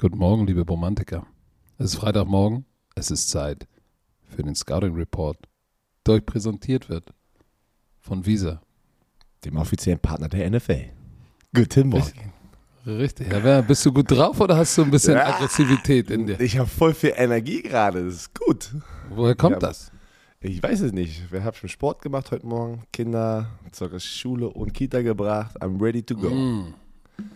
[0.00, 1.26] Guten Morgen, liebe Romantiker.
[1.78, 2.64] Es ist Freitagmorgen.
[2.94, 3.66] Es ist Zeit
[4.28, 5.36] für den Scouting Report,
[6.06, 7.12] der euch präsentiert wird
[7.98, 8.60] von Visa.
[9.44, 10.86] Dem offiziellen Partner der NFL.
[11.54, 12.32] Guten Morgen.
[12.86, 13.30] Richtig.
[13.30, 15.34] Ja, wer- bist du gut drauf oder hast du ein bisschen Ja.
[15.34, 16.40] Aggressivität in dir?
[16.40, 18.04] Ich habe voll viel Energie gerade.
[18.04, 18.74] Das ist gut.
[19.10, 19.68] Woher kommt Ja.
[19.68, 19.92] das?
[20.40, 21.30] Ich weiß es nicht.
[21.30, 22.84] Wir haben schon Sport gemacht heute Morgen.
[22.92, 25.60] Kinder zur Schule und Kita gebracht.
[25.62, 26.30] I'm ready to go.
[26.30, 26.74] Mm.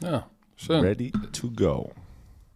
[0.02, 0.80] Ja, schön.
[0.80, 1.92] Ready to go.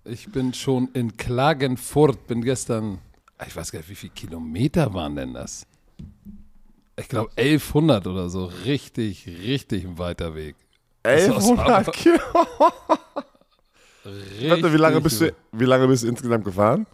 [0.08, 2.98] Ich bin schon in Klagenfurt, bin gestern,
[3.46, 5.66] ich weiß gar nicht, wie viele Kilometer waren denn das?
[6.96, 8.46] Ich glaube 1100 oder so.
[8.64, 10.56] Richtig, richtig ein weiter Weg.
[11.02, 12.18] Das ist 1100 aber- Kilo.
[14.04, 16.86] Richtig, Warte, wie lange, bist du, wie lange bist du insgesamt gefahren?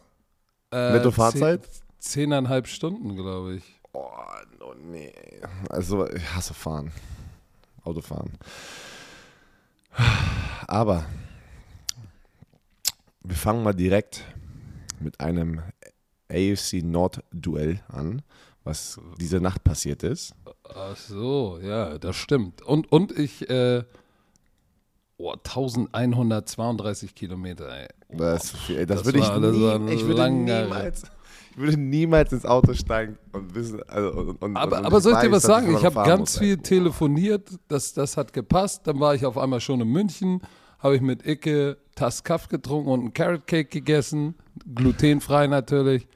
[0.72, 1.64] äh, Netto Fahrzeit?
[1.64, 3.64] Zehn, zehneinhalb Stunden, glaube ich.
[3.92, 4.10] Oh,
[4.58, 5.12] no, nee.
[5.69, 6.91] Also, ich hasse fahren.
[7.84, 8.33] Autofahren.
[10.67, 11.05] Aber
[13.25, 14.22] wir fangen mal direkt
[15.00, 15.62] mit einem
[16.30, 18.22] AFC Nord-Duell an,
[18.64, 20.34] was diese Nacht passiert ist.
[20.75, 22.62] Ach so, ja, das stimmt.
[22.62, 23.84] Und, und ich, äh,
[25.17, 27.89] oh, 1132 Kilometer, ey.
[28.08, 31.02] Oh, Das, das, Das würde ich, war- das nie, ich würde niemals.
[31.52, 33.80] Ich würde niemals ins Auto steigen und wissen.
[33.84, 35.72] Also, und, und, aber, und aber soll ich dir was sagen?
[35.77, 36.62] Ich habe ganz muss, viel ey.
[36.62, 38.86] telefoniert, das, das hat gepasst.
[38.89, 40.41] Dann war ich auf einmal schon in München,
[40.84, 44.34] habe ich mit Icke Tass Kaff getrunken und einen Carrot Cake gegessen,
[44.74, 46.06] glutenfrei natürlich.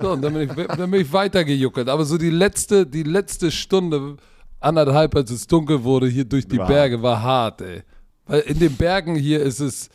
[0.00, 1.88] So, und dann bin ich, dann bin ich weitergejuckelt.
[1.88, 4.16] Aber so die letzte, die letzte Stunde,
[4.60, 7.82] anderthalb, als es dunkel wurde, hier durch die War Berge, war hart, ey.
[8.26, 9.90] Weil in den Bergen hier ist es,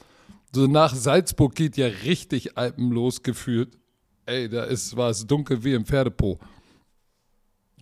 [0.53, 3.77] so nach Salzburg geht ja richtig alpenlos gefühlt.
[4.25, 6.37] Ey, da ist, war es dunkel wie im Pferdepo.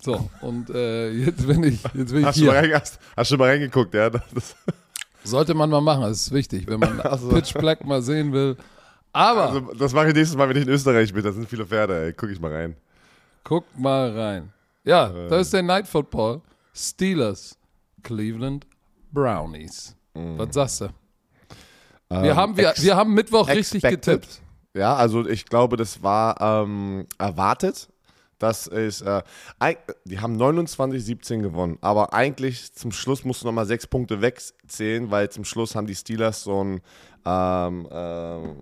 [0.00, 2.78] So, und äh, jetzt bin ich, jetzt bin ich Hast du, mal hier.
[2.78, 4.10] hast, hast du mal reingeguckt, ja?
[4.10, 4.54] Das,
[5.26, 7.28] Sollte man mal machen, das ist wichtig, wenn man Ach so.
[7.28, 8.56] Pitch Black mal sehen will.
[9.12, 11.22] Aber also, das mache ich nächstes Mal, wenn ich in Österreich bin.
[11.24, 12.12] Da sind viele Pferde, ey.
[12.12, 12.76] Guck ich mal rein.
[13.44, 14.52] guck mal rein.
[14.84, 16.40] Ja, da ist der Night Football.
[16.74, 17.56] Steelers,
[18.02, 18.66] Cleveland
[19.12, 19.96] Brownies.
[20.14, 20.88] Was sagst du?
[22.08, 24.22] Wir, Ähm, haben, wir, wir haben Mittwoch richtig expected.
[24.22, 24.40] getippt.
[24.74, 27.88] Ja, also ich glaube, das war ähm, erwartet.
[28.38, 29.22] Das ist, äh,
[30.04, 35.30] die haben 29-17 gewonnen, aber eigentlich zum Schluss musst du nochmal sechs Punkte wegzählen, weil
[35.30, 36.80] zum Schluss haben die Steelers so ein,
[37.24, 38.56] ähm, ähm,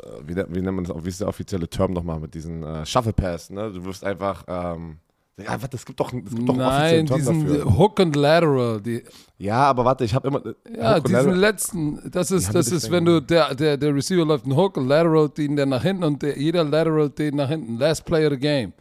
[0.00, 2.62] äh, wie, nennt- wie nennt man das, wie ist der offizielle Term nochmal mit diesen
[2.62, 3.72] äh, Shuffle Pass, ne?
[3.72, 4.98] Du wirst einfach, ähm,
[5.36, 7.76] ja, warte, es gibt doch, es gibt doch einen Nein, diesen dafür.
[7.78, 8.80] Hook and Lateral.
[8.80, 9.04] Die,
[9.38, 10.42] Ja, aber warte, ich habe immer.
[10.76, 14.24] ja, Hook diesen Lateral- letzten, das ist, das ist, wenn du, der, der, der Receiver
[14.24, 17.78] läuft einen Hook, Lateral, den der nach hinten und der, jeder Lateral den nach hinten.
[17.78, 18.72] Last play of the game.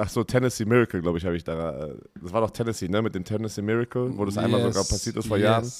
[0.00, 1.86] Ach so, Tennessee Miracle, glaube ich, habe ich da.
[1.86, 3.02] äh, Das war doch Tennessee, ne?
[3.02, 5.44] Mit dem Tennessee Miracle, wo das einmal Yes, sogar passiert ist vor yes.
[5.44, 5.72] Jahren.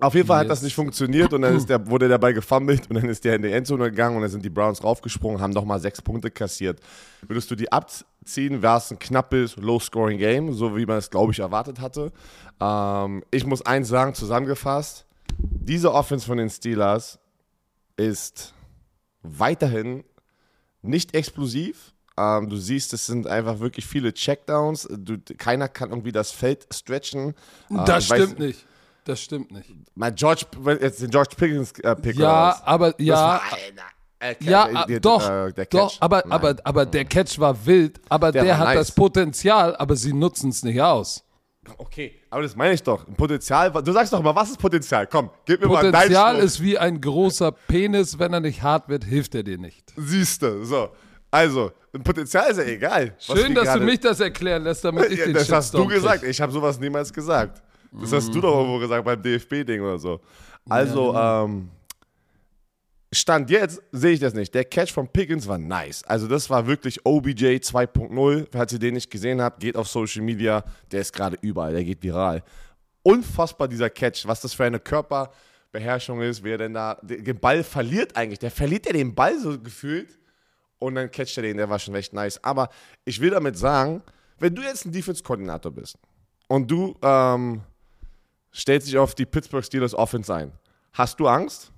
[0.00, 0.56] Auf jeden Fall hat Yes.
[0.58, 3.36] das nicht funktioniert und dann ist der, wurde der dabei gefummelt und dann ist der
[3.36, 6.80] in die Endzone gegangen und dann sind die Browns raufgesprungen, haben nochmal sechs Punkte kassiert.
[7.26, 11.32] Würdest du die abziehen, wäre es ein knappes, low-scoring Game, so wie man es, glaube
[11.32, 12.10] ich, erwartet hatte.
[12.60, 15.06] Ähm, ich muss eins sagen, zusammengefasst,
[15.38, 17.18] diese Offense von den Steelers
[17.96, 18.52] ist
[19.22, 20.04] weiterhin
[20.82, 21.93] nicht explosiv.
[22.16, 24.88] Ähm, du siehst, es sind einfach wirklich viele Checkdowns.
[24.90, 27.30] Du, keiner kann irgendwie das Feld stretchen.
[27.70, 28.66] Äh, Das ich weiß- stimmt nicht.
[29.04, 29.70] Das stimmt nicht.
[29.94, 30.46] Mein George,
[30.80, 33.40] jetzt den George Pickens äh, Pick Ja, aber ja,
[34.18, 35.96] äh, äh, ja, der- doch, äh, doch, Catch.
[36.00, 36.32] aber, Nein.
[36.32, 38.76] aber, aber der Catch war wild, aber der, Der hat nice.
[38.78, 41.22] das Potenzial, aber sie nutzen es nicht aus.
[41.78, 43.04] Okay, aber das meine ich doch.
[43.16, 43.70] Potenzial.
[43.82, 45.06] Du sagst doch mal, was ist Potenzial?
[45.06, 48.88] Komm, gib mir mal Potenzial deinen ist wie ein großer Penis, wenn er nicht hart
[48.88, 49.92] wird, hilft er dir nicht.
[49.96, 50.88] Siehste, so.
[51.34, 53.12] Also, ein Potenzial ist ja egal.
[53.18, 55.78] Schön, dass gerade- du mich das erklären lässt, damit ich Ja, den das hast du
[55.78, 56.20] Shitstorm gesagt.
[56.20, 56.30] krieg.
[56.30, 57.60] Ich habe sowas niemals gesagt.
[58.00, 60.20] Das hast du doch irgendwo gesagt beim DFB-Ding oder so.
[60.68, 61.44] Also, genau.
[61.44, 61.68] ähm,
[63.12, 64.54] Stand jetzt sehe ich das nicht.
[64.54, 66.04] Der Catch von Pickens war nice.
[66.04, 68.46] Also, das war wirklich OBJ 2.0.
[68.52, 70.62] Falls ihr den nicht gesehen habt, geht auf Social Media.
[70.92, 71.72] Der ist gerade überall.
[71.72, 72.44] Der geht viral.
[73.02, 74.24] Unfassbar dieser Catch.
[74.26, 78.38] Was das für eine Körperbeherrschung ist, wie er denn da den Ball verliert eigentlich.
[78.38, 80.16] Der verliert ja den Ball so gefühlt.
[80.84, 82.42] Und dann catcht er den, der war schon echt nice.
[82.44, 82.68] Aber
[83.06, 84.02] ich will damit sagen,
[84.38, 85.96] wenn du jetzt ein Defense-Koordinator bist
[86.46, 87.62] und du ähm,
[88.52, 90.52] stellst dich auf die Pittsburgh Steelers Offense ein,
[90.92, 91.72] hast du Angst?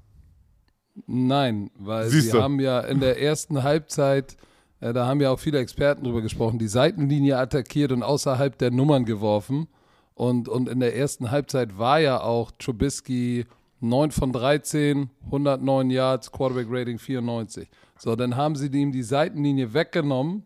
[1.07, 2.43] Nein, weil Siehst sie du.
[2.43, 4.37] haben ja in der ersten Halbzeit,
[4.81, 8.73] äh, da haben ja auch viele Experten drüber gesprochen, die Seitenlinie attackiert und außerhalb der
[8.73, 9.69] Nummern geworfen.
[10.15, 13.45] Und, und in der ersten Halbzeit war ja auch Trubisky
[13.81, 17.69] 9 von 13, 109 Yards, Quarterback Rating 94.
[17.99, 20.45] So, dann haben sie ihm die Seitenlinie weggenommen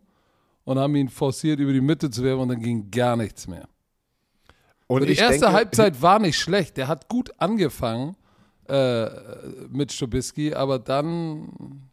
[0.63, 3.67] und haben ihn forciert, über die Mitte zu werfen und dann ging gar nichts mehr.
[4.87, 6.77] Und die ich erste denke, Halbzeit war nicht schlecht.
[6.77, 8.15] Der hat gut angefangen.
[8.67, 9.09] äh,
[9.69, 11.90] mit Trubisky, aber dann.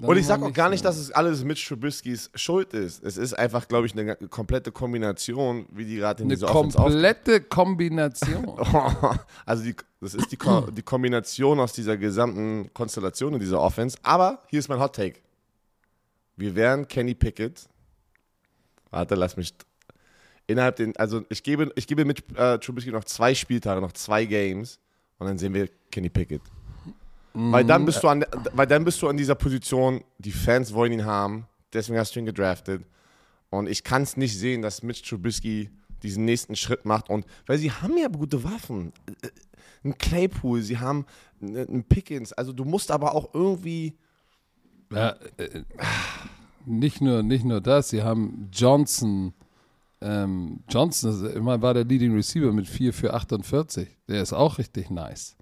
[0.00, 3.02] Dann Und ich sage auch gar nicht, dass es alles mit Trubiskys Schuld ist.
[3.02, 6.78] Es ist einfach, glaube ich, eine komplette Kombination, wie die gerade in eine diese Offense
[6.78, 8.46] auf komplette Kombination.
[9.46, 13.96] Also die, das ist die, Ko die Kombination aus dieser gesamten Konstellation in dieser Offense.
[14.02, 15.20] Aber hier ist mein Hot Take.
[16.36, 17.68] Wir wären Kenny Pickett.
[18.90, 19.54] Warte, lass mich
[20.46, 24.24] innerhalb den, also ich gebe, ich gebe mit äh, Trubisky noch zwei Spieltage, noch zwei
[24.24, 24.78] Games
[25.18, 26.42] und dann sehen wir Kenny Pickett.
[27.34, 30.92] Weil dann bist du an, weil dann bist du an dieser Position, die Fans wollen
[30.92, 32.84] ihn haben, deswegen hast du ihn gedraftet.
[33.50, 35.70] Und ich kann es nicht sehen, dass Mitch Trubisky
[36.02, 37.08] diesen nächsten Schritt macht.
[37.08, 38.92] Und weil sie haben ja gute Waffen.
[39.22, 39.28] Äh,
[39.84, 41.06] Ein Claypool, sie haben
[41.40, 42.32] einen Pickens.
[42.32, 43.96] Also du musst aber auch irgendwie.
[44.92, 45.62] Ja, äh,
[46.66, 49.32] nicht, nur, nicht nur das, sie haben Johnson.
[50.00, 53.88] Ähm, Johnson immer war der Leading Receiver mit 4 für 48.
[54.08, 55.37] Der ist auch richtig nice.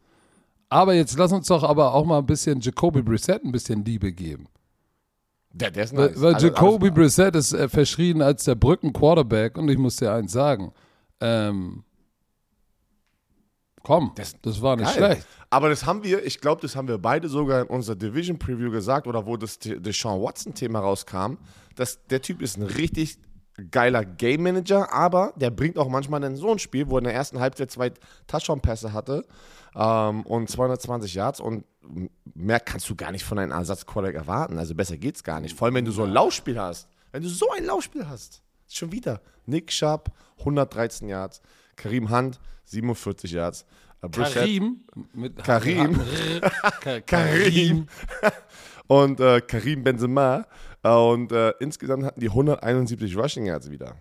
[0.68, 4.12] Aber jetzt lass uns doch aber auch mal ein bisschen Jacoby Brissett ein bisschen Liebe
[4.12, 4.46] geben.
[5.52, 6.20] Der, der ist Weil, nice.
[6.20, 10.12] weil Also, Jacoby alles- Brissett ist äh, verschrien als der Brücken-Quarterback und ich muss dir
[10.12, 10.72] eins sagen.
[11.20, 11.84] Ähm,
[13.82, 15.12] komm, das, Das- war nicht Geil.
[15.12, 15.26] schlecht.
[15.48, 18.70] Aber das haben wir, ich glaube, das haben wir beide sogar in unserer Division Preview
[18.70, 21.34] gesagt oder wo das De- Deshaun Watson-Thema rauskam,
[21.76, 23.18] dass der Typ ist ein richtig
[23.70, 27.04] geiler Game Manager, aber der bringt auch manchmal dann so ein Spiel, wo er in
[27.04, 27.92] der ersten Halbzeit zwei
[28.26, 29.24] Touchdown-Pässe hatte
[29.74, 31.64] ähm, und 220 Yards und
[32.34, 34.58] mehr kannst du gar nicht von einem Ersatz-Quarterback erwarten.
[34.58, 35.56] Also besser geht's gar nicht.
[35.56, 36.88] Vor allem, wenn du so ein Laufspiel hast.
[37.12, 38.42] Wenn du so ein Laufspiel hast.
[38.68, 39.20] Schon wieder.
[39.46, 40.10] Nick Sharp,
[40.40, 41.40] 113 Yards.
[41.76, 43.64] Karim Hunt, 47 Yards.
[44.02, 44.80] Äh, Brissett- Karim.
[45.14, 46.00] Mit Karim.
[46.80, 47.86] Ka- Karim.
[48.88, 50.46] und äh, Karim Benzema.
[50.82, 53.96] Äh, und äh, insgesamt hatten die 171 Rushing Yards wieder.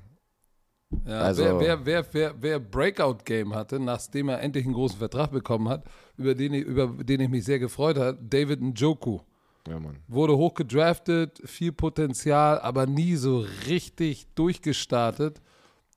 [1.05, 5.31] Ja, Also- wer, wer, wer, wer, wer Breakout-Game hatte, nachdem er endlich einen großen Vertrag
[5.31, 5.83] bekommen hat,
[6.17, 9.19] über den ich, über den ich mich sehr gefreut habe, David Njoku.
[9.67, 9.97] Ja, Mann.
[10.07, 15.41] Wurde hoch gedraftet, viel Potenzial, aber nie so richtig durchgestartet.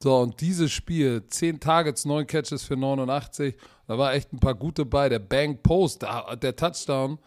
[0.03, 4.55] So, und dieses Spiel, 10 Targets, 9 Catches für 89, da war echt ein paar
[4.55, 5.09] gute bei.
[5.11, 6.03] Der Bang Post,
[6.43, 7.19] der Touchdown,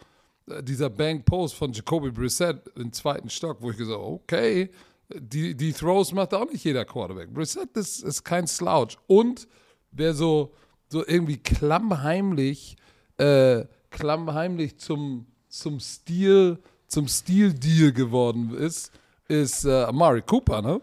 [0.46, 4.70] dieser Bang Post von Jacoby Brissett im zweiten Stock, wo ich gesagt habe, okay,
[5.14, 7.32] die, die Throws macht auch nicht jeder Quarterback.
[7.32, 8.96] Brissett ist, ist kein Slouch.
[9.06, 9.46] Und
[9.90, 10.52] wer so,
[10.88, 12.76] so irgendwie klammheimlich,
[13.18, 18.90] äh, klammheimlich zum, zum Stil, zum Stil-Deal geworden ist,
[19.28, 20.80] ist äh, Amari Cooper, ne?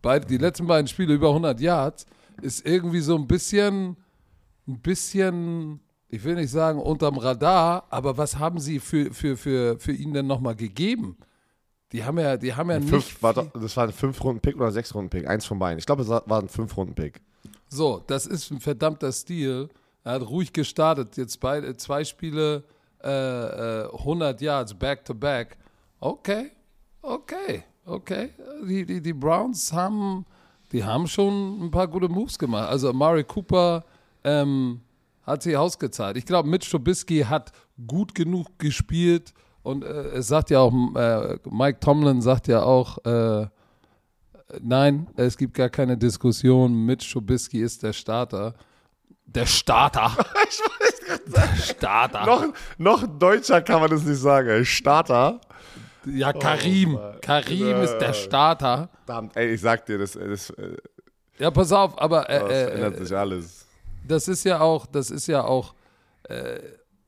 [0.00, 2.06] Beide, die letzten beiden Spiele über 100 Yards,
[2.40, 3.96] ist irgendwie so ein bisschen,
[4.66, 5.80] ein bisschen,
[6.12, 10.12] ich will nicht sagen unterm Radar, aber was haben sie für, für, für, für ihn
[10.12, 11.16] denn nochmal gegeben?
[11.90, 12.90] Die haben ja, die haben ja nicht.
[12.90, 15.26] Fünf, war, viel- doch- das war ein 5-Runden-Pick oder 6-Runden-Pick.
[15.26, 15.78] Eins von beiden.
[15.78, 17.20] Ich glaube, es war war ein 5-Runden-Pick.
[17.68, 19.68] So, das ist ein verdammter Stil.
[20.04, 21.16] Er hat ruhig gestartet.
[21.16, 22.64] Jetzt beide, zwei Spiele,
[23.02, 23.08] äh,
[23.84, 25.56] äh, 100 Yards back to back.
[26.00, 26.50] Okay,
[27.02, 28.30] okay, okay.
[28.68, 30.24] Die, die, die Browns haben,
[30.72, 32.68] die haben schon ein paar gute Moves gemacht.
[32.68, 33.84] Also Amari Cooper
[34.24, 34.80] ähm,
[35.24, 36.16] hat sich ausgezahlt.
[36.16, 37.52] Ich glaube, Mitch Trubisky hat
[37.86, 39.32] gut genug gespielt.
[39.62, 43.46] Und äh, es sagt ja auch, äh, Mike Tomlin sagt ja auch, äh,
[44.60, 46.84] Nein, es gibt gar keine Diskussion.
[46.84, 48.54] Mitch Trubisky ist der Starter.
[49.24, 50.14] Der Starter.
[51.26, 52.26] der Starter.
[52.26, 54.64] Noch, noch deutscher kann man das nicht sagen.
[54.64, 55.40] Starter.
[56.04, 56.92] ja, Karim.
[56.92, 57.20] Mann.
[57.22, 58.90] Karim ist der Starter.
[59.06, 60.76] Verdammt, ey, ich sag dir, das, das, äh,
[61.38, 63.61] Ja, pass auf, aber das äh, ändert äh, sich alles.
[64.06, 65.74] Das ist ja auch, das ist ja auch,
[66.24, 66.58] äh,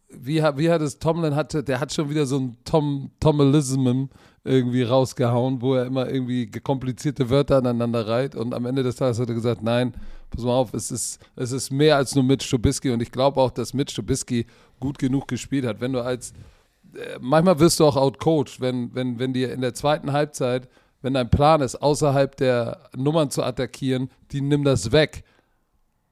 [0.09, 4.09] wie, wie hat es Tomlin hatte, der hat schon wieder so ein Tom, Tomelism
[4.45, 9.19] irgendwie rausgehauen, wo er immer irgendwie komplizierte Wörter aneinander reiht und am Ende des Tages
[9.19, 9.95] hat er gesagt, nein,
[10.31, 13.41] pass mal auf, es ist, es ist mehr als nur Mitch Trubisky und ich glaube
[13.41, 14.47] auch, dass Mitch Trubisky
[14.81, 15.81] gut genug gespielt hat.
[15.81, 16.33] Wenn du als,
[16.95, 20.69] äh, manchmal wirst du auch outcoached, wenn, wenn, wenn dir in der zweiten Halbzeit,
[21.01, 25.25] wenn dein Plan ist, außerhalb der Nummern zu attackieren, die nimm das weg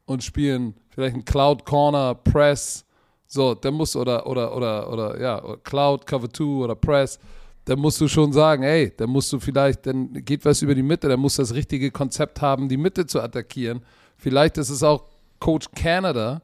[0.04, 2.84] und spielen vielleicht ein Cloud Corner, Press,
[3.26, 7.18] so, musst du, oder, oder, oder, oder, ja, Cloud, Cover 2 oder Press,
[7.64, 10.82] dann musst du schon sagen, ey, dann musst du vielleicht, dann geht was über die
[10.82, 13.80] Mitte, dann musst du das richtige Konzept haben, die Mitte zu attackieren.
[14.16, 15.04] Vielleicht ist es auch
[15.38, 16.42] Coach Canada,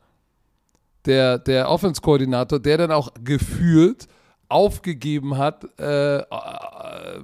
[1.04, 4.08] der, der Offense-Koordinator, der dann auch gefühlt
[4.48, 6.24] aufgegeben hat äh, äh,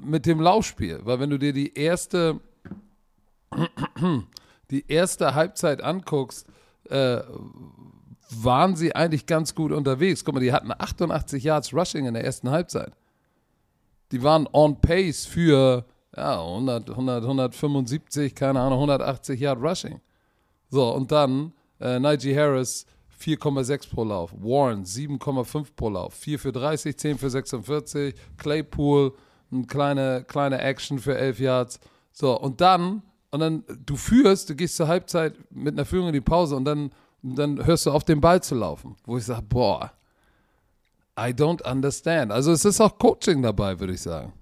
[0.02, 1.00] mit dem Laufspiel.
[1.04, 2.40] Weil wenn du dir die erste,
[4.74, 6.46] die erste Halbzeit anguckst,
[6.90, 7.20] äh,
[8.30, 10.24] waren sie eigentlich ganz gut unterwegs.
[10.24, 12.92] Guck mal, die hatten 88 Yards Rushing in der ersten Halbzeit.
[14.12, 15.84] Die waren on pace für
[16.16, 20.00] ja, 100, 100, 175, keine Ahnung, 180 Yard Rushing.
[20.68, 22.86] So, und dann äh, Najee Harris
[23.20, 24.32] 4,6 pro Lauf.
[24.32, 26.14] Warren 7,5 pro Lauf.
[26.14, 28.14] 4 für 30, 10 für 46.
[28.36, 29.12] Claypool,
[29.50, 31.80] eine kleine, kleine Action für 11 Yards.
[32.12, 33.02] So, und dann,
[33.34, 36.64] und dann, du führst, du gehst zur Halbzeit mit einer Führung in die Pause und
[36.64, 38.94] dann, dann hörst du auf, den Ball zu laufen.
[39.06, 39.92] Wo ich sage, boah,
[41.18, 42.30] I don't understand.
[42.30, 44.32] Also es ist auch Coaching dabei, würde ich sagen.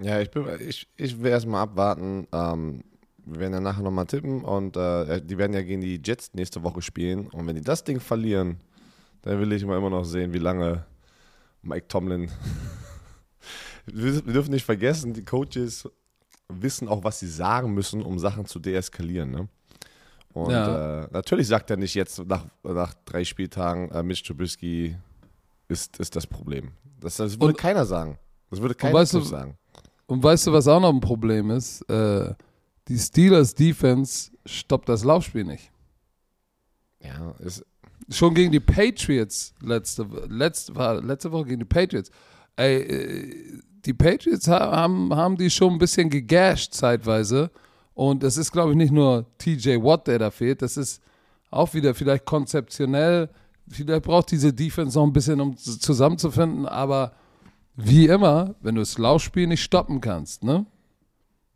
[0.00, 0.30] Ja, ich,
[0.66, 2.26] ich, ich will erstmal abwarten.
[2.32, 2.82] Ähm,
[3.24, 6.64] wir werden ja nachher nochmal tippen und äh, die werden ja gegen die Jets nächste
[6.64, 7.28] Woche spielen.
[7.28, 8.56] Und wenn die das Ding verlieren,
[9.22, 10.86] dann will ich mal immer noch sehen, wie lange
[11.62, 12.32] Mike Tomlin.
[13.86, 15.88] wir dürfen nicht vergessen, die Coaches
[16.52, 19.30] wissen auch, was sie sagen müssen, um Sachen zu deeskalieren.
[19.30, 19.48] Ne?
[20.32, 21.04] Und ja.
[21.04, 24.96] äh, natürlich sagt er nicht jetzt nach, nach drei Spieltagen, äh, Mitch Trubisky
[25.68, 26.72] ist, ist das Problem.
[27.00, 28.18] Das, das würde und, keiner sagen.
[28.50, 29.56] Das würde keiner weißt du, sagen.
[30.06, 31.82] Und weißt du, was auch noch ein Problem ist?
[31.82, 32.34] Äh,
[32.88, 35.70] die Steelers Defense stoppt das Laufspiel nicht.
[37.02, 37.64] Ja, ist.
[38.12, 42.10] Schon gegen die Patriots letzte, letzte, letzte Woche gegen die Patriots.
[42.56, 47.50] Ey, äh, die Patriots haben, haben die schon ein bisschen gegasht zeitweise.
[47.94, 50.62] Und es ist, glaube ich, nicht nur TJ Watt, der da fehlt.
[50.62, 51.02] Das ist
[51.50, 53.28] auch wieder vielleicht konzeptionell.
[53.68, 56.66] Vielleicht braucht diese Defense noch ein bisschen, um zusammenzufinden.
[56.66, 57.12] Aber
[57.76, 60.66] wie immer, wenn du das Laufspiel nicht stoppen kannst, ne?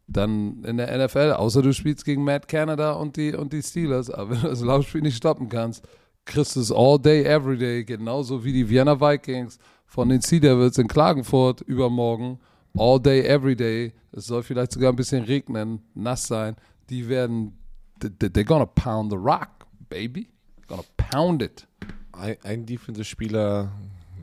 [0.06, 4.10] dann in der NFL, außer du spielst gegen Matt Canada und die, und die Steelers,
[4.10, 5.86] aber wenn du das Laufspiel nicht stoppen kannst,
[6.24, 9.58] kriegst du es all day, every day, genauso wie die Vienna Vikings
[9.94, 12.40] von den Sea Devils in Klagenfurt übermorgen,
[12.76, 13.92] all day, every day.
[14.10, 16.56] Es soll vielleicht sogar ein bisschen regnen, nass sein.
[16.90, 17.56] Die werden,
[18.00, 19.50] they're gonna pound the rock,
[19.88, 20.28] baby.
[20.66, 21.68] Gonna pound it.
[22.10, 23.70] Ein, ein Defensive-Spieler,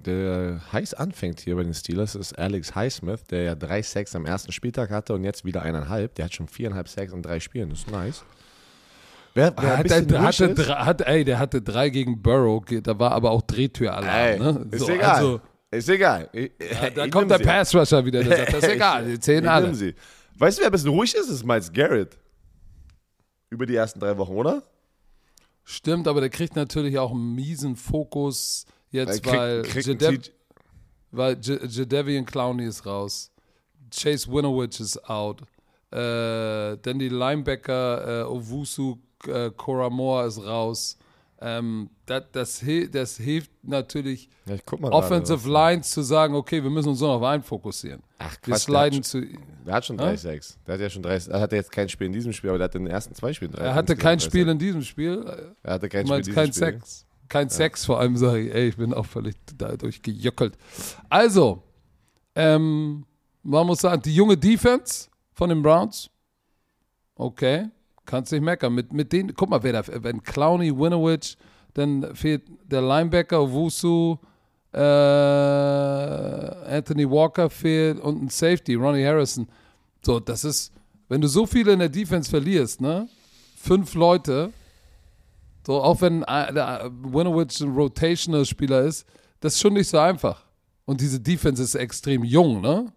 [0.06, 4.26] der heiß anfängt hier bei den Steelers, ist Alex Highsmith, der ja drei Sacks am
[4.26, 6.16] ersten Spieltag hatte und jetzt wieder eineinhalb.
[6.16, 7.70] Der hat schon viereinhalb Sacks in drei Spielen.
[7.70, 8.26] Das ist nice.
[9.34, 13.14] Wer, wer hat, der, hatte, ist, hat, ey, der hatte drei gegen Burrow, da war
[13.14, 14.40] aber auch Drehtüralarm.
[14.40, 14.68] Ne?
[14.72, 15.16] Ist so, egal.
[15.16, 15.42] Also,
[15.80, 16.30] ist egal.
[16.34, 19.48] Ich, ja, da kommt der Pass Rusher wieder, der sagt, das ist egal, die zählen
[19.48, 19.74] alle.
[19.74, 19.96] Sie.
[20.38, 21.30] Weißt du, wer ein bisschen ruhig ist?
[21.30, 22.18] Das ist Miles Garrett.
[23.50, 24.64] Über die ersten drei Wochen, oder?
[25.64, 30.32] Stimmt, aber der kriegt natürlich auch einen miesen Fokus Jetzt, krieg, weil, krieg Jadev
[31.12, 33.32] weil Jadevian Clowney ist raus.
[33.94, 35.42] Chase Winovich ist out.
[35.92, 38.98] Äh, dann die Linebacker äh, Owusu
[39.28, 40.98] äh, Koramor ist raus.
[41.44, 47.00] Ähm, das, das, das, hilft natürlich ja, Offensive Lines zu sagen, okay, wir müssen uns
[47.00, 48.04] nur auf einen fokussieren.
[48.20, 49.26] Ach, Quatsch, wir sliden zu.
[49.66, 50.58] Der hat schon 3-6.
[50.68, 52.66] Der hat ja schon 30, er hatte jetzt kein Spiel in diesem Spiel, aber der
[52.66, 55.56] hat in den ersten zwei Spielen 3 Er hatte kein Spiel in diesem Spiel.
[55.64, 56.60] Er hatte kein Spiel in diesem kein Spiel.
[56.60, 57.54] Sex kein ja.
[57.54, 60.58] Sex, vor allem sage ich, ey, ich bin auch völlig dadurch gejöckelt.
[61.10, 61.64] Also,
[62.36, 63.06] ähm,
[63.42, 66.10] man muss sagen, die junge Defense von den Browns,
[67.16, 67.70] okay,
[68.06, 68.74] kannst nicht meckern.
[68.74, 71.38] Mit, mit denen, guck mal, wer da, wenn Clowney, Winovich,
[71.74, 74.18] dann fehlt der Linebacker, Wusu,
[74.74, 74.78] äh,
[76.76, 79.48] Anthony Walker fehlt und ein Safety, Ronnie Harrison.
[80.02, 80.72] So, das ist,
[81.10, 83.08] wenn du so viele in der Defense verlierst, ne?
[83.56, 84.52] Fünf Leute,
[85.66, 89.06] so, auch wenn äh, der Winovich ein Rotational-Spieler ist,
[89.40, 90.46] das ist schon nicht so einfach.
[90.86, 92.92] Und diese Defense ist extrem jung, ne?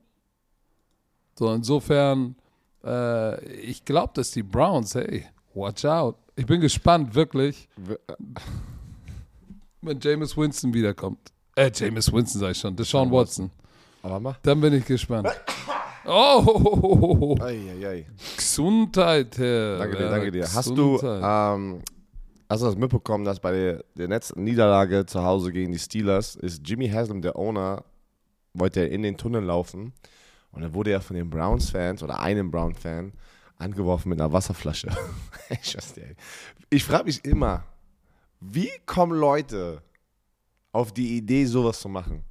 [1.38, 2.36] So, insofern,
[2.84, 5.24] äh, ich glaube, dass die Browns, hey,
[5.54, 6.16] watch out.
[6.36, 7.68] Ich bin gespannt, wirklich.
[9.80, 11.18] wenn James Winston wiederkommt.
[11.56, 13.50] Äh, James Winston sag ich schon, Deshaun Watson.
[14.02, 14.38] Aber mach.
[14.42, 15.28] Dann bin ich gespannt.
[16.06, 17.36] Oh!
[17.40, 18.06] Ei, ei, ei.
[18.36, 19.78] Gesundheit, Herr.
[19.78, 20.42] Danke dir, danke dir.
[20.52, 21.80] Hast du ähm,
[22.48, 26.36] Hast du das mitbekommen, dass bei der, der letzten Niederlage zu Hause gegen die Steelers
[26.36, 27.84] ist Jimmy Haslam, der Owner,
[28.52, 29.92] wollte in den Tunnel laufen
[30.54, 33.12] und dann wurde er von den Browns-Fans oder einem Brown-Fan
[33.58, 34.88] angeworfen mit einer Wasserflasche.
[36.70, 37.64] ich frage mich immer,
[38.40, 39.82] wie kommen Leute
[40.72, 42.24] auf die Idee, sowas zu machen?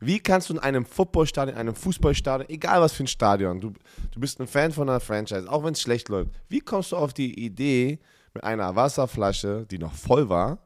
[0.00, 3.72] Wie kannst du in einem Footballstadion, in einem Fußballstadion, egal was für ein Stadion, du,
[4.12, 6.96] du bist ein Fan von einer Franchise, auch wenn es schlecht läuft, wie kommst du
[6.96, 7.98] auf die Idee,
[8.34, 10.58] mit einer Wasserflasche, die noch voll war,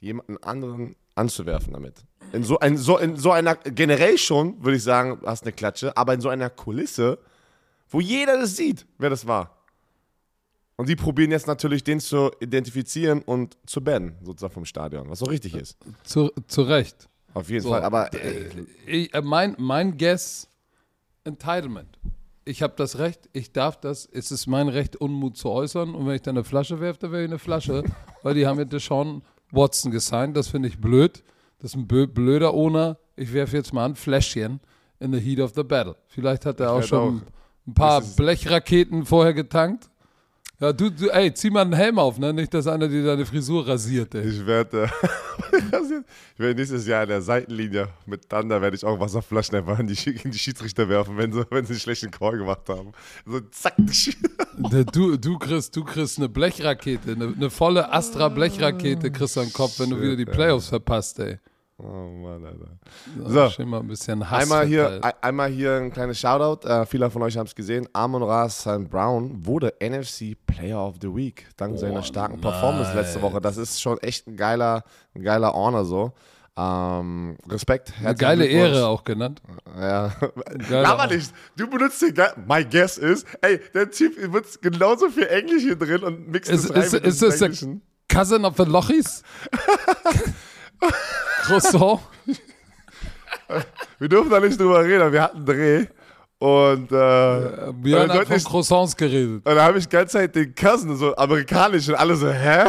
[0.00, 2.04] jemanden anderen anzuwerfen damit.
[2.36, 5.96] In so, ein, so, in so einer, generell schon, würde ich sagen, hast eine Klatsche,
[5.96, 7.18] aber in so einer Kulisse,
[7.88, 9.56] wo jeder das sieht, wer das war.
[10.76, 15.20] Und die probieren jetzt natürlich, den zu identifizieren und zu bannen, sozusagen vom Stadion, was
[15.20, 15.78] so richtig ist.
[16.04, 17.08] Zu, zu Recht.
[17.32, 18.12] Auf jeden so, Fall, aber.
[18.12, 18.50] Äh,
[18.86, 20.48] ich, äh, mein, mein Guess,
[21.24, 21.98] Entitlement
[22.46, 25.94] ich habe das Recht, ich darf das, es ist mein Recht, Unmut zu äußern.
[25.94, 27.82] Und wenn ich dann eine Flasche werfe, dann wäre ich eine Flasche,
[28.22, 30.36] weil die haben ja Deshaun Watson gesigned.
[30.36, 31.22] Das finde ich blöd.
[31.58, 32.98] Das ist ein blöder Owner.
[33.16, 34.60] Ich werfe jetzt mal ein Fläschchen
[35.00, 35.96] in the heat of the battle.
[36.06, 37.66] Vielleicht hat er auch schon auch.
[37.66, 39.90] ein paar Blechraketen vorher getankt.
[40.58, 42.32] Ja, du, du, ey, zieh mal einen Helm auf, ne?
[42.32, 44.26] Nicht, dass einer dir deine Frisur rasiert, ey.
[44.26, 44.88] Ich werde äh,
[45.56, 49.86] ich werde nächstes Jahr in der Seitenlinie mit Thunder werde ich auch Wasserflaschen einfach in
[49.86, 52.92] die, in die Schiedsrichter werfen, wenn sie, wenn sie einen schlechten Call gemacht haben.
[53.26, 53.74] So zack.
[54.92, 59.78] Du, du, kriegst, du kriegst eine Blechrakete, eine, eine volle Astra-Blechrakete kriegst du am Kopf,
[59.78, 61.38] wenn du wieder die Playoffs verpasst, ey.
[61.78, 62.78] Oh Mann, Alter.
[63.26, 65.04] So, schön mal ein bisschen Hass Einmal hier, verteilt.
[65.04, 66.66] ein- einmal hier ein kleines Shoutout.
[66.66, 67.86] Äh, viele von euch haben es gesehen.
[67.92, 68.88] Amon Ra St.
[68.88, 73.42] Brown wurde NFC Player of the Week dank seiner starken Performance letzte Woche.
[73.42, 76.12] Das ist schon echt ein geiler, ein geiler Honor so.
[76.58, 77.92] Ähm, Respekt.
[78.02, 78.46] Eine geile.
[78.46, 79.42] Ehre auch genannt.
[79.78, 80.12] Ja.
[80.86, 81.06] Auch.
[81.10, 81.30] nicht.
[81.58, 85.76] Du benutzt den Ge My guess ist, ey, der Typ wird genauso viel Englisch hier
[85.76, 87.82] drin und mixt Ist, es rein ist, mit ist Englischen.
[88.10, 89.22] Cousin of the Lochis?
[91.46, 92.00] Croissant?
[93.98, 95.86] Wir dürfen da nicht drüber reden, wir hatten einen Dreh.
[96.38, 99.46] Und, äh, Björn und dann hat von ich- Croissants geredet.
[99.46, 102.64] Und da habe ich die ganze Zeit den Cousin, so amerikanisch und alle so, hä?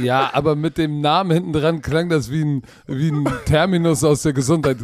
[0.00, 4.22] Ja, aber mit dem Namen hinten dran klang das wie ein, wie ein Terminus aus
[4.22, 4.76] der Gesundheit.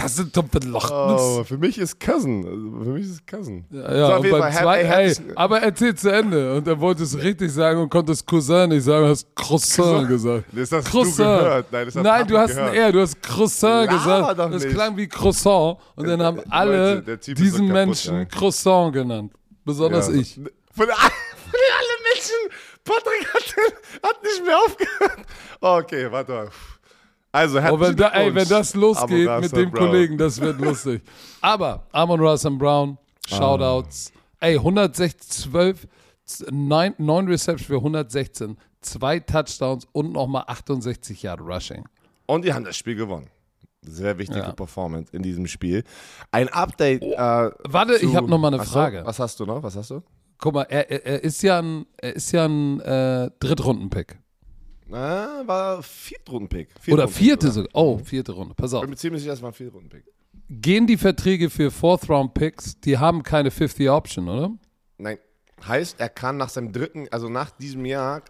[0.00, 0.90] Cousin of the Lochis.
[0.90, 2.44] Oh, für mich ist Cousin.
[2.46, 3.64] Also für mich ist Cousin.
[3.70, 6.54] Ja, ja So, beim her- ey, aber erzähl zu Ende.
[6.56, 10.44] Und er wollte es richtig sagen und konnte es Cousin nicht sagen, hast Croissant gesagt.
[10.52, 11.40] Das hast du Croissant.
[11.40, 11.66] gehört.
[11.72, 14.38] Nein, das Nein du hast ein R, du hast Croissant gesagt.
[14.38, 15.78] Das klang wie Croissant.
[15.96, 18.26] Und dann haben du alle ist so diesen kaputt, Menschen ey.
[18.26, 19.32] Croissant genannt.
[19.64, 20.14] Besonders Ja.
[20.14, 20.34] ich.
[20.74, 22.36] Von, allen Menschen.
[22.84, 23.54] Patrick hat,
[24.02, 25.26] hat nicht mehr aufgehört.
[25.60, 26.48] Okay, warte mal.
[27.32, 29.70] Also, Oh, herzlichen wenn, da, ey, wenn das losgeht Amon mit dem.
[29.70, 29.86] Brown.
[29.88, 31.02] Kollegen, das wird lustig.
[31.40, 34.12] Aber Amon Russell Brown, Shoutouts.
[34.40, 35.86] Ey, 112,
[36.50, 41.84] 9, 9 Receptions für 116, zwei Touchdowns und nochmal 68 Yard Rushing.
[42.26, 43.28] Und die haben das Spiel gewonnen.
[43.82, 44.52] Sehr wichtige Ja.
[44.52, 45.84] Performance in diesem Spiel.
[46.32, 47.02] Ein Update.
[47.02, 49.02] Äh, Warte, ich zu- habe nochmal eine Frage.
[49.04, 49.62] Was hast du noch?
[49.62, 50.02] Was hast du?
[50.38, 54.18] Guck mal, er, er, er ist ja ein, er ist ja ein äh, Drittrunden-Pick.
[54.92, 56.68] Ah, war Viertrunden-Pick.
[56.88, 57.52] Oder Viertrunden-Pick, vierte oder?
[57.52, 57.70] sogar.
[57.74, 58.54] Oh, vierte Runde.
[58.54, 58.80] Pass auf.
[58.80, 60.04] Ich bin mir ziemlich sicher, das war ein Viertrunden-Pick.
[60.48, 64.50] Gehen die Verträge für Fourth-Round-Picks, die haben keine 50-Option, oder?
[64.98, 65.18] Nein,
[65.66, 68.22] heißt, er kann nach seinem dritten, also nach diesem Jahr,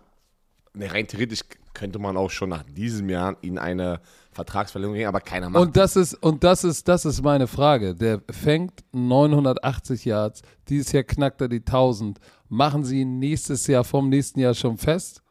[0.75, 1.41] ne, rein theoretisch
[1.73, 4.01] könnte man auch schon nach diesem Jahr in eine
[4.33, 5.63] Vertragsverlängerung gehen, aber keiner macht.
[5.63, 7.95] Und das ist, und das ist, das ist meine Frage.
[7.95, 12.19] Der fängt 980 Yards, dieses Jahr knackt er die 1000.
[12.49, 15.23] Machen Sie ihn nächstes Jahr vom nächsten Jahr schon fest?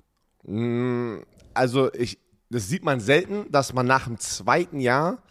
[0.50, 1.20] Mm,
[1.54, 5.22] Also ich, das sieht man selten, dass man nach dem zweiten Jahr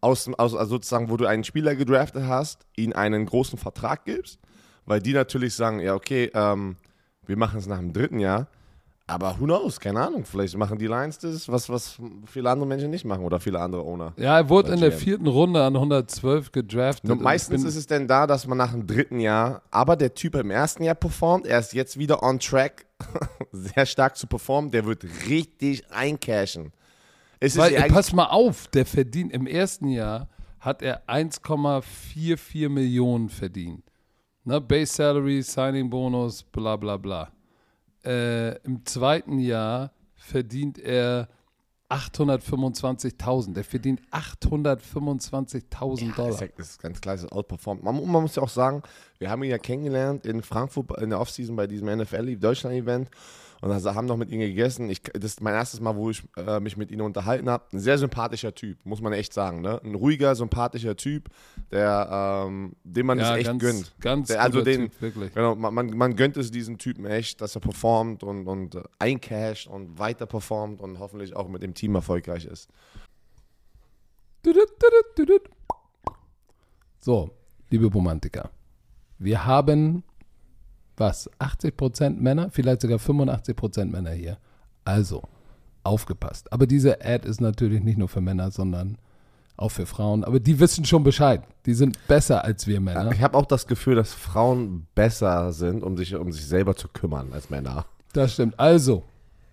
[0.00, 4.38] aus, aus also sozusagen, wo du einen Spieler gedraftet hast, ihm einen großen Vertrag gibst,
[4.86, 6.76] weil die natürlich sagen, ja okay, ähm,
[7.26, 8.48] wir machen es nach dem dritten Jahr,
[9.10, 12.90] aber who knows, keine Ahnung, vielleicht machen die Lions das, was, was viele andere Menschen
[12.90, 14.12] nicht machen oder viele andere Owner.
[14.16, 17.10] Ja, er wurde in der vierten Runde an 112 gedraftet.
[17.10, 20.36] Und meistens ist es denn da, dass man nach dem dritten Jahr, aber der Typ
[20.36, 22.86] im ersten Jahr performt, er ist jetzt wieder on track,
[23.52, 26.72] sehr stark zu performen, der wird richtig eincashen.
[27.40, 30.28] Es Weil, pass mal auf, der verdient im ersten Jahr
[30.60, 33.82] hat er 1,44 Millionen verdient.
[34.44, 37.30] Ne, Base Salary, Signing Bonus, bla bla bla.
[38.04, 41.28] Äh, Im zweiten Jahr verdient er
[41.90, 43.52] 825.000.
[43.54, 46.40] Der verdient 825.000 Das Dollar.
[46.40, 47.82] ja- das ist ganz klar, das ist outperformed.
[47.82, 48.82] Man, man muss ja auch sagen,
[49.18, 53.10] wir haben ihn ja kennengelernt in Frankfurt in der Offseason bei diesem NFL Deutschland-Event
[53.60, 54.88] und also haben noch mit ihm gegessen.
[54.88, 57.64] Ich, das ist mein erstes Mal, wo ich äh, mich mit ihm unterhalten habe.
[57.72, 59.60] Ein sehr sympathischer Typ, muss man echt sagen.
[59.60, 59.80] Ne?
[59.84, 61.28] Ein ruhiger, sympathischer Typ,
[61.70, 63.92] der, ähm, dem man Ja, es echt ganz, gönnt.
[64.00, 65.34] ganz Der, also den, Typ, wirklich.
[65.34, 68.82] Genau, man, man, man gönnt es diesem Typen echt, dass er performt und, und äh,
[68.98, 72.68] eincasht und weiter performt und hoffentlich auch mit dem Team erfolgreich ist.
[76.98, 77.30] So,
[77.70, 78.50] liebe Romantiker,
[79.18, 80.02] wir haben
[81.00, 81.28] was?
[81.40, 84.38] 80% Männer, vielleicht sogar 85% Männer hier.
[84.84, 85.22] Also,
[85.82, 86.52] aufgepasst.
[86.52, 88.98] Aber diese Ad ist natürlich nicht nur für Männer, sondern
[89.56, 90.24] auch für Frauen.
[90.24, 91.42] Aber die wissen schon Bescheid.
[91.66, 93.12] Die sind besser als wir Männer.
[93.12, 96.88] Ich habe auch das Gefühl, dass Frauen besser sind, um sich um sich selber zu
[96.88, 97.84] kümmern als Männer.
[98.12, 98.58] Das stimmt.
[98.58, 99.04] Also,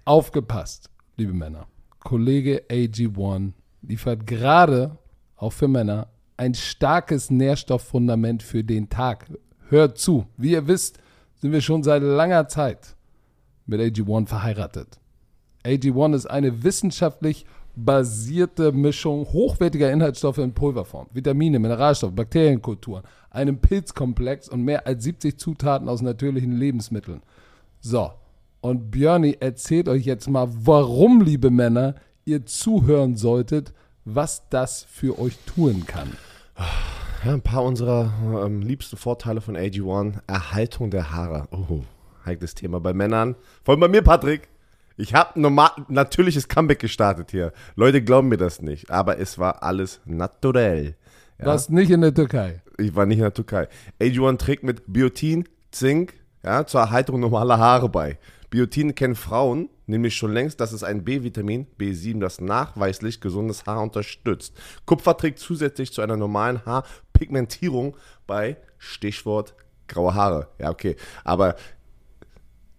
[0.05, 1.67] aufgepasst, liebe Männer.
[1.99, 4.97] Kollege AG1 liefert gerade,
[5.35, 6.07] auch für Männer,
[6.37, 9.25] ein starkes Nährstofffundament für den Tag.
[9.69, 10.25] Hört zu.
[10.37, 10.99] Wie ihr wisst,
[11.37, 12.95] sind wir schon seit langer Zeit
[13.65, 14.99] mit AG1 verheiratet.
[15.63, 17.45] AG1 ist eine wissenschaftlich
[17.75, 25.37] basierte Mischung hochwertiger Inhaltsstoffe in Pulverform, Vitamine, Mineralstoffe, Bakterienkulturen, einem Pilzkomplex und mehr als 70
[25.37, 27.21] Zutaten aus natürlichen Lebensmitteln.
[27.79, 28.11] So,
[28.61, 31.95] und Björni erzählt euch jetzt mal, warum, liebe Männer,
[32.25, 33.73] ihr zuhören solltet,
[34.05, 36.09] was das für euch tun kann.
[37.25, 38.11] Ja, ein paar unserer
[38.45, 40.19] ähm, liebsten Vorteile von AG1.
[40.27, 41.47] Erhaltung der Haare.
[41.51, 41.81] Oh,
[42.25, 43.35] heikles Thema bei Männern.
[43.63, 44.49] Vor allem bei mir, Patrick.
[44.97, 47.53] Ich habe normal natürliches Comeback gestartet hier.
[47.75, 50.95] Leute glauben mir das nicht, aber es war alles naturell.
[51.39, 51.45] Ja?
[51.47, 52.61] Warst nicht in der Türkei.
[52.77, 53.67] Ich war nicht in der Türkei.
[53.99, 58.17] AG1 trägt mit Biotin, Zink, ja, zur Erhaltung normaler Haare bei.
[58.49, 63.81] Biotin kennen Frauen nämlich schon längst, dass es ein B-Vitamin, B7, das nachweislich gesundes Haar
[63.81, 64.53] unterstützt.
[64.85, 66.65] Kupfer trägt zusätzlich zu einer normalen
[67.17, 69.55] Haarpigmentierung bei Stichwort
[69.87, 70.47] graue Haare.
[70.59, 70.95] Ja, okay.
[71.23, 71.55] Aber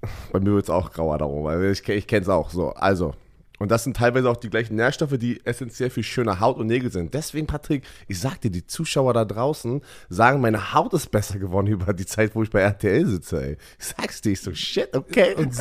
[0.33, 2.71] bei mir wird es auch grauer darum, weil ich, ich kenne es auch so.
[2.71, 3.15] Also,
[3.59, 6.93] und das sind teilweise auch die gleichen Nährstoffe, die essentiell für schöne Haut und Nägel
[6.93, 7.13] sind.
[7.13, 11.67] Deswegen, Patrick, ich sag dir, die Zuschauer da draußen sagen, meine Haut ist besser geworden
[11.73, 13.57] über die Zeit, wo ich bei RTL sitze, ey.
[13.81, 15.35] Ich sag's dir, ich so, shit, okay.
[15.35, 15.53] Und,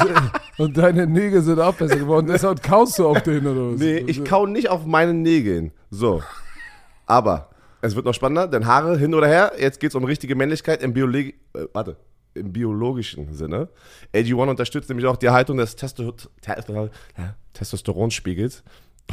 [0.60, 2.28] und deine Nägel sind auch besser geworden.
[2.32, 3.80] Deshalb kaust du auf denen oder was?
[3.80, 5.72] Nee, ich kau nicht auf meinen Nägeln.
[5.90, 6.22] So.
[7.08, 7.50] Aber
[7.82, 10.94] es wird noch spannender, denn Haare hin oder her, jetzt geht's um richtige Männlichkeit im
[10.94, 11.36] Biologie.
[11.54, 11.98] Äh, warte
[12.38, 13.70] im biologischen Sinne.
[14.14, 16.14] AG1 unterstützt nämlich auch die Erhaltung des Testo
[17.54, 18.64] Testosteronspiegels,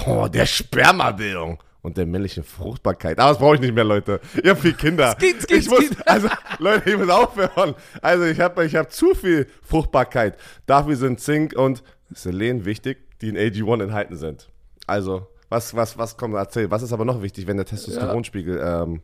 [0.06, 3.18] oh, der Spermabildung und der männlichen Fruchtbarkeit.
[3.18, 4.20] Aber das brauche ich nicht mehr, Leute.
[4.42, 5.16] Ich habe vier Kinder.
[5.18, 7.74] Skit, skit, ich muss, also, Leute, ich muss aufhören.
[8.00, 10.38] Also, ich habe ich hab zu viel Fruchtbarkeit.
[10.66, 14.48] Dafür sind Zink und Selen wichtig, die in AG1 enthalten sind.
[14.86, 16.70] Also, was, was, was kommt, erzähl.
[16.70, 19.00] Was ist aber noch wichtig, wenn der Testosteronspiegel ähm,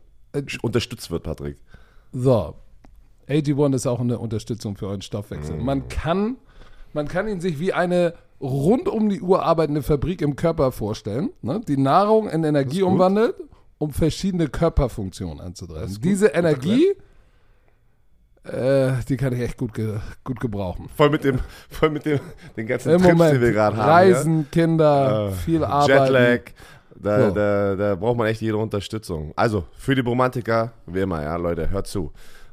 [0.61, 1.57] unterstützt wird, Patrick?
[2.11, 2.55] So,
[3.29, 5.55] AG1 ist auch eine Unterstützung für euren Stoffwechsel.
[5.55, 6.35] Man, kann,
[6.93, 11.29] man kann ihn sich wie eine rund um die Uhr arbeitende Fabrik im Körper vorstellen,
[11.41, 11.61] ne?
[11.65, 13.35] die Nahrung in Energie umwandelt,
[13.77, 15.97] um verschiedene Körperfunktionen anzutreiben.
[16.01, 16.87] Diese Energie,
[18.43, 20.89] äh, die kann ich echt gut, ge gut gebrauchen.
[20.95, 22.19] Voll mit dem, voll mit dem,
[22.57, 23.89] den ganzen Im Trips, Moment, die wir gerade haben.
[23.89, 25.89] Reisen, Kinder, Äh, viel Arbeit.
[26.09, 26.39] Jetlag.
[27.03, 27.33] Da, So.
[27.35, 29.33] da, da braucht man echt jede Unterstützung.
[29.35, 32.11] Also, für die Bromantiker, wie immer, ja, Leute, hört zu.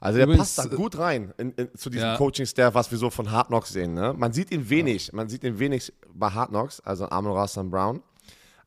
[0.00, 2.16] Also der Übrigens, passt da gut rein in, in, zu diesem ja.
[2.16, 3.94] Coaching-Staff, was wir so von Hard Knocks sehen.
[3.94, 4.14] Ne?
[4.16, 8.02] Man sieht ihn wenig, man sieht ihn wenig bei Hard Knocks, also Arnold Russell Brown.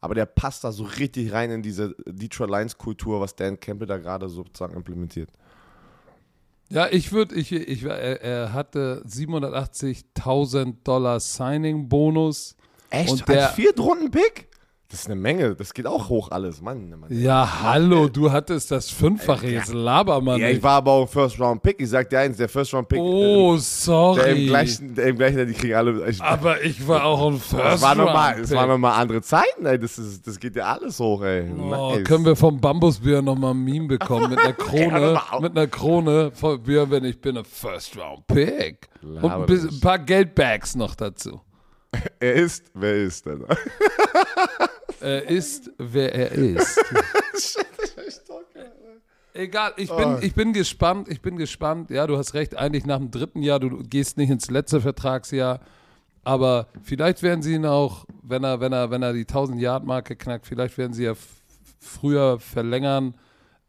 [0.02, 3.98] Aber der passt da so richtig rein in diese Detroit Lions-Kultur, was Dan Campbell da
[3.98, 5.30] gerade sozusagen implementiert.
[6.70, 12.56] Ja, ich würde, ich, ich, er, er hatte 780.000 Dollar Signing-Bonus.
[12.89, 13.12] Echt?
[13.12, 14.48] Und der- Als Viertrunden-Pick?
[14.92, 16.62] Das ist eine Menge, das geht auch hoch alles.
[16.62, 17.06] Mann, Mann.
[17.10, 21.08] Ja, hallo, du hattest das Fünffache, jetzt laber mal Ja, ich war aber auch ein
[21.08, 21.80] First-Round-Pick.
[21.80, 24.46] Ich sag dir eins, der First-Round-Pick, Oh, der im sorry.
[24.48, 26.10] gleichen, der im gleichen, die kriegen alle.
[26.10, 29.22] Ich, Aber ich war auch ein das First war nochmal, Round das waren nochmal andere
[29.22, 29.80] Zeiten, ey.
[29.80, 31.50] Das, ist, das geht ja alles hoch, ey.
[31.58, 32.04] Oh, Nice.
[32.04, 36.62] können wir vom Bambusbär nochmal ein Meme bekommen mit einer Krone, mit einer Krone von
[36.62, 38.90] Björn, wenn ich bin ein First Round Pick.
[39.02, 41.40] Und Laber ein, bisschen, ein paar Geldbags noch dazu.
[42.22, 43.44] Er ist, wer ist denn?
[45.02, 46.80] Er ist, wer er ist.
[49.34, 50.18] Egal, ich bin, Oh.
[50.22, 51.90] ich bin gespannt, ich bin gespannt.
[51.90, 55.62] Ja, du hast recht, eigentlich nach dem dritten Jahr, du gehst nicht ins letzte Vertragsjahr.
[56.24, 60.46] Aber vielleicht werden sie ihn auch, wenn er, wenn er, wenn er die 1000-Yard-Marke knackt,
[60.46, 61.14] vielleicht werden sie ja
[61.80, 63.16] früher verlängern,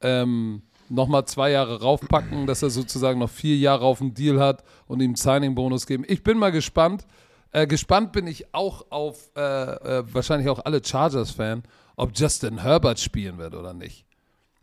[0.02, 4.64] ähm, nochmal zwei Jahre raufpacken, dass er sozusagen noch vier Jahre auf dem Deal hat
[4.88, 6.04] und ihm einen Signing-Bonus geben.
[6.08, 7.06] Ich bin mal gespannt.
[7.52, 11.62] Äh, gespannt bin ich auch auf, äh, äh, wahrscheinlich auch alle Chargers-Fan,
[11.96, 14.06] ob Justin Herbert spielen wird oder nicht.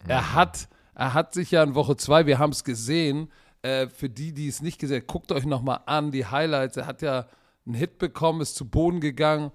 [0.08, 3.30] Er hat, er hat sich ja in Woche zwei, wir haben es gesehen,
[3.62, 6.78] äh, für die, die es nicht gesehen haben, guckt euch nochmal an, die Highlights.
[6.78, 7.28] Er hat ja
[7.66, 9.52] einen Hit bekommen, ist zu Boden gegangen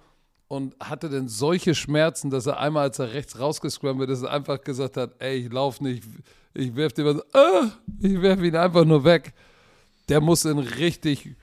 [0.46, 4.96] und hatte dann solche Schmerzen, dass er einmal, als er rechts rausgescrambled ist, einfach gesagt
[4.96, 6.04] hat, ey, ich lauf nicht,
[6.52, 7.70] ich werf dir was, ah,
[8.00, 9.32] ich werf ihn einfach nur weg.
[10.08, 11.34] Der muss in richtig,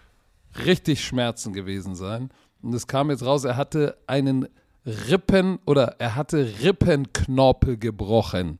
[0.65, 2.29] richtig Schmerzen gewesen sein.
[2.61, 4.47] Und es kam jetzt raus, er hatte einen
[4.85, 8.59] Rippen oder er hatte Rippenknorpel gebrochen.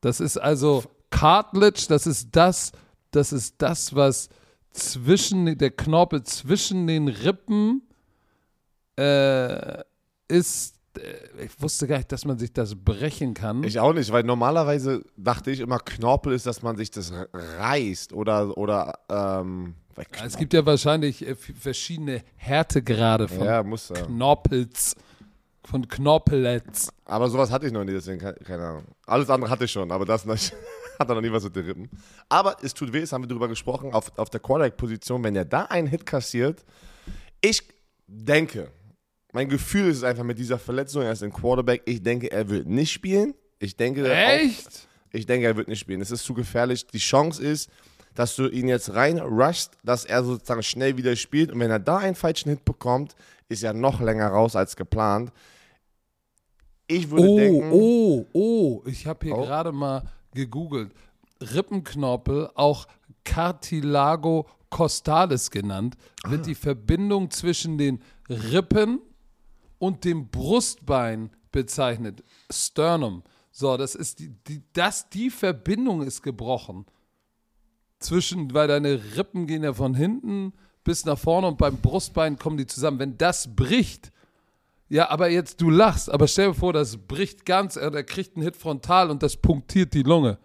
[0.00, 2.72] Das ist also Cartilage, das ist das,
[3.10, 4.28] das ist das, was
[4.72, 7.82] zwischen der Knorpel zwischen den Rippen
[8.98, 9.82] äh,
[10.28, 10.76] ist.
[10.96, 13.64] äh, Ich wusste gar nicht, dass man sich das brechen kann.
[13.64, 18.12] Ich auch nicht, weil normalerweise dachte ich immer, Knorpel ist, dass man sich das reißt
[18.12, 20.26] oder, oder ähm, wegknoppen.
[20.26, 24.02] Es gibt ja wahrscheinlich äh, verschiedene Härtegrade von ja, muss ja.
[24.06, 24.96] Knorpels,
[25.64, 26.88] von Knorpelets.
[27.04, 28.84] Aber sowas hatte ich noch nie, deswegen ke- keine Ahnung.
[29.06, 30.52] Alles andere hatte ich schon, aber das nicht.
[30.98, 31.90] hat er noch nie was mit den Rippen.
[32.28, 35.46] Aber es tut weh, das haben wir drüber gesprochen, auf, auf der Quarterback-Position, wenn er
[35.46, 36.62] da einen Hit kassiert.
[37.40, 37.62] Ich
[38.06, 38.70] denke,
[39.32, 42.66] mein Gefühl ist einfach mit dieser Verletzung, er ist ein Quarterback, ich denke, er wird
[42.66, 43.34] nicht spielen.
[43.58, 44.88] Ich denke, auch, Echt?
[45.12, 46.00] ich denke, er wird nicht spielen.
[46.02, 46.86] Es ist zu gefährlich.
[46.86, 47.70] Die Chance ist,
[48.14, 51.52] dass du ihn jetzt rein rushst, dass er sozusagen schnell wieder spielt.
[51.52, 53.14] Und wenn er da einen falschen Hit bekommt,
[53.48, 55.32] ist er noch länger raus als geplant.
[56.86, 58.82] Ich würde Oh, denken, oh, oh.
[58.86, 59.42] Ich habe hier Oh.
[59.42, 60.02] gerade mal
[60.34, 60.92] gegoogelt.
[61.40, 62.86] Rippenknorpel, auch
[63.24, 66.30] Cartilago costalis genannt, Ah.
[66.30, 69.00] wird die Verbindung zwischen den Rippen
[69.78, 72.22] und dem Brustbein bezeichnet.
[72.50, 73.22] Sternum.
[73.52, 76.86] So, das ist die, die, das, die Verbindung ist gebrochen.
[78.00, 80.52] Zwischen, weil deine Rippen gehen ja von hinten
[80.84, 82.98] bis nach vorne und beim Brustbein kommen die zusammen.
[82.98, 84.10] Wenn das bricht,
[84.88, 88.36] ja, aber jetzt du lachst, aber stell dir vor, das bricht ganz, äh, er kriegt
[88.36, 90.38] einen Hit frontal und das punktiert die Lunge.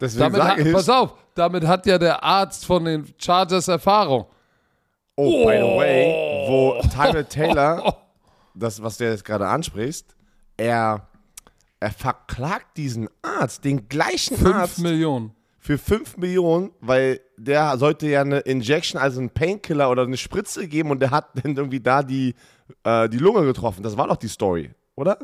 [0.00, 3.68] deswegen Damit hat, sage ich, pass auf, damit hat ja der Arzt von den Chargers
[3.68, 4.26] Erfahrung.
[5.16, 7.96] oh, by the way, wo Tyler Taylor,
[8.54, 10.16] das, was du jetzt gerade ansprichst,
[10.56, 11.06] er,
[11.78, 15.32] er verklagt diesen Arzt, den gleichen 5 Arzt, Millionen.
[15.64, 20.66] Für 5 Millionen, weil der sollte ja eine Injection, also einen Painkiller oder eine Spritze
[20.66, 22.34] geben und der hat dann irgendwie da die,
[22.82, 23.84] äh, die Lunge getroffen.
[23.84, 25.18] Das war doch die Story, oder?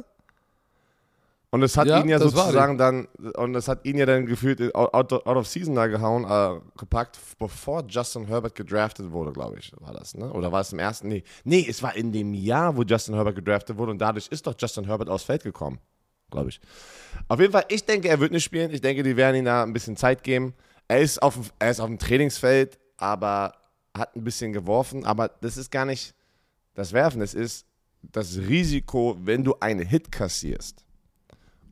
[1.50, 4.72] Und es hat Ja, ihn ja sozusagen dann, und es hat ihn ja dann gefühlt
[4.76, 9.72] out, out of season da gehauen, äh, gepackt, bevor Justin Herbert gedraftet wurde, glaube ich,
[9.80, 10.30] war das, ne?
[10.32, 11.08] Oder war es im ersten?
[11.08, 11.24] Nee.
[11.42, 14.54] Nee, es war in dem Jahr, wo Justin Herbert gedraftet wurde und dadurch ist doch
[14.56, 15.80] Justin Herbert aufs Feld gekommen,
[16.30, 16.60] glaube ich.
[17.28, 18.72] Auf jeden Fall, ich denke, er wird nicht spielen.
[18.72, 20.54] Ich denke, die werden ihm da ein bisschen Zeit geben.
[20.86, 23.54] Er ist auf, er ist auf dem Trainingsfeld, aber
[23.96, 25.04] hat ein bisschen geworfen.
[25.04, 26.14] Aber das ist gar nicht
[26.74, 27.20] das Werfen.
[27.20, 27.66] Es ist
[28.02, 30.84] das Risiko, wenn du einen Hit kassierst.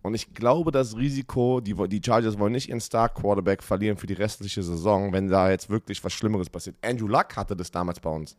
[0.03, 4.15] Und ich glaube, das Risiko, die, die Chargers wollen nicht ihren Star-Quarterback verlieren für die
[4.15, 6.77] restliche Saison, wenn da jetzt wirklich was Schlimmeres passiert.
[6.81, 8.37] Andrew Luck hatte das damals bei uns.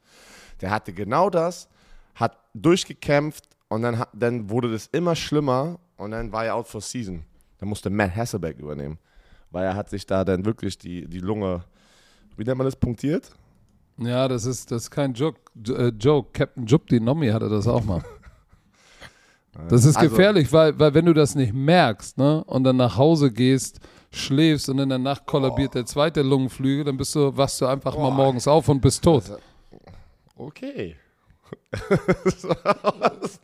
[0.62, 1.68] Der hatte genau das,
[2.16, 6.82] hat durchgekämpft und dann, dann wurde das immer schlimmer und dann war er out for
[6.82, 7.24] season.
[7.60, 8.98] Dann musste Matt Hasselbeck übernehmen,
[9.52, 11.64] weil er hat sich da dann wirklich die, die Lunge,
[12.36, 13.32] wie nennt man das, punktiert?
[13.98, 15.40] Ja, das ist, das ist kein Joke.
[15.68, 16.30] Äh, Joke.
[16.32, 18.04] Captain Jupp, die Nomi hatte das auch mal.
[19.70, 22.96] Das ist Also- gefährlich, weil, weil wenn du das nicht merkst, ne, und dann nach
[22.96, 23.80] Hause gehst,
[24.12, 27.96] schläfst und in der Nacht kollabiert der zweite Lungenflügel, dann bist du, wachst du einfach
[27.96, 28.16] mal Boah.
[28.16, 29.24] morgens auf und bist tot.
[30.36, 30.96] Okay.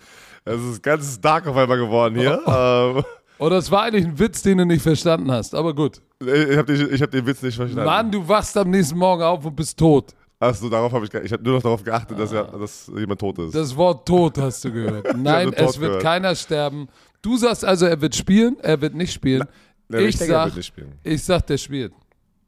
[0.46, 2.42] Es ist ganz dark auf einmal geworden hier.
[2.46, 3.04] ähm,
[3.40, 6.02] Oder es war eigentlich ein Witz, den du nicht verstanden hast, aber gut.
[6.20, 7.86] ich habe den, ich hab den Witz nicht verstanden.
[7.86, 10.14] Mann, du wachst am nächsten Morgen auf und bist tot.
[10.40, 13.40] Achso, darauf habe ich Ich habe nur noch darauf geachtet, dass, ja, dass jemand tot
[13.40, 13.56] ist.
[13.56, 15.08] Das Wort tot hast du gehört.
[15.18, 16.04] Nein, es wird gehört.
[16.04, 16.90] keiner sterben.
[17.22, 19.46] Du sagst also, er wird spielen, er wird nicht spielen.
[19.88, 20.92] Ja, ich, denke, er sag, spielen.
[21.04, 21.94] ich sag, der spielt.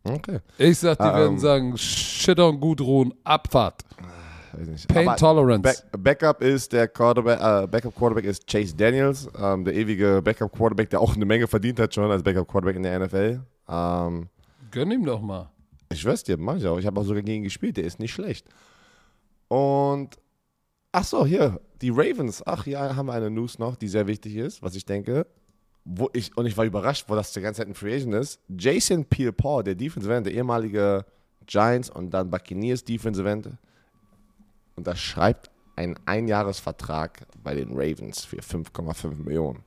[0.04, 0.39] Okay.
[0.58, 1.39] Ich sag, die Ah, werden ähm.
[1.39, 3.84] sagen, shit on Gudrun, Abfahrt.
[4.58, 4.88] Weiß.
[4.88, 5.62] Pain Aber Tolerance.
[5.91, 10.52] Back, Backup ist der Quarterback, äh, Backup Quarterback ist Chase Daniels, ähm, der ewige Backup
[10.52, 13.41] Quarterback, der auch eine Menge verdient hat schon als Backup Quarterback in der NFL.
[13.68, 14.28] Ähm,
[14.72, 15.50] Gönn ihm doch mal.
[15.91, 16.78] Ich schwör's dir, mach ich auch.
[16.80, 18.48] Ich habe auch sogar gegen ihn gespielt, der ist nicht schlecht.
[19.48, 20.18] Und,
[20.91, 22.41] ach so, hier, die Ravens.
[22.46, 25.28] Ach, hier haben wir eine News noch, die sehr wichtig ist, was ich denke.
[25.84, 28.39] Wo ich, und ich war überrascht, wo das die ganze Zeit ein Free Agent ist.
[28.50, 31.06] Jason Pierre-Paul, der Defensive End, der ehemalige
[31.46, 33.50] Giants und dann Buccaneers Defensive End,
[34.76, 39.64] unterschreibt einen Einjahresvertrag bei den Ravens für 5,5 Millionen.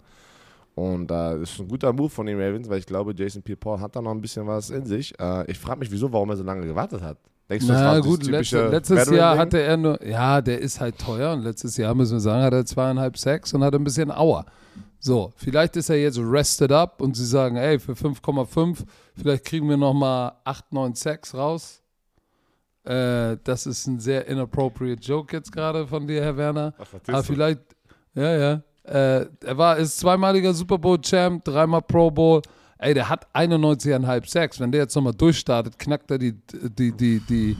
[0.74, 3.80] Und äh, das ist ein guter Move von den Ravens, weil ich glaube, Jason Pierre-Paul
[3.80, 5.18] hat da noch ein bisschen was in sich.
[5.18, 7.18] Äh, ich frage mich, wieso, warum er so lange gewartet hat.
[7.50, 9.10] Denkst du, das Na war gut, letzte, letztes?
[9.10, 12.42] Jahr hatte er nur, ja, der ist halt teuer und letztes Jahr, müssen wir sagen,
[12.42, 14.44] hat er zweieinhalb Sacks und hat ein bisschen Auer.
[15.00, 18.84] So, vielleicht ist er jetzt rested up und sie sagen, ey, für 5,5,
[19.16, 21.82] vielleicht kriegen wir nochmal 8, 9 Sacks raus.
[22.88, 26.72] Äh, das ist ein sehr inappropriate Joke jetzt gerade von dir, Herr Werner.
[26.78, 27.26] Ach, was Aber ist das?
[27.26, 27.60] vielleicht,
[28.14, 28.62] ja, ja.
[28.84, 32.40] Äh, er war, ist zweimaliger Super Bowl-Champ, dreimal Pro Bowl.
[32.78, 34.58] Ey, der hat 91,5 Sacks.
[34.60, 37.56] Wenn der jetzt nochmal durchstartet, knackt er die, die, die, die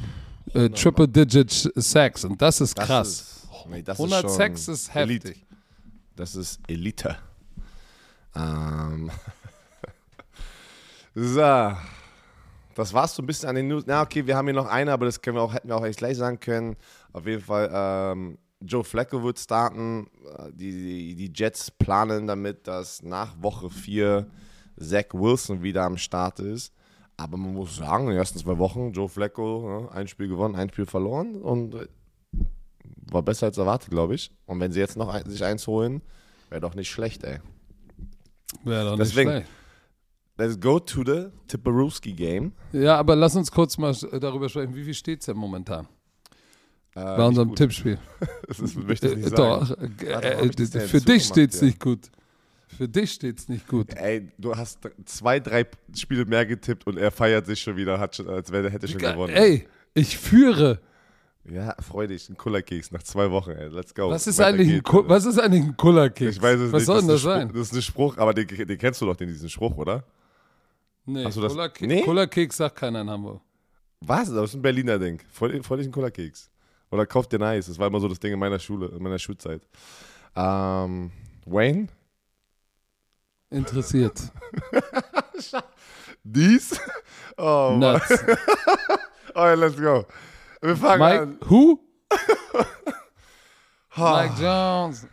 [0.55, 2.25] äh, Triple-Digit Sacks.
[2.25, 3.09] Und das ist Das krass.
[3.09, 5.29] Ist, nee, das 100 ist Sacks ist Elite.
[5.29, 5.47] heftig.
[6.17, 7.17] Das ist Elite.
[8.35, 9.11] Ähm.
[11.15, 11.73] so.
[12.79, 13.85] Das war's so ein bisschen an den News.
[13.87, 15.91] Na, okay, wir haben hier noch eine, aber das können wir auch, hätten wir auch
[15.97, 16.77] gleich sagen können.
[17.13, 20.07] Auf jeden Fall, ähm, Joe Flacco wird starten.
[20.39, 24.27] Äh, Die, die, die Jets planen damit, dass nach Woche 4
[24.79, 26.73] Zach Wilson wieder am Start ist.
[27.17, 30.55] Aber man muss sagen, in den ersten zwei Wochen, Joe Flacco, ne, ein Spiel gewonnen,
[30.55, 31.89] ein Spiel verloren und äh,
[33.11, 34.31] war besser als erwartet, glaube ich.
[34.47, 36.01] Und wenn sie jetzt noch ein, sich eins holen,
[36.49, 37.41] wäre doch nicht schlecht, ey.
[38.63, 39.58] Wäre doch Deswegen- nicht schlecht.
[40.39, 42.53] Let's go to the Tipperowski game.
[42.73, 45.87] Ja, aber lass uns kurz mal äh, darüber sprechen, wie viel steht es denn momentan
[46.95, 47.59] Äh, bei unserem gut.
[47.59, 47.99] Tippspiel?
[48.49, 49.67] Das ist, möchte ich nicht Äh, sagen.
[50.01, 51.69] Doch, äh, äh, für dich steht es hier?
[51.69, 52.11] nicht gut.
[52.69, 53.95] Für dich steht es nicht gut.
[53.95, 58.15] Ey, du hast zwei, drei Spiele mehr getippt und er feiert sich schon wieder, hat
[58.17, 59.35] schon, als wäre er hätte schon gewonnen.
[59.35, 60.81] Ey, ich führe.
[61.51, 63.69] Ja, freu dich, ein Kullerkeks nach zwei Wochen, ey.
[63.69, 64.11] Let's go.
[64.11, 65.09] Was ist, Weiter eigentlich ein, Ku- Alter.
[65.09, 66.37] was ist eigentlich ein Kullerkeks?
[66.37, 66.87] Ich weiß es was nicht.
[66.87, 67.49] soll denn das sein?
[67.49, 70.05] Spruch, das ist ein Spruch, aber den, den kennst du doch, den, diesen Spruch, oder?
[71.11, 72.03] Nee, Hast du das- Nee?
[72.03, 73.41] Kullerkeks sagt keiner in Hamburg.
[74.01, 74.31] Was?
[74.31, 75.21] Das ist ein Berliner Ding.
[75.31, 76.51] Voll, voll ein Kullerkeks.
[76.91, 77.67] Oder kauft dir nice.
[77.67, 79.63] Das war immer so das Ding in meiner Schule, in meiner Schulzeit.
[80.37, 81.11] Ähm,
[81.47, 81.89] Wayne?
[83.51, 84.21] Interessiert.
[86.23, 86.79] Dies?
[87.37, 87.75] Oh.
[87.79, 88.25] Nuts.
[89.35, 90.05] Oh, let's go.
[90.61, 91.39] Wir fangen Mike, an.
[91.49, 91.79] who?
[93.97, 95.07] Mike Jones.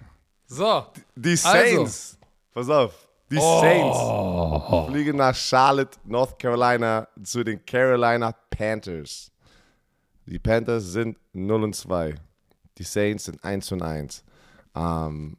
[0.48, 0.88] So.
[1.16, 2.18] Die Saints.
[2.52, 3.05] Pass auf.
[3.36, 4.88] Die Saints Oh.
[4.90, 9.32] fliegen nach Charlotte, North Carolina zu den Carolina Panthers.
[10.26, 12.16] Die Panthers sind 0 und 2.
[12.78, 14.24] Die Saints sind 1 und 1.
[14.76, 15.38] Ähm,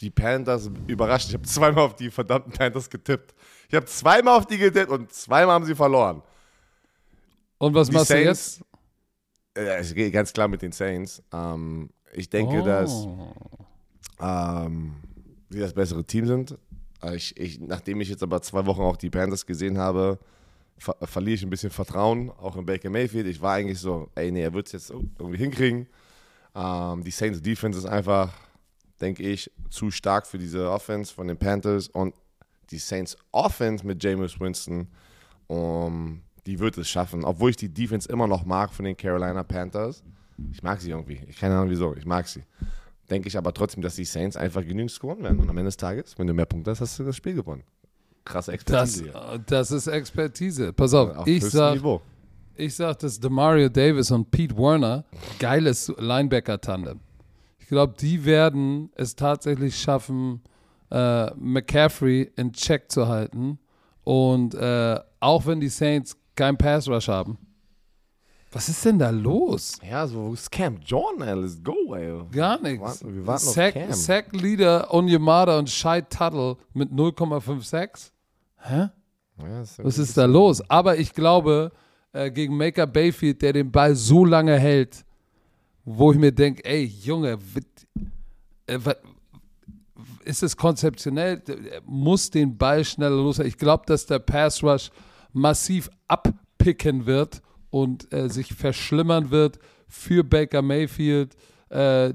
[0.00, 1.28] die Panthers überrascht.
[1.28, 3.34] Ich habe zweimal auf die verdammten Panthers getippt.
[3.68, 6.22] Ich habe zweimal auf die getippt und zweimal haben sie verloren.
[7.58, 8.64] Und was Die machst Saints- du
[9.58, 9.68] jetzt?
[9.68, 11.22] Äh, Es geht ganz klar mit den Saints.
[11.32, 13.34] Ähm, ich denke, dass Oh.
[14.20, 14.94] ähm,
[15.48, 16.58] sie das bessere Team sind.
[17.02, 20.18] Äh, Ich, ich, nachdem ich jetzt aber zwei Wochen auch die Panthers gesehen habe,
[20.78, 23.26] ver verliere ich ein bisschen Vertrauen, auch in Baker Mayfield.
[23.26, 25.86] Ich war eigentlich so, ey, nee, er wird es jetzt irgendwie hinkriegen.
[26.54, 28.32] Ähm, die Saints Defense ist einfach,
[29.00, 32.14] denke ich, zu stark für diese Offense von den Panthers und
[32.70, 34.88] die Saints Offense mit Jameis Winston,
[35.46, 37.24] um, die wird es schaffen.
[37.24, 40.02] Obwohl ich die Defense immer noch mag von den Carolina Panthers.
[40.52, 41.20] Ich mag sie irgendwie.
[41.26, 41.94] Ich keine Ahnung wieso.
[41.96, 42.44] Ich mag sie.
[43.10, 45.38] Denke ich aber trotzdem, dass die Saints einfach genügend scoren werden.
[45.40, 47.62] Und am Ende des Tages, wenn du mehr Punkte hast, hast du das Spiel gewonnen.
[48.24, 49.38] Krasse Das, Expertise hier.
[49.46, 50.72] das ist Expertise.
[50.74, 52.02] Pass auf, Auf ich sag, Niveau.
[52.56, 55.04] ich sag, dass Demario Davis und Pete Werner
[55.38, 57.00] geiles Linebacker-Tandem.
[57.58, 60.42] Ich glaube, die werden es tatsächlich schaffen,
[60.90, 63.58] äh, McCaffrey in Check zu halten.
[64.04, 67.38] Und äh, auch wenn die Saints keinen Pass-Rush haben.
[68.58, 69.78] Was ist denn da los?
[69.88, 72.24] Ja, so wo ist Cam Jordan, ey, let's go, ey.
[72.32, 73.04] Gar nichts.
[73.04, 73.92] wir warten auf Sack, Cam.
[73.92, 78.10] Sack Leader Onyemada und Shai Tuttle mit 0,56.
[78.56, 78.88] Hä?
[79.40, 80.60] Ja, ist Was ist da los?
[80.68, 81.70] Aber ich glaube,
[82.12, 85.04] äh, gegen Maker Bayfield, der den Ball so lange hält,
[85.84, 87.38] wo ich mir denke, ey, Junge,
[88.66, 88.78] äh,
[90.24, 91.40] ist es konzeptionell?
[91.46, 93.38] Er muss den Ball schneller los.
[93.38, 94.90] Ich glaube, dass der Pass Rush
[95.32, 97.40] massiv abpicken wird
[97.70, 101.36] und äh, sich verschlimmern wird für Baker Mayfield.
[101.70, 102.14] Äh,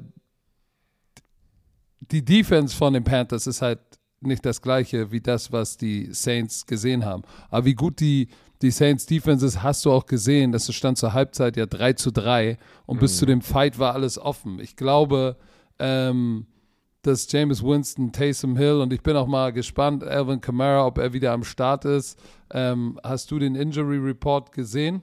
[2.12, 3.80] die Defense von den Panthers ist halt
[4.22, 7.24] nicht das gleiche wie das, was die Saints gesehen haben.
[7.50, 8.30] Aber wie gut die,
[8.62, 10.52] die Saints Defense ist, hast du auch gesehen.
[10.52, 14.18] Das stand zur Halbzeit ja 3 zu 3 und bis zu dem Fight war alles
[14.18, 14.60] offen.
[14.60, 15.38] Ich glaube,
[15.80, 16.48] ähm,
[17.02, 21.12] dass James Winston, Taysom Hill und ich bin auch mal gespannt, Alvin Kamara, ob er
[21.12, 22.18] wieder am Start ist.
[22.52, 25.02] Ähm, hast du den Injury Report gesehen?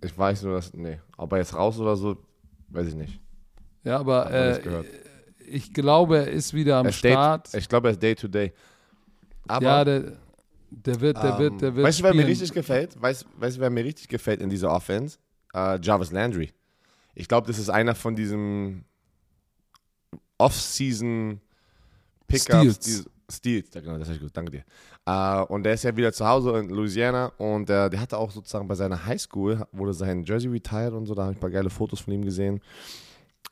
[0.00, 0.72] Ich weiß nur, dass.
[0.74, 1.00] Nee.
[1.16, 2.16] Ob er jetzt raus oder so,
[2.68, 3.20] weiß ich nicht.
[3.84, 4.84] Ja, aber äh,
[5.46, 7.54] ich glaube, er ist wieder am Er Start.
[7.54, 8.52] Ich glaube, er ist Day to Day.
[9.46, 9.64] Aber.
[9.64, 10.18] ja, der,
[10.70, 11.86] der wird, der wird, der wird.
[11.86, 13.00] Weißt du, wer mir richtig gefällt?
[13.00, 15.18] Weißt weißt du, wer mir richtig gefällt in dieser Offense?
[15.54, 16.52] Äh, Jarvis Landry.
[17.14, 18.84] Ich glaube, das ist einer von diesen
[20.36, 21.40] Off-Season
[22.28, 22.76] Pickups.
[22.76, 23.10] Steals.
[23.44, 24.64] Ja, genau, das ist gut, danke dir.
[25.06, 28.30] Äh, und der ist ja wieder zu Hause in Louisiana und äh, der hatte auch
[28.30, 31.50] sozusagen bei seiner Highschool, wurde sein Jersey retired und so, da habe ich ein paar
[31.50, 32.60] geile Fotos von ihm gesehen.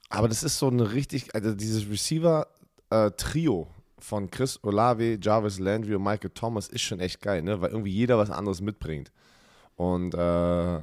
[0.09, 3.67] Aber das ist so eine richtig, also dieses Receiver-Trio
[3.99, 7.61] von Chris Olave, Jarvis Landry und Michael Thomas ist schon echt geil, ne?
[7.61, 9.11] weil irgendwie jeder was anderes mitbringt.
[9.75, 10.81] Und äh,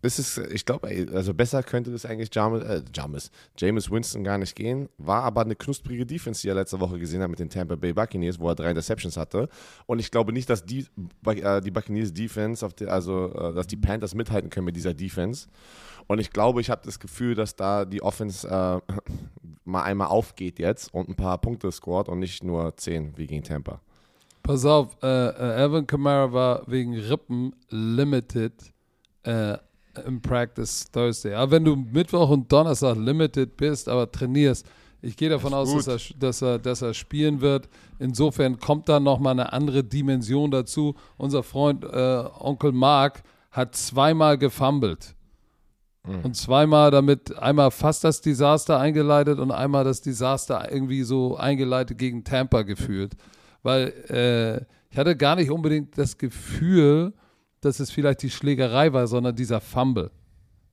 [0.00, 4.38] es ist, ich glaube, also besser könnte das eigentlich James, äh, James, James Winston gar
[4.38, 4.88] nicht gehen.
[4.96, 7.92] War aber eine knusprige Defense, die er letzte Woche gesehen hat mit den Tampa Bay
[7.92, 9.48] Buccaneers, wo er drei Interceptions hatte.
[9.86, 10.86] Und ich glaube nicht, dass die,
[11.26, 15.48] äh, die Buccaneers Defense, die, also äh, dass die Panthers mithalten können mit dieser Defense.
[16.06, 18.92] Und ich glaube, ich habe das Gefühl, dass da die Offense äh,
[19.64, 23.42] mal einmal aufgeht jetzt und ein paar Punkte scored und nicht nur zehn wie gegen
[23.42, 23.80] Tampa.
[24.44, 28.54] Pass auf, Alvin Kamara war wegen Rippen limited
[30.06, 31.34] im Practice Thursday.
[31.34, 34.66] Aber wenn du Mittwoch und Donnerstag limited bist, aber trainierst,
[35.00, 37.68] Ich gehe davon aus, dass er, dass, er, dass er spielen wird.
[38.00, 40.94] Insofern kommt da nochmal eine andere Dimension dazu.
[41.16, 43.22] Unser Freund äh, Onkel Mark
[43.52, 45.14] hat zweimal gefummelt.
[46.04, 46.24] Mhm.
[46.24, 51.96] Und zweimal damit einmal fast das Desaster eingeleitet und einmal das Desaster irgendwie so eingeleitet
[51.96, 53.12] gegen Tampa geführt.
[53.62, 57.12] Weil äh, ich hatte gar nicht unbedingt das Gefühl,
[57.60, 60.10] dass es vielleicht die Schlägerei war, sondern dieser Fumble.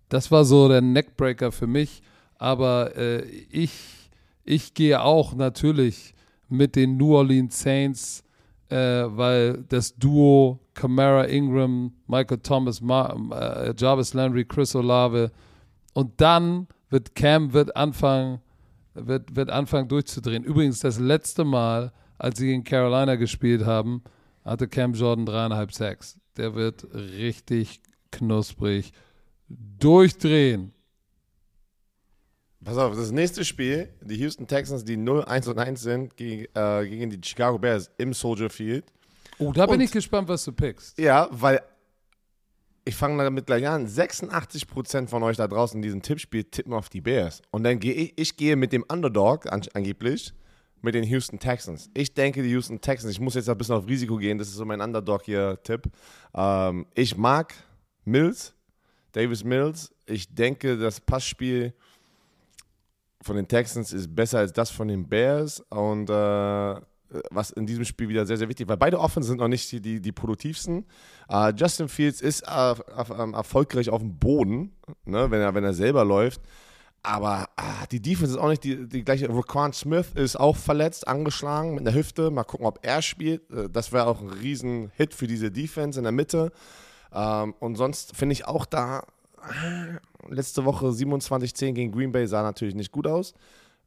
[0.10, 2.02] Das war so der Neckbreaker für mich.
[2.38, 4.06] Aber äh, ich
[4.46, 6.14] ich gehe auch natürlich
[6.50, 8.24] mit den New Orleans Saints,
[8.70, 15.32] äh, weil das Duo Camara Ingram, Michael Thomas, Ma äh, Jarvis Landry, Chris Olave
[15.94, 18.40] und dann wird Cam wird anfangen,
[18.94, 20.44] wird, wird anfangen durchzudrehen.
[20.44, 24.04] Übrigens das letzte Mal, als sie gegen Carolina gespielt haben,
[24.44, 26.20] hatte Cam Jordan dreieinhalb Sacks.
[26.38, 27.82] Der wird richtig
[28.12, 28.92] knusprig
[29.48, 30.74] durchdrehen.
[32.64, 36.88] Pass auf, das nächste Spiel, die Houston Texans, die 0-1 und 1 sind, gegen, äh,
[36.88, 38.86] gegen die Chicago Bears im Soldier Field.
[39.38, 40.98] Oh, da bin und, ich gespannt, was du pickst.
[40.98, 41.62] Ja, weil
[42.86, 43.88] ich fange damit gleich an.
[43.88, 47.42] 86% von euch da draußen in diesem Tippspiel tippen auf die Bears.
[47.52, 50.34] Und dann gehe ich, ich gehe mit dem Underdog an, angeblich
[50.86, 51.90] mit den Houston Texans.
[51.94, 54.56] Ich denke, die Houston Texans, ich muss jetzt ein bisschen auf Risiko gehen, das ist
[54.56, 55.90] so mein Underdog hier Tipp.
[56.34, 57.54] Ähm, ich mag
[58.06, 58.54] Mills,
[59.12, 59.94] Davis Mills.
[60.06, 61.74] Ich denke, das Passspiel
[63.22, 66.76] von den Texans ist besser als das von den Bears und äh,
[67.32, 69.82] was in diesem Spiel wieder sehr, sehr wichtig, weil beide Offense sind noch nicht die,
[69.82, 70.86] die, die produktivsten.
[71.32, 72.76] Uh, Justin Fields ist uh,
[73.34, 74.76] erfolgreich auf dem Boden,
[75.06, 76.42] ne, wenn, er, wenn er selber läuft.
[77.06, 79.30] Aber ah, die Defense ist auch nicht die, die gleiche.
[79.30, 82.32] Raquan Smith ist auch verletzt, angeschlagen mit einer Hüfte.
[82.32, 83.50] Mal gucken, ob er spielt.
[83.52, 86.52] Äh, das wäre auch ein Riesen-Hit für diese Defense in der Mitte.
[87.14, 89.04] Ähm, und sonst finde ich auch da
[90.28, 93.34] letzte Woche 27-10 gegen Green Bay sah natürlich nicht gut aus.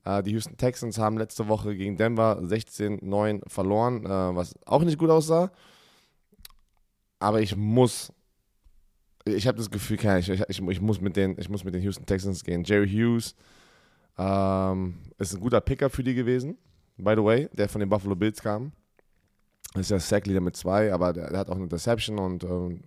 [0.04, 4.98] Äh, die Houston Texans haben letzte Woche gegen Denver 16-9 verloren, äh, was auch nicht
[4.98, 5.50] gut aussah.
[7.18, 8.12] Aber ich muss,
[9.29, 12.07] ich habe das Gefühl, ich, ich, ich, muss mit den, ich muss mit den Houston
[12.07, 12.64] Texans gehen.
[12.64, 13.35] Jerry Hughes
[14.18, 16.59] ähm, ist ein guter Picker für die gewesen,
[16.97, 18.72] by the way, der von den Buffalo Bills kam.
[19.74, 22.83] Ist ja Sackleader mit zwei, aber der, der, hat auch eine Interception und ähm,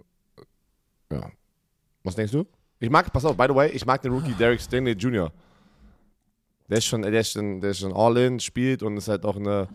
[1.11, 1.31] ja.
[2.03, 2.45] Was denkst du?
[2.79, 5.31] Ich mag, pass auf, by the way, ich mag den Rookie Derek Stanley Jr.
[6.67, 9.23] Der ist schon, der ist schon, der ist schon all in, spielt und ist halt
[9.25, 9.67] auch eine,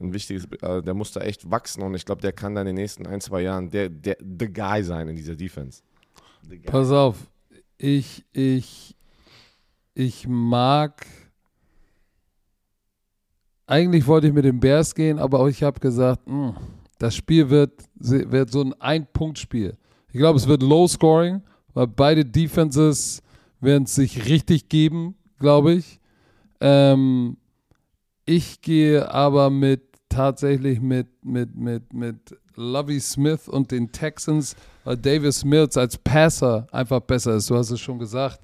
[0.00, 2.74] ein wichtiges, äh, der muss da echt wachsen und ich glaube, der kann dann in
[2.74, 5.82] den nächsten ein, zwei Jahren der, der the guy sein in dieser Defense.
[6.66, 7.16] Pass auf,
[7.76, 8.96] ich, ich,
[9.94, 11.06] ich mag.
[13.66, 16.56] Eigentlich wollte ich mit den Bears gehen, aber ich habe gesagt, mh, hm,
[16.98, 19.76] das Spiel wird, wird so ein Ein-Punkt-Spiel.
[20.08, 21.42] Ich glaube, es wird Low Scoring
[21.78, 23.22] weil beide Defenses
[23.60, 26.00] werden es sich richtig geben, glaube ich.
[26.60, 27.36] Ähm,
[28.24, 34.96] ich gehe aber mit tatsächlich mit, mit, mit, mit Lovey Smith und den Texans, weil
[34.96, 37.48] Davis Mills als Passer einfach besser ist.
[37.48, 38.40] Du hast es schon gesagt.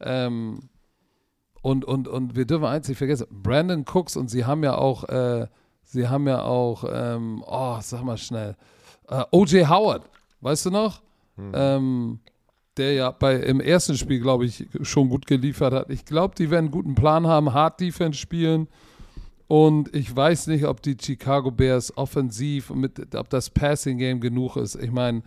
[0.00, 0.60] Ähm,
[1.62, 5.04] und, und, und wir dürfen eins nicht vergessen, Brandon Cooks und sie haben ja auch,
[5.04, 5.46] äh,
[5.82, 8.56] sie haben ja auch, ähm, oh, sag mal schnell,
[9.08, 10.08] äh, OJ Howard,
[10.40, 11.02] weißt du noch?
[11.36, 11.52] Hm.
[11.54, 12.20] Ähm,
[12.76, 15.90] der ja bei, im ersten Spiel, glaube ich, schon gut geliefert hat.
[15.90, 18.68] Ich glaube, die werden einen guten Plan haben, Hard Defense spielen.
[19.48, 24.56] Und ich weiß nicht, ob die Chicago Bears offensiv, mit, ob das Passing Game genug
[24.56, 24.74] ist.
[24.76, 25.22] Ich meine,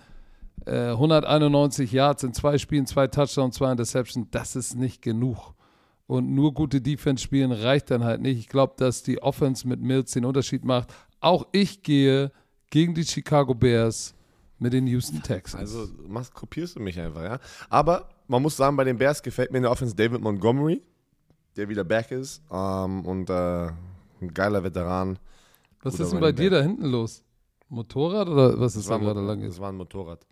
[0.66, 5.56] äh, 191 Yards in zwei Spielen, zwei Touchdowns, zwei Interceptions, das ist nicht genug.
[6.06, 8.38] Und nur gute Defense spielen reicht dann halt nicht.
[8.38, 10.94] Ich glaube, dass die Offense mit Mills den Unterschied macht.
[11.20, 12.32] Auch ich gehe
[12.70, 14.14] gegen die Chicago Bears
[14.60, 15.76] mit den Houston Texans.
[15.76, 17.40] Also machst, kopierst du mich einfach, ja.
[17.70, 20.84] Aber man muss sagen, bei den Bears gefällt mir in der Offense David Montgomery,
[21.56, 23.70] der wieder back ist ähm, und äh,
[24.22, 25.20] ein geiler Veteran.
[25.84, 27.24] Was ist denn bei dir da hinten los?
[27.70, 29.42] Motorrad oder was ist da gerade lang?
[29.42, 30.26] Das war ein Motorrad.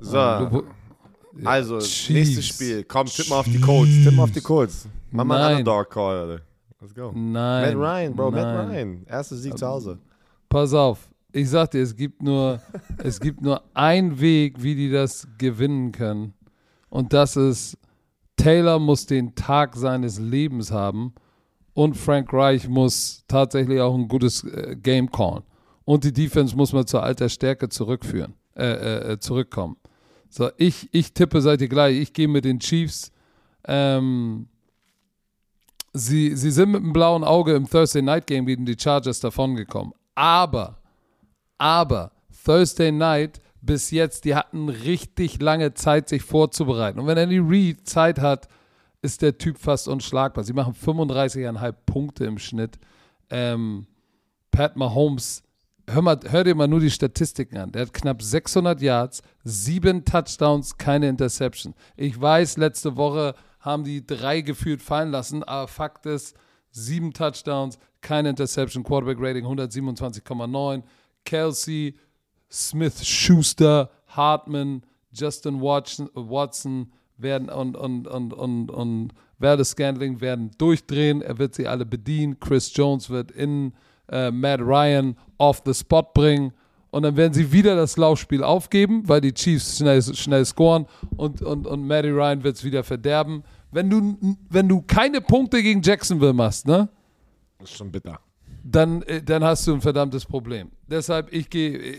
[0.00, 0.18] So.
[0.18, 2.10] Um, also, Chiefs.
[2.10, 2.84] nächstes Spiel.
[2.84, 3.92] Komm, tipp mal auf die Colts.
[4.04, 4.88] Tipp mal auf die Colts.
[5.10, 6.44] Mach mal einen Underdog Call, Alter.
[6.80, 7.12] Let's go.
[7.14, 7.32] Nein.
[7.32, 8.42] Matt Ryan, Bro, Nein.
[8.42, 9.06] Matt Ryan.
[9.06, 9.98] Erstes Sieg zu Hause.
[10.48, 12.60] Pass auf ich sag dir, es gibt nur,
[12.98, 16.34] es gibt nur einen Weg, wie die das gewinnen können.
[16.90, 17.78] Und das ist,
[18.36, 21.14] Taylor muss den Tag seines Lebens haben
[21.74, 25.42] und Frank Reich muss tatsächlich auch ein gutes äh, Game callen.
[25.84, 29.76] Und die Defense muss man zur alter Stärke zurückführen, äh, äh, äh, zurückkommen.
[30.28, 33.10] So, ich, ich tippe, seid ihr gleich, ich gehe mit den Chiefs.
[33.64, 34.48] Ähm,
[35.92, 39.92] sie, sie sind mit einem blauen Auge im Thursday Night Game gegen die Chargers davongekommen.
[40.14, 40.82] Aber
[41.62, 42.10] aber
[42.44, 46.98] Thursday Night bis jetzt, die hatten richtig lange Zeit, sich vorzubereiten.
[46.98, 48.48] Und wenn Andy Reid Zeit hat,
[49.02, 50.44] ist der Typ fast unschlagbar.
[50.44, 52.78] Sie machen 35,5 Punkte im Schnitt.
[53.30, 53.86] Ähm,
[54.50, 55.42] Pat Mahomes,
[55.88, 57.72] hör, mal, hör dir mal nur die Statistiken an.
[57.72, 61.74] Der hat knapp 600 Yards, sieben Touchdowns, keine Interception.
[61.96, 66.36] Ich weiß, letzte Woche haben die drei gefühlt fallen lassen, aber Fakt ist,
[66.70, 70.82] sieben Touchdowns, keine Interception, Quarterback Rating 127,9.
[71.24, 71.96] Kelsey,
[72.50, 74.82] Smith, Schuster, Hartman,
[75.12, 81.22] Justin Watson, Watson werden und, und, und, und, und Verde Scandling werden durchdrehen.
[81.22, 82.38] Er wird sie alle bedienen.
[82.38, 83.72] Chris Jones wird in
[84.08, 86.52] äh, Matt Ryan off the spot bringen.
[86.92, 90.86] Und dann werden sie wieder das Laufspiel aufgeben, weil die Chiefs schnell, schnell scoren
[91.16, 93.44] und, und, und Matty Ryan wird es wieder verderben.
[93.70, 96.90] Wenn du, wenn du keine Punkte gegen Jacksonville machst, ne?
[97.58, 98.20] Das ist schon bitter.
[98.62, 100.70] Dann, äh, dann hast du ein verdammtes Problem.
[100.86, 101.96] Deshalb, ich gehe,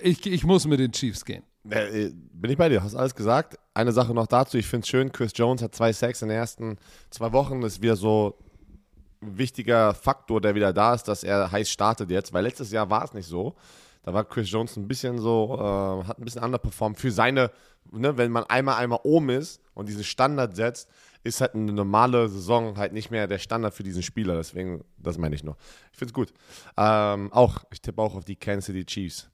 [0.00, 1.42] ich, ich muss mit den Chiefs gehen.
[1.68, 3.58] Äh, bin ich bei dir, hast alles gesagt.
[3.80, 6.36] Eine Sache noch dazu, ich finde es schön, Chris Jones hat zwei Sacks in den
[6.36, 6.76] ersten
[7.08, 8.36] zwei Wochen, ist wieder so
[9.22, 12.90] ein wichtiger Faktor, der wieder da ist, dass er heiß startet jetzt, weil letztes Jahr
[12.90, 13.54] war es nicht so.
[14.02, 17.50] Da war Chris Jones ein bisschen so, äh, hat ein bisschen underperformed für seine,
[17.90, 20.86] ne, wenn man einmal einmal oben ist und diesen Standard setzt,
[21.24, 24.36] ist halt eine normale Saison halt nicht mehr der Standard für diesen Spieler.
[24.36, 25.56] Deswegen, das meine ich nur.
[25.92, 26.34] Ich finde es gut.
[26.76, 29.30] Ähm, auch, ich tippe auch auf die Kansas City Chiefs.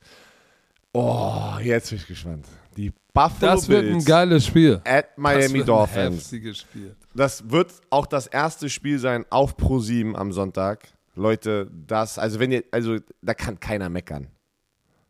[0.99, 2.47] Oh, jetzt bin ich gespannt.
[2.77, 4.81] Die Buffalo Das wird ein geiles Spiel.
[4.85, 5.97] at Miami das wird Dolphins.
[5.97, 6.97] Ein heftiges Spiel.
[7.15, 10.89] Das wird auch das erste Spiel sein auf Pro 7 am Sonntag.
[11.15, 14.29] Leute, das, also wenn ihr, also da kann keiner meckern.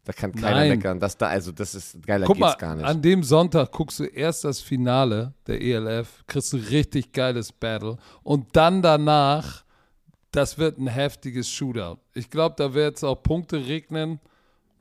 [0.04, 0.70] Da kann keiner Nein.
[0.70, 1.00] meckern.
[1.00, 2.84] Das da, also das ist geiler Guck mal, geht's gar nicht.
[2.84, 7.96] an dem Sonntag guckst du erst das Finale der ELF, kriegst du richtig geiles Battle
[8.22, 9.64] und dann danach,
[10.30, 11.98] das wird ein heftiges Shootout.
[12.14, 14.20] Ich glaube, da wird es auch Punkte regnen,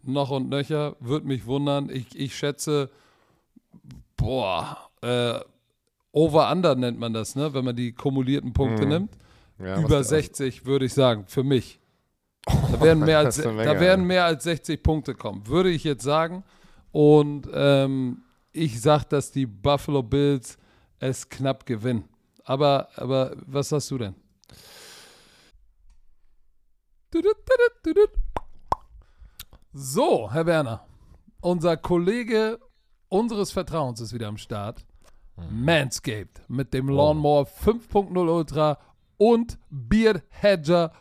[0.08, 1.90] noch und nöcher, würde mich wundern.
[1.90, 2.90] Ich, ich schätze,
[4.18, 5.40] boah, äh,
[6.12, 7.54] Over-Under nennt man das, ne?
[7.54, 9.12] wenn man die kumulierten Punkte nimmt.
[9.58, 9.66] Mhm.
[9.66, 11.80] Ja, Über der- 60 würde ich sagen, für mich.
[12.72, 16.44] Da werden mehr als, da werden mehr als 60 Punkte kommen, würde ich jetzt sagen.
[16.92, 20.58] Und ähm, ich sage, dass die Buffalo Bills
[21.00, 22.06] es knapp gewinnen.
[22.44, 24.16] Aber, aber was sagst du denn?
[29.78, 30.86] So, Herr Werner,
[31.42, 32.60] unser Kollege
[33.10, 34.86] unseres Vertrauens ist wieder am Start.
[35.52, 38.78] Manscaped mit dem Lawnmower 5.0 Ultra
[39.18, 40.94] und Beard Hedger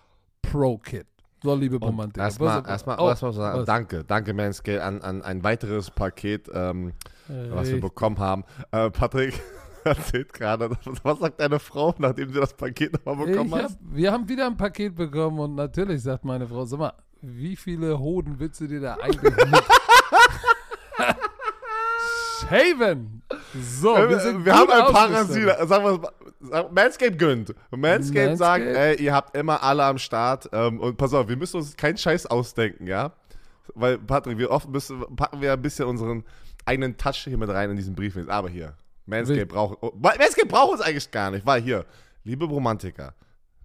[0.42, 1.06] Pro Kit.
[1.44, 2.20] So, liebe Romantik.
[2.20, 3.66] Erstmal, erstmal, oh, erstmal sagen, was?
[3.66, 6.94] danke, danke Manscale an, an ein weiteres Paket, ähm,
[7.28, 8.42] was wir bekommen haben.
[8.72, 9.40] Äh, Patrick
[9.84, 10.70] erzählt gerade,
[11.04, 14.46] was sagt deine Frau, nachdem sie das Paket nochmal bekommen Ich hab, wir haben wieder
[14.46, 16.92] ein Paket bekommen und natürlich sagt meine Frau, sag mal,
[17.26, 19.34] wie viele Hoden willst du dir da eigentlich mit
[22.48, 23.22] shaven?
[23.54, 25.14] So, wir sind Äh, wir haben ein.
[25.14, 25.66] Rasierer.
[25.66, 26.10] Sagen wir
[26.40, 27.54] sag- Manscaped gönnt.
[27.70, 29.00] Manscaped sagt, Manscaped.
[29.00, 30.48] ey, ihr habt immer alle am Start.
[30.52, 33.12] Ähm, und pass auf, wir müssen uns keinen Scheiß ausdenken, ja?
[33.74, 36.24] Weil, Patrick, wir oft müssen, packen wir ein bisschen unseren
[36.66, 38.16] eigenen Touch hier mit rein in diesen Brief.
[38.28, 38.74] Aber hier,
[39.06, 41.84] Manscaped braucht, oh, Manscaped braucht uns eigentlich gar nicht, weil hier,
[42.24, 43.14] liebe Romantiker,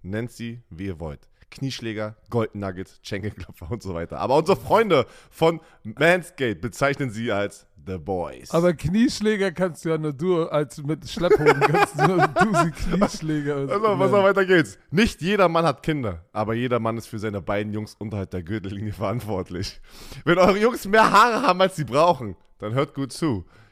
[0.02, 1.28] nennt sie, wie ihr wollt.
[1.50, 4.18] Knieschläger, Golden Nuggets, Schenkelklopfer und so weiter.
[4.18, 8.50] Aber unsere Freunde von Manscaped bezeichnen sie als The Boys.
[8.50, 12.70] Aber Knieschläger kannst du ja nur du, als mit Schlepphoden kannst du nur du sie
[12.70, 13.56] Knieschläger.
[13.70, 14.78] Also, was noch weiter geht's.
[14.90, 18.42] Nicht jeder Mann hat Kinder, aber jeder Mann ist für seine beiden Jungs unterhalb der
[18.42, 19.80] Gürtellinie verantwortlich.
[20.24, 23.44] Wenn eure Jungs mehr Haare haben, als sie brauchen, dann hört gut zu.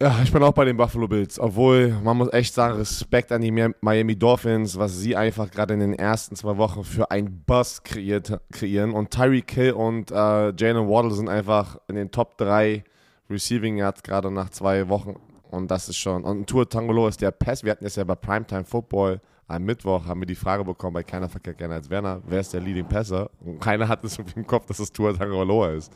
[0.00, 1.40] Ja, ich bin auch bei den Buffalo Bills.
[1.40, 5.72] Obwohl, man muss echt sagen, Respekt an die Mi- Miami Dolphins, was sie einfach gerade
[5.72, 8.92] in den ersten zwei Wochen für einen Buzz kreiert, kreieren.
[8.92, 10.14] Und Tyreek Hill und äh,
[10.54, 12.84] Jalen Waddle sind einfach in den Top 3
[13.30, 15.16] Receiving Yards gerade nach zwei Wochen.
[15.50, 16.24] Und das ist schon.
[16.24, 17.64] Und Tour Tangolo ist der Pass.
[17.64, 21.04] Wir hatten das ja bei Primetime Football am Mittwoch, haben wir die Frage bekommen bei
[21.04, 23.30] keiner verkehrt gerne als Werner, wer ist der Leading Passer?
[23.44, 25.92] Und keiner hat es im Kopf, dass es Tour Tangoloa ist.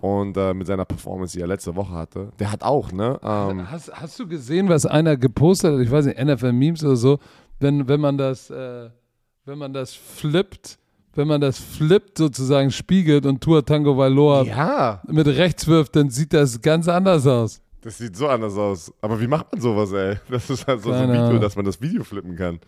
[0.00, 3.18] Und äh, mit seiner Performance, die er letzte Woche hatte, der hat auch, ne?
[3.22, 5.80] Ähm, Hast, hast du gesehen, was einer gepostet hat?
[5.80, 7.18] Ich weiß nicht, NFL-Memes oder so.
[7.58, 8.88] Wenn, wenn man das, äh,
[9.44, 10.78] wenn man das flippt,
[11.14, 16.08] wenn man das flippt sozusagen spiegelt und Tua Tango Valoa ja, mit rechts wirft, dann
[16.08, 17.60] sieht das ganz anders aus.
[17.82, 18.90] das sieht so anders aus.
[19.02, 20.16] Aber wie macht man sowas, ey?
[20.30, 22.60] Das ist halt so, ein Video, dass man das Video flippen kann.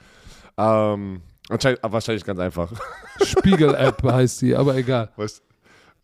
[0.58, 2.70] Ähm, aber wahrscheinlich ganz einfach.
[3.22, 5.10] Spiegel-App heißt die, aber egal.
[5.16, 5.40] Was,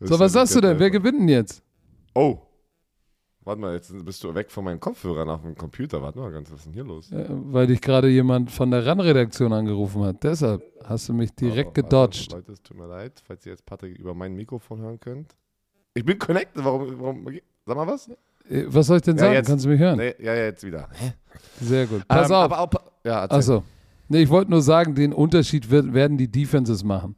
[0.01, 0.79] So, was sagst du denn?
[0.79, 1.63] Wer gewinnt denn jetzt?
[2.15, 2.39] Oh.
[3.45, 6.03] Warte mal, jetzt bist du weg von meinem Kopfhörer nach dem Computer.
[6.03, 7.11] Warte mal ganz, was ist denn hier los?
[7.11, 10.23] Äh, weil dich gerade jemand von der RAN-Redaktion angerufen hat.
[10.23, 12.33] Deshalb hast du mich direkt Oh, gedodged.
[12.33, 15.35] Leute, es tut mir leid, falls ihr jetzt Patrick über mein Mikrofon hören könnt.
[15.95, 17.27] Ich bin connected, warum, warum
[17.65, 18.09] sag mal was?
[18.49, 19.35] Äh, Was soll ich denn Ja, sagen?
[19.35, 19.97] jetzt- Kannst du mich hören?
[19.97, 20.89] Nee, ja, ja, jetzt wieder.
[21.61, 22.07] Sehr gut.
[22.07, 22.53] Pass Ähm, auf.
[22.53, 22.71] Aber auch,
[23.05, 23.25] ja.
[23.31, 23.63] Achso.
[24.09, 27.17] Nee, ich wollte nur sagen, den Unterschied wird, werden die Defenses machen.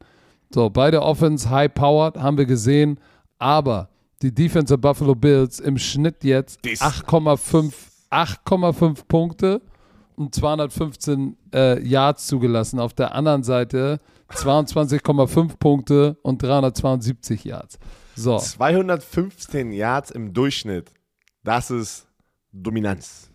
[0.53, 2.99] So, beide Offense high-powered, haben wir gesehen,
[3.39, 3.89] aber
[4.21, 6.81] die Defense der Buffalo Bills im Schnitt jetzt Dies.
[6.81, 7.73] 8,5
[8.11, 9.61] 8,5 Punkte
[10.15, 12.79] und 215 äh, Yards zugelassen.
[12.79, 13.99] Auf der anderen Seite
[14.29, 17.79] 22,5 Punkte und 372 Yards.
[18.15, 20.91] So, 215 Yards im Durchschnitt.
[21.43, 22.05] Das ist
[22.51, 23.30] Dominanz.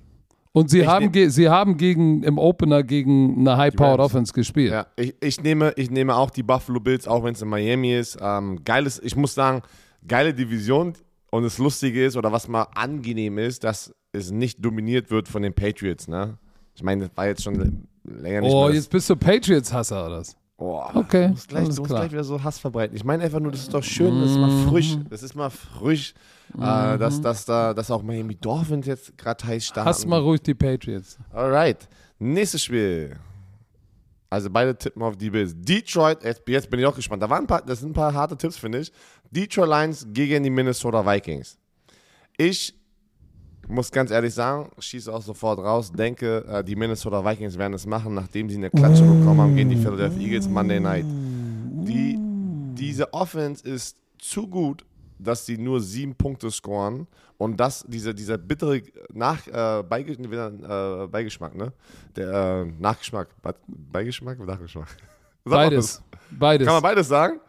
[0.57, 4.01] Und sie Ich haben, ge sie haben gegen, im Opener gegen eine high-powered.
[4.01, 4.73] Offense gespielt.
[4.73, 7.95] Ja, ich, ich, nehme, ich nehme auch die Buffalo Bills, auch wenn es in Miami
[7.95, 8.17] ist.
[8.23, 9.61] Ähm, geiles, ich muss sagen,
[10.09, 10.95] geile Division.
[11.31, 15.43] Und das Lustige ist, oder was mal angenehm ist, dass es nicht dominiert wird von
[15.43, 16.09] den Patriots.
[16.09, 16.39] Ne?
[16.75, 20.39] Ich meine, das war jetzt schon länger nicht Oh, jetzt bist du Patriots-Hasser oder was?
[20.59, 22.97] Oh, Okay, Du musst gleich, du musst gleich wieder so Hass verbreiten.
[22.97, 24.97] Ich meine einfach nur, das ist doch schön, das ist mal frisch.
[25.11, 26.15] Das ist mal frisch,
[26.55, 29.89] äh, dass, dass, da, dass auch Miami Dolphins jetzt gerade heiß starten.
[29.89, 31.19] Hass mal ruhig die Patriots.
[31.33, 31.87] Alright.
[32.19, 33.19] Nächstes Spiel.
[34.31, 35.53] Also beide tippen auf die Bills.
[35.55, 37.23] Detroit, jetzt, jetzt bin ich auch gespannt.
[37.23, 38.91] Da waren ein paar, das sind ein paar harte Tipps, finde ich.
[39.31, 41.59] Detroit Lions gegen die Minnesota Vikings.
[42.39, 42.75] Ich
[43.69, 47.87] muss ganz ehrlich sagen, schieße auch sofort raus, denke, äh, die Minnesota Vikings werden es
[47.87, 51.05] machen, nachdem sie eine Klatsche bekommen haben gegen die Philadelphia Eagles Monday Night.
[51.07, 52.17] Die,
[52.75, 54.85] diese Offense ist zu gut,
[55.19, 57.07] dass sie nur sieben Punkte scoren
[57.39, 61.73] und das, dieser, dieser bittere Nach, äh, Beige, äh, Beigeschmack, ne?
[62.15, 64.89] Der äh, Nachgeschmack, Be- Beigeschmack, Nachgeschmack.
[65.45, 66.03] Sag mal Beides.
[66.31, 66.67] Beides.
[66.67, 67.41] Kann man beides sagen?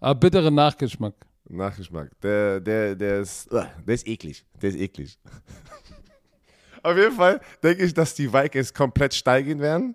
[0.00, 1.14] Aber bitteren Nachgeschmack.
[1.56, 2.10] Nachgeschmack.
[2.22, 4.44] Der, der, der ist, uh, der ist eklig.
[4.60, 5.18] Der ist eklig.
[6.82, 9.94] Auf jeden Fall denke ich, dass die Vikings komplett steigen werden.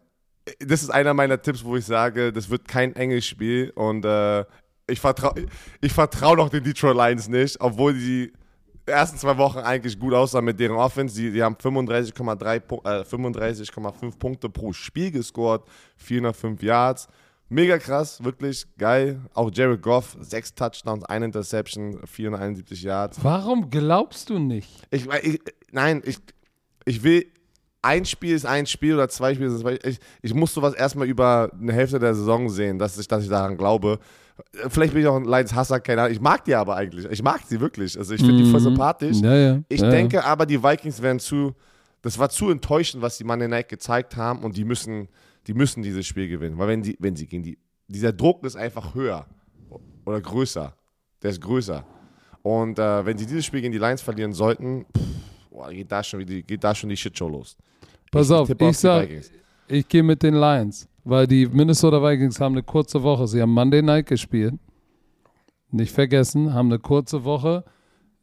[0.60, 4.45] Das ist einer meiner Tipps, wo ich sage, das wird kein enges Spiel und äh,
[4.89, 5.45] ich vertraue
[5.82, 8.32] ich vertrau noch den Detroit Lions nicht, obwohl die
[8.86, 11.20] ersten zwei Wochen eigentlich gut aussahen mit deren Offense.
[11.20, 15.64] Die, die haben 35,3 Pu- äh, 35,5 Punkte pro Spiel gescored,
[15.97, 17.08] 405 Yards.
[17.50, 19.22] Mega krass, wirklich geil.
[19.34, 23.20] Auch Jared Goff, sechs Touchdowns, eine Interception, 471 Yards.
[23.24, 24.70] Warum glaubst du nicht?
[24.91, 25.39] Ich, ich,
[25.72, 26.18] nein, ich,
[26.84, 27.26] ich will,
[27.82, 29.80] ein Spiel ist ein Spiel oder zwei Spiele sind zwei.
[29.84, 33.30] Ich, ich muss sowas erstmal über eine Hälfte der Saison sehen, dass ich, dass ich
[33.30, 34.00] daran glaube.
[34.70, 36.14] Vielleicht bin ich auch ein Lions Hasser, keine Ahnung.
[36.14, 37.06] Ich mag die aber eigentlich.
[37.10, 37.98] Ich mag sie wirklich.
[37.98, 39.18] Also ich finde die voll sympathisch.
[39.22, 39.60] Ja, ja.
[39.70, 41.54] Ich ja, denke aber, die Vikings werden zu,
[42.02, 45.08] das war zu enttäuschend, was die Monday Night gezeigt haben und die müssen,
[45.48, 46.58] die müssen dieses Spiel gewinnen.
[46.58, 49.26] Weil wenn, die, wenn sie gegen die, dieser Druck ist einfach höher
[50.06, 50.76] oder größer.
[51.22, 51.86] Der ist größer.
[52.41, 55.04] Und äh, wenn sie dieses Spiel gegen die Lions verlieren sollten, pff,
[55.50, 57.58] boah, geht, da schon, geht da schon die Shitshow los.
[58.12, 59.32] Pass Ich auf, ich sag, Vikings.
[59.68, 63.28] ich gehe mit den Lions, weil die Minnesota Vikings haben eine kurze Woche.
[63.28, 64.56] Sie haben Monday Night gespielt.
[65.72, 67.66] Nicht vergessen, haben eine kurze Woche.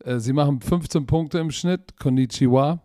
[0.04, 1.98] Äh, Sie machen 15 Punkte im Schnitt.
[1.98, 2.80] Konnichiwa.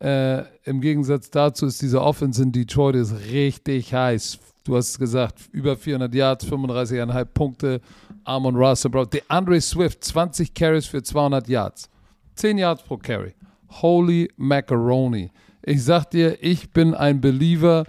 [0.00, 4.38] Äh, Im Gegensatz dazu ist diese Offense in Detroit ist richtig heiß.
[4.64, 7.80] Du hast es gesagt, über 400 Yards, 35,5 Punkte.
[8.24, 9.08] Amon Russell Brown.
[9.10, 11.90] Der Andre Swift, 20 Carries für 200 Yards.
[12.36, 13.34] 10 Yards pro Carry.
[13.68, 15.30] Holy Macaroni.
[15.62, 17.84] Ich sag dir, ich bin ein Believer.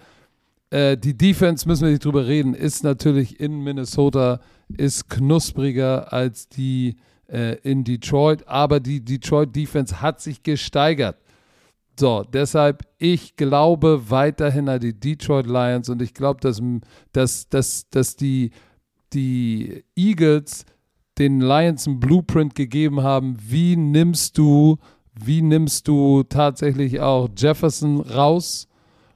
[0.69, 4.39] Äh, die Defense, müssen wir nicht drüber reden, ist natürlich in Minnesota,
[4.77, 6.95] ist knuspriger als die
[7.27, 11.17] äh, in Detroit, aber die Detroit Defense hat sich gesteigert.
[11.97, 16.61] So, deshalb, ich glaube weiterhin an die Detroit Lions und ich glaube, dass,
[17.13, 18.51] dass, dass, dass die,
[19.13, 20.65] die Eagles
[21.17, 24.77] den Lions einen Blueprint gegeben haben, wie nimmst du,
[25.13, 28.67] wie nimmst du tatsächlich auch Jefferson raus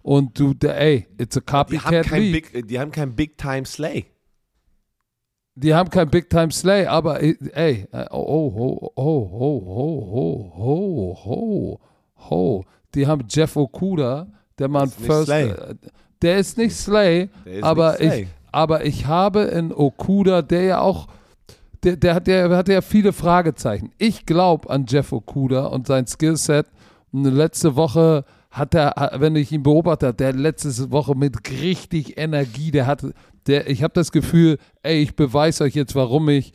[0.01, 2.53] und du, ey, it's a Die haben copycat kein league.
[2.53, 4.05] Big, die haben kein Big Time Slay.
[5.55, 7.35] Die haben kein Big Time Slay, aber ey,
[7.91, 11.79] äh, oh, oh, oh, oh, oh, oh, oh, oh,
[12.29, 12.63] oh,
[12.95, 15.49] die haben Jeff Okuda, der nicht First, Slay.
[15.49, 15.75] äh,
[16.21, 18.21] der ist nicht Slay, Der ist aber nicht Slay.
[18.23, 21.07] ich, aber ich habe in Okuda, der ja auch,
[21.83, 23.91] der, der hat ja, hat ja viele Fragezeichen.
[23.97, 26.67] Ich glaube an Jeff Okuda und sein Skillset.
[27.11, 32.71] Und letzte Woche hat er, wenn ich ihn beobachte, der letzte Woche mit richtig Energie,
[32.71, 33.05] der hat,
[33.47, 36.51] der, ich habe das Gefühl, ey, ich beweise euch jetzt, warum ich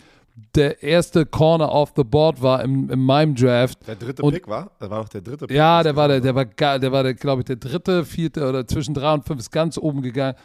[0.54, 3.86] der erste Corner off the board war in, in meinem Draft.
[3.86, 4.72] Der dritte Und- Pick war?
[4.80, 5.56] Das war doch der dritte Pick.
[5.56, 8.48] Ja, der war der, der war geil, der war der, glaube ich, der dritte, vierte
[8.48, 10.36] oder zwischen drei und fünf ist ganz oben gegangen.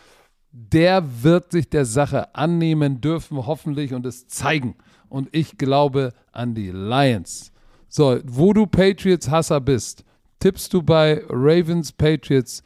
[0.52, 4.76] Der wird sich der Sache annehmen dürfen, hoffentlich, und es zeigen.
[5.08, 7.52] Und ich glaube an die Lions.
[7.88, 10.04] So, wo du Patriots-Hasser bist,
[10.40, 12.62] tippst du bei Ravens Patriots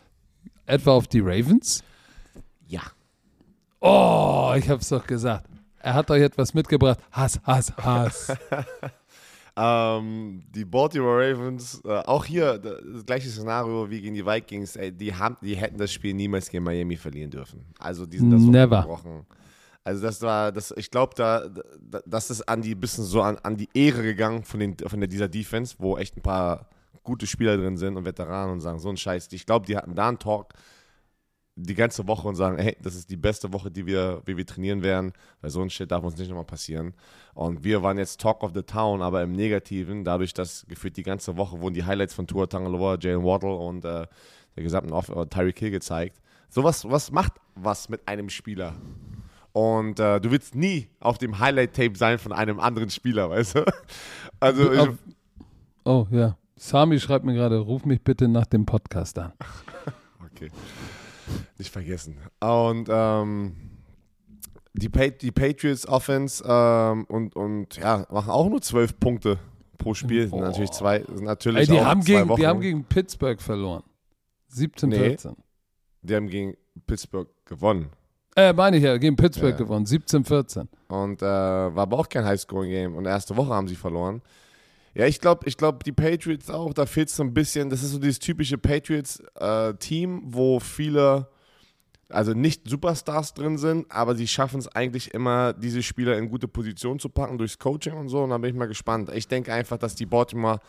[0.66, 1.84] etwa auf die Ravens?
[2.68, 2.82] Ja.
[3.80, 5.48] Oh, ich hab's doch gesagt.
[5.84, 7.00] Er hat euch etwas mitgebracht.
[7.12, 8.34] Hass, Hass, Hass.
[9.56, 14.92] Ähm, die Baltimore Ravens, äh, auch hier das gleiche Szenario wie gegen die Vikings, ey,
[14.92, 17.64] die, haben, die hätten das Spiel niemals gegen Miami verlieren dürfen.
[17.78, 18.82] Also die sind da so Never.
[18.82, 19.28] gebrochen.
[19.84, 23.38] Also das war, das, ich glaube, da, da, das ist an die bisschen so an,
[23.44, 26.68] an die Ehre gegangen von, den, von der, dieser Defense, wo echt ein paar
[27.04, 29.28] gute Spieler drin sind und Veteranen und sagen, so ein Scheiß.
[29.34, 30.54] Ich glaube, die hatten da einen Talk
[31.56, 34.46] die ganze Woche und sagen, hey, das ist die beste Woche, die wir, wie wir
[34.46, 36.94] trainieren werden, weil so ein Shit darf uns nicht nochmal passieren.
[37.36, 41.04] Und wir waren jetzt Talk of the Town, aber im Negativen, dadurch, dass gefühlt die
[41.04, 44.08] ganze Woche wurden die Highlights von Tua Tagovailoa, Jalen Waddle und äh,
[44.56, 46.20] der gesamten Off äh, Tyreek Hill gezeigt.
[46.50, 48.74] Sowas was macht was mit einem Spieler.
[49.52, 53.66] Und äh, du willst nie auf dem Highlight-Tape sein von einem anderen Spieler, weißt du?
[54.40, 54.90] Also, ich,
[55.86, 56.36] oh, ja.
[56.58, 59.34] Sami schreibt mir gerade, ruf mich bitte nach dem Podcast an.
[60.36, 60.50] Okay.
[61.58, 62.18] Nicht vergessen.
[62.40, 63.56] Und ähm,
[64.74, 69.38] die, Pa- die Patriots Offense ähm, und, und ja, machen auch nur zwölf Punkte
[69.78, 70.28] pro Spiel.
[70.28, 72.42] Sind natürlich zwei, sind natürlich Ey, die, auch haben zwei gegen, Wochen.
[72.42, 73.84] die haben gegen Pittsburgh verloren.
[74.50, 74.98] 17, Nee.
[75.00, 75.36] 14.
[76.02, 76.56] die haben gegen
[76.88, 77.90] Pittsburgh gewonnen.
[78.36, 79.58] Äh, meine ich ja, gegen Pittsburgh Ja.
[79.58, 79.86] gewonnen.
[79.86, 80.68] 17, 14.
[80.88, 82.96] Und äh, war aber auch kein Highscoring-Game.
[82.96, 84.22] Und erste Woche haben sie verloren.
[84.96, 87.92] Ja, ich glaube, ich glaub, die Patriots auch, da fehlt so ein bisschen, das ist
[87.92, 91.30] so dieses typische Patriots-Team, wo viele,
[92.10, 96.48] also nicht Superstars drin sind, aber sie schaffen es eigentlich immer, diese Spieler in gute
[96.48, 98.22] Position zu packen durchs Coaching und so.
[98.24, 99.10] Und da bin ich mal gespannt.
[99.16, 100.60] Ich denke einfach, dass die Baltimore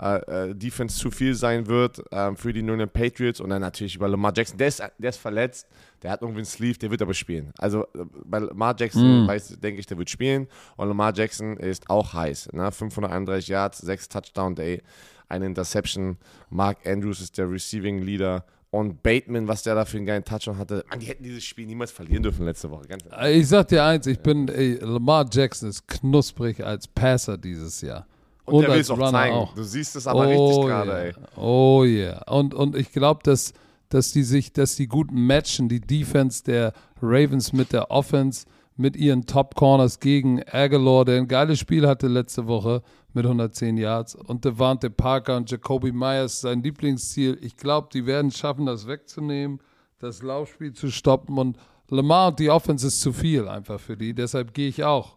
[0.00, 3.40] äh, äh, Defense zu viel sein wird ähm, für die New England Patriots.
[3.40, 4.56] Und dann natürlich über Lamar Jackson.
[4.58, 5.66] Der ist, der ist verletzt,
[6.02, 7.52] der hat irgendwie einen Sleeve, der wird aber spielen.
[7.58, 9.28] Also äh, bei Lamar Jackson, Mm.
[9.28, 10.46] weiß, denke ich, der wird spielen.
[10.76, 12.50] Und Lamar Jackson ist auch heiß.
[12.52, 12.70] Ne?
[12.72, 14.82] 531 Yards, 6 Touchdown Day,
[15.28, 16.16] eine Interception.
[16.48, 18.44] Mark Andrews ist der Receiving Leader.
[18.72, 21.66] Und Bateman, was der da für einen geilen Touchdown hatte, Mann, die hätten dieses Spiel
[21.66, 22.84] niemals verlieren dürfen letzte Woche.
[23.20, 27.80] Äh, Ich sag dir eins, ich bin, ey, Lamar Jackson ist knusprig als Passer dieses
[27.80, 28.06] Jahr.
[28.52, 29.34] Und, der will es auch zeigen.
[29.34, 29.54] auch.
[29.54, 31.00] Du siehst es aber richtig gerade, yeah.
[31.02, 31.14] ey.
[31.36, 32.22] Oh yeah.
[32.30, 33.52] Und, und ich glaube, dass,
[33.88, 38.46] dass die sich, dass die gut matchen, die Defense der Ravens mit der Offense,
[38.76, 42.82] mit ihren Top Corners gegen Aguilar, der ein geiles Spiel hatte letzte Woche
[43.12, 44.14] mit 110 Yards.
[44.14, 47.38] Und Devante Parker und Jacoby Myers, sein Lieblingsziel.
[47.42, 49.60] Ich glaube, die werden es schaffen, das wegzunehmen,
[49.98, 51.38] das Laufspiel zu stoppen.
[51.38, 54.14] Und Lamar und die Offense ist zu viel einfach für die.
[54.14, 55.16] Deshalb gehe ich auch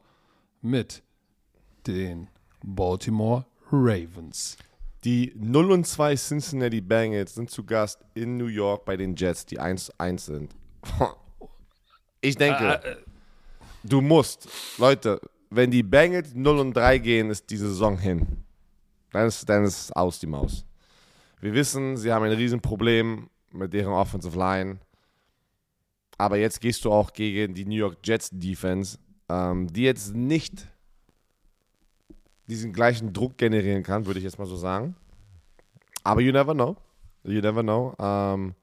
[0.62, 1.04] mit
[1.88, 2.28] den
[2.64, 4.58] Baltimore Ravens.
[5.04, 9.46] Die 0 und 2 Cincinnati Bengals sind zu Gast in New York bei den Jets,
[9.46, 10.56] die 1-1 sind.
[12.26, 12.96] Ich denke, Äh, äh,
[13.84, 14.48] du musst,
[14.78, 18.26] Leute, wenn die Bengals 0 und 3 gehen, ist die Saison hin.
[19.12, 20.66] Dann ist, dann ist es aus die Maus.
[21.42, 24.80] Wir wissen, sie haben ein Riesenproblem mit deren Offensive Line.
[26.18, 28.98] Aber jetzt gehst du auch gegen die New York Jets Defense,
[29.28, 30.66] ähm, die jetzt nicht
[32.48, 34.96] diesen gleichen Druck generieren kann, würde ich jetzt mal so sagen.
[36.04, 36.76] Aber you never know.
[37.24, 37.94] You never know.
[38.00, 38.56] Ähm,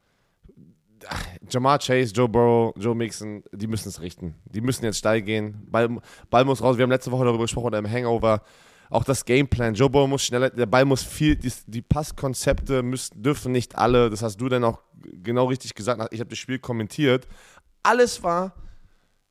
[1.49, 4.35] Jamar Chase, Joe Burrow, Joe Mixon, die müssen es richten.
[4.45, 5.66] Die müssen jetzt steil gehen.
[5.70, 5.89] Ball,
[6.28, 6.76] Ball muss raus.
[6.76, 8.43] Wir haben letzte Woche darüber gesprochen, im Hangover.
[8.91, 9.74] Auch das Gameplan.
[9.74, 14.11] Joe Burrow muss schneller, der Ball muss viel, die, die Passkonzepte müssen, dürfen nicht alle,
[14.11, 14.81] das hast du dann auch
[15.22, 17.26] genau richtig gesagt, ich habe das Spiel kommentiert.
[17.83, 18.53] Alles war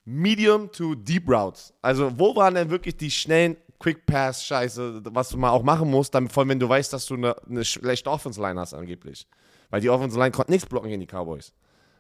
[0.06, 1.74] Medium to Deep Routes.
[1.82, 5.90] Also, wo waren denn wirklich die schnellen Quick Pass Scheiße, was du mal auch machen
[5.90, 8.74] musst, damit, vor allem wenn du weißt, dass du eine, eine schlechte Offense Line hast
[8.74, 9.26] angeblich.
[9.70, 11.54] Weil die Offense Line konnte nichts blocken gegen die Cowboys.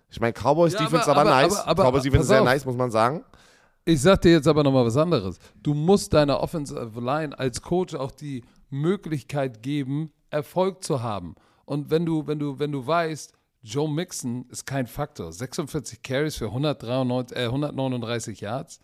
[0.09, 1.55] Ich meine, Cowboys Ja, Defense aber- aber, nice.
[1.59, 2.45] aber- aber- Cowboys Defense sehr auf.
[2.45, 3.23] nice, muss man sagen.
[3.85, 5.37] Ich sag dir jetzt aber nochmal was anderes.
[5.63, 11.35] Du musst deiner Offensive Line als Coach auch die Möglichkeit geben, Erfolg zu haben.
[11.65, 16.35] Und wenn du, wenn du, wenn du weißt, Joe Mixon ist kein Faktor, 46 Carries
[16.35, 18.79] für 193, äh, 139 Yards.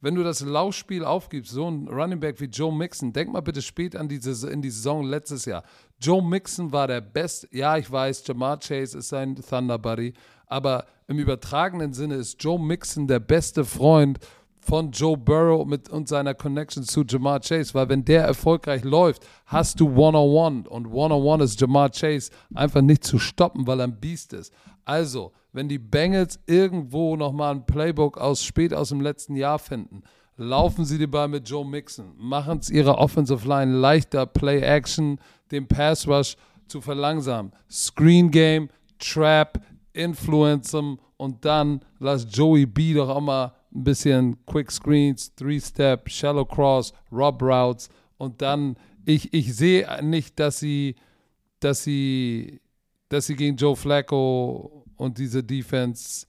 [0.00, 3.60] Wenn du das Laufspiel aufgibst, so ein Running Back wie Joe Mixon, denk mal bitte
[3.60, 5.64] spät an diese, in die Saison letztes Jahr.
[6.00, 10.14] Joe Mixon war der Best, ja, ich weiß, Jamar Chase ist sein Thunder Buddy,
[10.46, 14.20] aber im übertragenen Sinne ist Joe Mixon der beste Freund
[14.60, 19.26] von Joe Burrow mit, und seiner Connection zu Jamar Chase, weil wenn der erfolgreich läuft,
[19.46, 23.98] hast du One-on-One und One-on-One ist Jamar Chase einfach nicht zu stoppen, weil er ein
[23.98, 24.52] Biest ist.
[24.84, 30.04] Also, wenn die Bengals irgendwo nochmal ein Playbook aus spät aus dem letzten Jahr finden,
[30.36, 35.18] laufen sie den Ball mit Joe Mixon, machen es ihrer Offensive Line leichter, Play-Action,
[35.50, 36.36] den Pass-Rush
[36.68, 37.50] zu verlangsamen.
[37.68, 38.68] Screen Game,
[39.00, 39.60] Trap,
[39.94, 46.08] Influence 'em und dann lass Joey B doch auch mal ein bisschen Quick Screens, Three-Step,
[46.08, 50.94] Shallow Cross, Rob Routes und dann, ich, ich sehe nicht, dass sie,
[51.58, 52.60] dass sie,
[53.08, 56.26] dass sie gegen Joe Flacco und diese Defense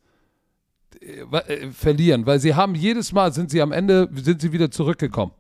[1.02, 4.72] äh, äh, verlieren, weil sie haben jedes Mal sind sie am Ende sind sie wieder
[4.72, 5.34] zurückgekommen.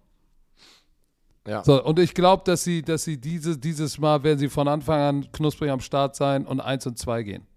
[1.47, 1.63] Ja.
[1.63, 4.99] So, und ich glaube, dass sie, dass sie diese, dieses Mal werden sie von Anfang
[4.99, 7.47] an knusprig am Start sein und 1 und 2 gehen.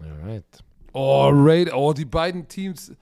[0.00, 0.44] Alright.
[0.92, 2.92] Oh, Raid, oh, die beiden Teams,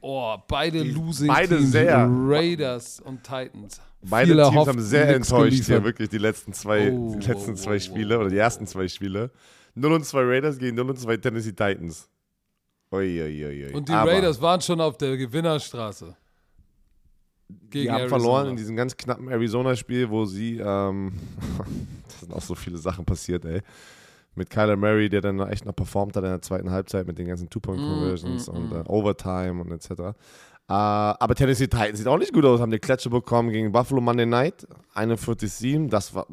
[0.00, 2.06] oh, beide Losing beide Teams, sehr.
[2.10, 3.80] Raiders und Titans.
[4.02, 5.84] Beide Viel Teams haben sehr enttäuscht hier, geliefert.
[5.84, 8.88] wirklich die letzten zwei, Oh, die letzten oh, zwei oh, Spiele oder die ersten zwei
[8.88, 9.30] Spiele.
[9.74, 12.08] 0 und 2 Raiders gegen 0 und 2 Tennessee Titans.
[12.92, 13.72] Ui, ui, ui.
[13.72, 16.14] Und die Aber Raiders waren schon auf der Gewinnerstraße.
[17.70, 18.20] Gegen Die haben Arizona.
[18.20, 21.12] verloren in diesem ganz knappen Arizona-Spiel, wo sie, ähm,
[21.58, 21.64] da
[22.20, 23.62] sind auch so viele Sachen passiert, ey.
[24.34, 27.26] Mit Kyler Murray, der dann echt noch performt hat in der zweiten Halbzeit mit den
[27.26, 28.76] ganzen Two-Point-Conversions Mm, mm, und mm.
[28.76, 29.90] äh, Overtime und etc.
[29.90, 30.12] Äh,
[30.68, 34.24] aber Tennessee Titans sieht auch nicht gut aus, haben die Klatsche bekommen gegen Buffalo Monday
[34.24, 36.26] Night, 41-7, das war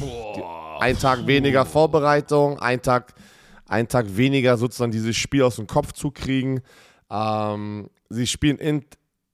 [0.00, 0.67] Boah.
[0.78, 3.14] Ein Tag weniger Vorbereitung, ein Tag,
[3.66, 6.60] ein Tag weniger sozusagen dieses Spiel aus dem Kopf zu kriegen.
[7.10, 8.84] Ähm, sie spielen in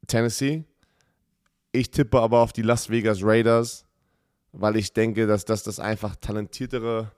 [0.07, 0.65] Tennessee.
[1.73, 3.85] Ich tippe aber auf die Las Vegas Raiders,
[4.53, 7.11] weil ich denke, dass das das einfach talentiertere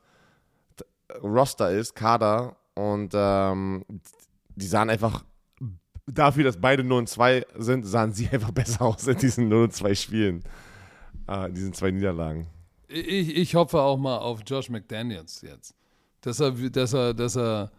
[1.22, 2.56] Roster ist, Kader.
[2.74, 3.84] Und ähm,
[4.54, 5.24] die sahen einfach,
[6.06, 9.64] dafür, dass beide 0 und 2 sind, sahen sie einfach besser aus in diesen 0
[9.64, 10.42] und 2 Spielen.
[11.28, 12.46] Äh, in diesen zwei Niederlagen.
[12.88, 15.74] Ich, ich hoffe auch mal auf Josh McDaniels jetzt.
[16.20, 17.70] Dass er, dass er, dass er,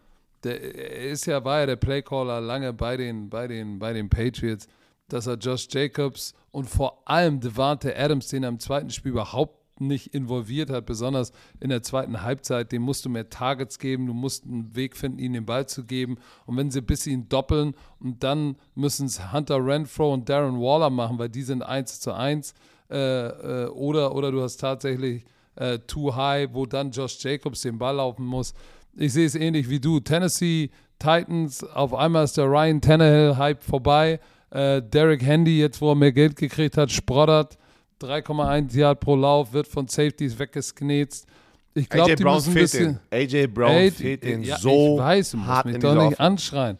[0.44, 4.08] der er ist ja, war ja der Playcaller lange bei den, bei den, bei den
[4.08, 4.68] Patriots,
[5.08, 9.58] dass er Josh Jacobs und vor allem Devante Adams, den er im zweiten Spiel überhaupt
[9.80, 14.14] nicht involviert hat, besonders in der zweiten Halbzeit, dem musst du mehr Targets geben, du
[14.14, 16.16] musst einen Weg finden, ihnen den Ball zu geben.
[16.46, 20.90] Und wenn sie bis ihn doppeln und dann müssen es Hunter Renfro und Darren Waller
[20.90, 22.54] machen, weil die sind 1 zu 1.
[22.90, 25.24] Äh, äh, oder, oder du hast tatsächlich
[25.56, 28.54] äh, Too High, wo dann Josh Jacobs den Ball laufen muss.
[28.96, 30.00] Ich sehe es ähnlich wie du.
[30.00, 34.20] Tennessee Titans, auf einmal ist der Ryan Tannehill-Hype vorbei.
[34.50, 37.58] Äh, Derek Handy, jetzt wo er mehr Geld gekriegt hat, sproddert.
[38.00, 41.26] 3,1 Yard pro Lauf, wird von Safeties weggesknetzt.
[41.74, 43.00] Ich glaube, die Brown müssen ein fehlt bisschen.
[43.10, 46.78] AJ Brown fehlt den ja, so ich weiß, du musst hart mich doch nicht anschreien.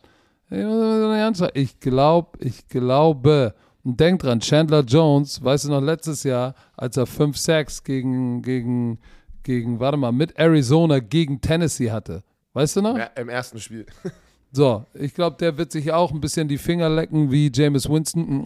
[0.50, 1.52] Ich muss mich doch nicht anschreien.
[1.54, 3.54] Ich glaube, ich glaube.
[3.84, 8.42] Und denk dran, Chandler Jones, weißt du noch, letztes Jahr, als er 5 Sacks gegen,
[8.42, 8.98] gegen,
[9.42, 12.22] gegen, warte mal, mit Arizona gegen Tennessee hatte.
[12.52, 12.98] Weißt du noch?
[12.98, 13.86] Ja, Im ersten Spiel.
[14.50, 18.42] So, ich glaube, der wird sich auch ein bisschen die Finger lecken wie James Winston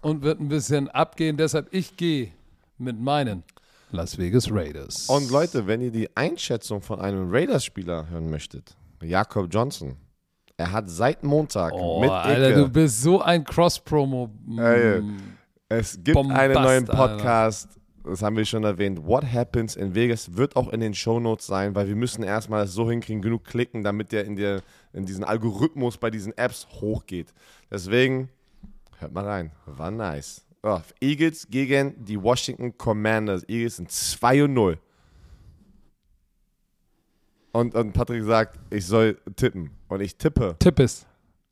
[0.00, 1.36] und wird ein bisschen abgehen.
[1.36, 2.32] Deshalb, ich gehe
[2.78, 3.44] mit meinen
[3.90, 5.08] Las Vegas Raiders.
[5.10, 9.96] Und Leute, wenn ihr die Einschätzung von einem Raiders-Spieler hören möchtet, Jakob Johnson,
[10.56, 14.30] er hat seit Montag oh, mit Alter, Icke, du bist so ein Cross-Promo.
[14.46, 15.16] Mm,
[15.68, 16.96] es gibt Bombast, einen neuen Alter.
[16.96, 21.46] Podcast, das haben wir schon erwähnt, What Happens in Vegas wird auch in den Shownotes
[21.46, 25.06] sein, weil wir müssen erstmal das so hinkriegen, genug klicken, damit der in, der in
[25.06, 27.32] diesen Algorithmus bei diesen Apps hochgeht.
[27.70, 28.28] Deswegen,
[28.98, 30.44] hört mal rein, war nice.
[30.62, 33.46] Oh, Eagles gegen die Washington Commanders.
[33.48, 34.78] Eagles sind 2 und 0.
[37.54, 39.70] Und, und Patrick sagt, ich soll tippen.
[39.88, 41.06] Und ich tippe Tipp ist.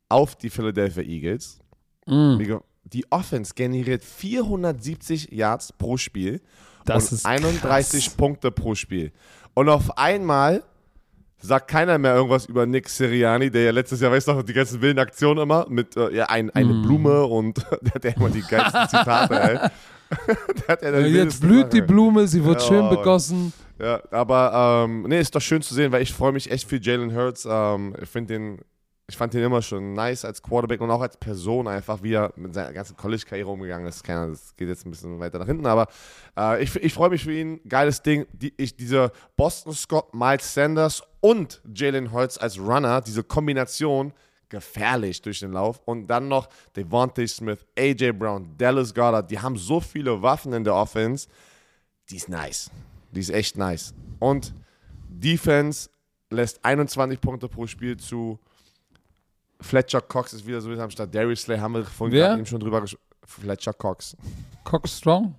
[0.09, 1.59] auf die Philadelphia Eagles.
[2.05, 2.37] Mm,
[2.83, 6.41] Die Offense generiert 470 Yards pro Spiel
[6.85, 8.13] das und ist 31 krass.
[8.15, 9.13] Punkte pro Spiel.
[9.53, 10.63] Und auf einmal
[11.39, 14.51] sagt keiner mehr irgendwas über Nick Sirianni, der ja letztes Jahr, weißt du noch, die
[14.53, 16.81] ganzen wilden Aktionen immer mit äh, ja, ein, eine Mm.
[16.81, 19.69] Blume und der hat ja immer die geilsten Zitate, ey.
[20.91, 21.87] ja die Jetzt blüht die Sachen.
[21.87, 22.89] Blume, sie wird Ja, schön Mann.
[22.97, 23.53] begossen.
[23.79, 26.79] Ja, aber ähm, nee, ist doch schön zu sehen, weil ich freue mich echt für
[26.79, 27.47] Jalen Hurts.
[27.49, 28.61] Ähm, ich finde den,
[29.07, 32.31] ich fand den immer schon nice als Quarterback und auch als Person einfach, wie er
[32.35, 34.03] mit seiner ganzen College-Karriere umgegangen ist.
[34.03, 35.87] Keine Ahnung, das geht jetzt ein bisschen weiter nach hinten, aber
[36.37, 37.61] äh, ich, ich freue mich für ihn.
[37.67, 38.27] Geiles Ding.
[38.31, 44.13] Die, ich, diese Boston Scott, Miles Sanders und Jalen Hurts als Runner, diese Kombination,
[44.49, 45.81] gefährlich durch den Lauf.
[45.85, 49.29] Und dann noch Devontae Smith, AJ Brown, Dallas Goddard.
[49.31, 51.27] Die haben so viele Waffen in der Offense.
[52.09, 52.69] Die ist nice.
[53.13, 53.93] Die ist echt nice.
[54.19, 54.53] Und
[55.09, 55.89] Defense
[56.29, 58.39] lässt 21 Punkte pro Spiel zu.
[59.61, 61.13] Fletcher Cox ist wieder so am Start.
[61.15, 62.33] Darius Slay haben wir vorhin Wer?
[62.33, 63.03] eben schon drüber gesprochen.
[63.25, 64.17] Fletcher Cox.
[64.65, 65.35] Cox Strong.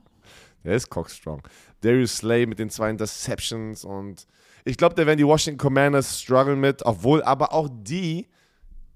[0.64, 1.42] Der ist Cox strong.
[1.82, 4.26] Darius Slay mit den zwei Interceptions und
[4.64, 8.28] ich glaube, da werden die Washington Commanders strugglen mit, obwohl aber auch die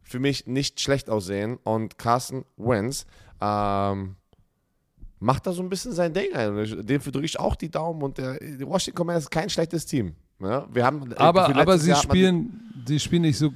[0.02, 3.04] für mich nicht schlecht aussehen und Carson Wentz
[3.42, 4.16] ähm,
[5.20, 6.86] macht da so ein bisschen sein Ding ein.
[6.86, 10.14] Dem drücke ich auch die Daumen und der, die Washington Commanders ist kein schlechtes Team.
[10.40, 13.50] Ja, wir haben, Aber, für aber letztes sie Jahr spielen, sie spielen nicht so,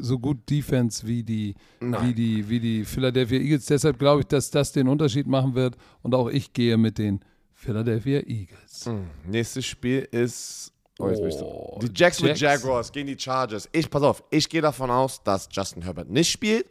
[0.00, 3.66] so gut Defense wie die, wie, die, wie die Philadelphia Eagles.
[3.66, 5.76] Deshalb glaube ich, dass das den Unterschied machen wird.
[6.02, 7.20] Und auch ich gehe mit den
[7.54, 8.86] Philadelphia Eagles.
[8.86, 10.72] Hm, Nächstes Spiel ist.
[11.00, 11.06] Oh,
[11.40, 12.62] Oh, die Jacksonville Jacks.
[12.62, 13.68] Jaguars gegen die Chargers.
[13.70, 16.66] Ich, pass auf, ich gehe davon aus, dass Justin Herbert nicht spielt,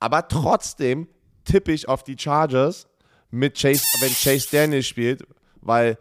[0.00, 1.06] aber trotzdem
[1.44, 2.86] tippe ich auf die Chargers
[3.36, 5.22] mit Chase, wenn Chase Daniel spielt,
[5.60, 5.98] weil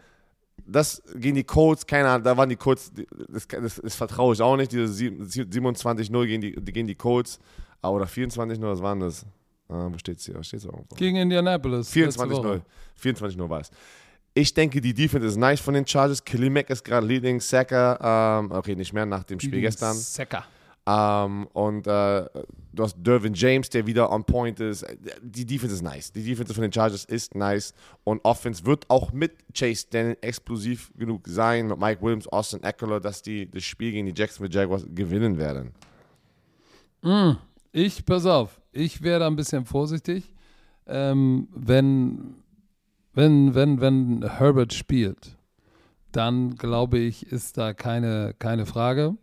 [0.66, 2.92] das gegen die Colts, keine Ahnung, da waren die Colts,
[3.30, 7.40] das, das, das vertraue ich auch nicht, diese sieb- 27-0 gegen die, gegen die Colts,
[7.82, 9.24] Ah, oder 24-0, was waren das?
[9.70, 10.42] Ah, wo steht's hier?
[10.44, 10.96] Steht's irgendwo?
[10.96, 11.94] Gegen Indianapolis.
[11.94, 12.32] letzte 24-0.
[12.32, 12.62] Woche.
[13.00, 13.70] 24-0 war es.
[14.34, 16.24] Ich denke, die Defense ist nice von den Chargers.
[16.50, 18.00] Mack ist gerade Leading Sacker.
[18.42, 19.96] Ähm, okay, nicht mehr nach dem Spiel gestern.
[19.96, 20.46] Secker.
[20.88, 22.26] Ähm, und äh,
[22.74, 24.86] du hast Dervin James, der wieder on point ist.
[25.22, 26.12] Die Defense ist nice.
[26.12, 27.74] Die Defense von den Chargers ist nice.
[28.04, 33.00] Und Offense wird auch mit Chase Daniel explosiv genug sein, mit Mike Williams, Austin Eckler,
[33.00, 35.72] dass die das Spiel gegen die Jacksonville Jaguars gewinnen werden.
[37.72, 40.34] Ich, pass auf, ich wäre ein bisschen vorsichtig,
[40.88, 42.36] ähm, wenn,
[43.14, 45.38] wenn, wenn, wenn Herbert spielt,
[46.12, 49.16] dann glaube ich, ist da keine, keine Frage,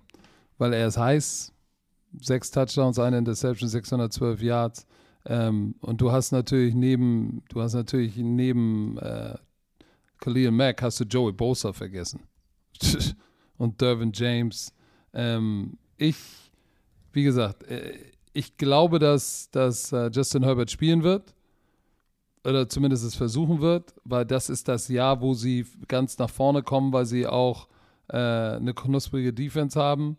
[0.62, 1.52] weil er ist heiß.
[2.20, 4.86] Sechs Touchdowns, eine Interception, 612 Yards.
[5.26, 9.34] Ähm, und du hast natürlich neben, du hast natürlich neben äh,
[10.18, 12.20] Khalil Mack hast du Joey Bosa vergessen.
[13.58, 14.72] und Dervin James.
[15.12, 16.16] Ähm, ich,
[17.12, 17.98] wie gesagt, äh,
[18.32, 21.34] ich glaube, dass, dass äh, Justin Herbert spielen wird.
[22.44, 26.62] Oder zumindest es versuchen wird, weil das ist das Jahr, wo sie ganz nach vorne
[26.62, 27.66] kommen, weil sie auch
[28.08, 30.18] äh, eine knusprige Defense haben.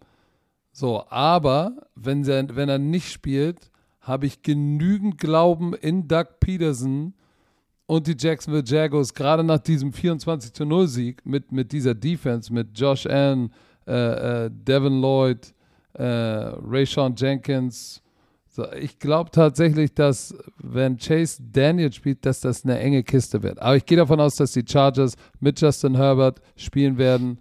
[0.73, 3.71] So, aber wenn, sie, wenn er nicht spielt,
[4.01, 7.13] habe ich genügend Glauben in Doug Peterson
[7.85, 12.51] und die Jacksonville Jaguars, gerade nach diesem 24 zu 0 Sieg mit, mit dieser Defense,
[12.51, 13.53] mit Josh Allen,
[13.87, 15.53] äh, äh, Devin Lloyd,
[15.93, 18.01] äh, Rayshon Jenkins.
[18.49, 23.61] So, ich glaube tatsächlich, dass wenn Chase Daniel spielt, dass das eine enge Kiste wird.
[23.61, 27.39] Aber ich gehe davon aus, dass die Chargers mit Justin Herbert spielen werden.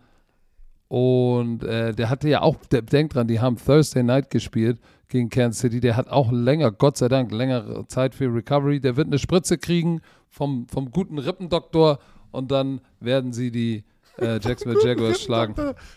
[0.92, 4.78] Und äh, der hatte ja auch, der, denkt dran, die haben Thursday Night gespielt
[5.08, 5.80] gegen Kansas City.
[5.80, 8.78] Der hat auch länger, Gott sei Dank, längere Zeit für Recovery.
[8.78, 11.98] Der wird eine Spritze kriegen vom, vom guten Rippendoktor
[12.30, 13.84] und dann werden sie die
[14.18, 15.54] äh, Jacksonville Jaguars schlagen.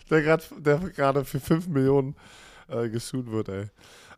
[0.08, 2.16] Der gerade für 5 Millionen
[2.68, 3.66] äh, gesucht wird, ey.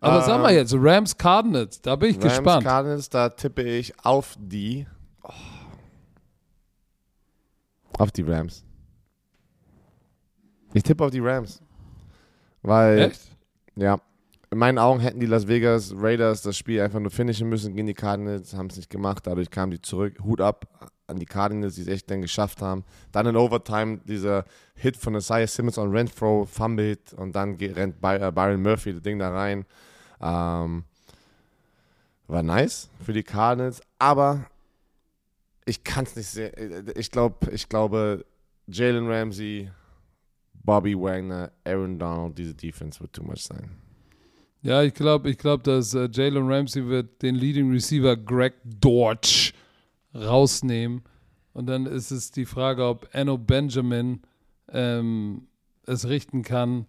[0.00, 2.64] Aber sag mal Ähm, jetzt, Rams Cardinals, da bin ich Rams gespannt.
[2.64, 4.86] Cardinals, da tippe ich auf die.
[5.24, 5.32] Oh.
[7.98, 8.64] Auf die Rams.
[10.74, 11.62] Ich tippe auf die Rams.
[12.62, 13.36] Weil, Echt?
[13.76, 14.00] ja,
[14.50, 17.86] in meinen Augen hätten die Las Vegas Raiders das Spiel einfach nur finishen müssen gegen
[17.86, 20.14] die Cardinals, haben es nicht gemacht, dadurch kamen die zurück.
[20.22, 22.84] Hut ab an die Cardinals, die es echt dann geschafft haben.
[23.12, 24.44] Dann in Overtime dieser
[24.74, 29.18] Hit von Isaiah Simmons on Renfro, fumbled und dann rennt äh, Byron Murphy das Ding
[29.18, 29.64] da rein.
[30.20, 30.84] Ähm,
[32.26, 34.46] war nice für die Cardinals, aber
[35.64, 36.90] ich kann es nicht sehen.
[36.94, 38.24] Ich glaube, ich glaube,
[38.66, 39.70] Jalen Ramsey,
[40.68, 43.70] Bobby Wagner, Aaron Donald, diese Defense wird too much sein.
[44.60, 49.54] Ja, ich glaube, ich glaube, dass äh, Jalen Ramsey wird den Leading Receiver Greg Dortch
[50.14, 51.00] rausnehmen.
[51.54, 54.20] Und dann ist es die Frage, ob Anno Benjamin
[54.70, 55.46] ähm,
[55.86, 56.84] es richten kann.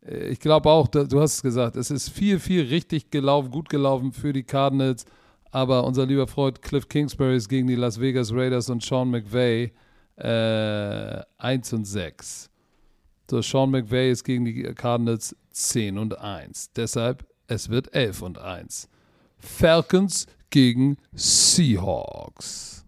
[0.00, 3.68] Äh, ich glaube auch, du hast es gesagt, es ist viel, viel richtig gelaufen, gut
[3.68, 5.04] gelaufen für die Cardinals.
[5.50, 9.72] Aber unser lieber Freund Cliff Kingsbury ist gegen die Las Vegas Raiders und Sean McVay
[10.16, 12.49] äh, 1 und 6.
[13.30, 16.72] So, Sean McVay ist gegen die Cardinals 10 und 1.
[16.72, 18.88] Deshalb, es wird 11 und 1.
[19.38, 22.84] Falcons gegen Seahawks.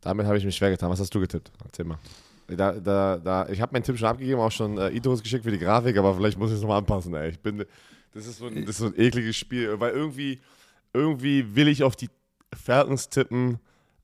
[0.00, 0.88] Damit habe ich mich schwer getan.
[0.88, 1.52] Was hast du getippt?
[1.62, 1.98] Erzähl mal.
[2.48, 5.50] Da, da, da, ich habe meinen Tipp schon abgegeben, auch schon äh, Itos geschickt für
[5.50, 7.12] die Grafik, aber vielleicht muss ich es nochmal anpassen.
[7.12, 7.28] Ey.
[7.28, 7.66] Ich bin,
[8.14, 10.40] das, ist so ein, das ist so ein ekliges Spiel, weil irgendwie,
[10.94, 12.08] irgendwie will ich auf die
[12.54, 13.58] Falcons tippen.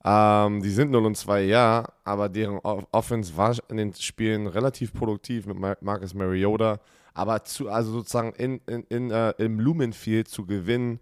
[0.09, 4.93] Ähm, die sind 0 und 2, ja, aber deren Offense war in den Spielen relativ
[4.93, 6.79] produktiv mit Marcus Mariota.
[7.13, 11.01] Aber zu, also sozusagen in, in, in, uh, im Lumenfield zu gewinnen,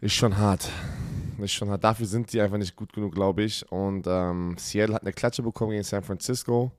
[0.00, 0.70] ist schon hart.
[1.38, 1.84] Ist schon hart.
[1.84, 3.70] Dafür sind die einfach nicht gut genug, glaube ich.
[3.70, 6.72] Und ähm, Seattle hat eine Klatsche bekommen gegen San Francisco.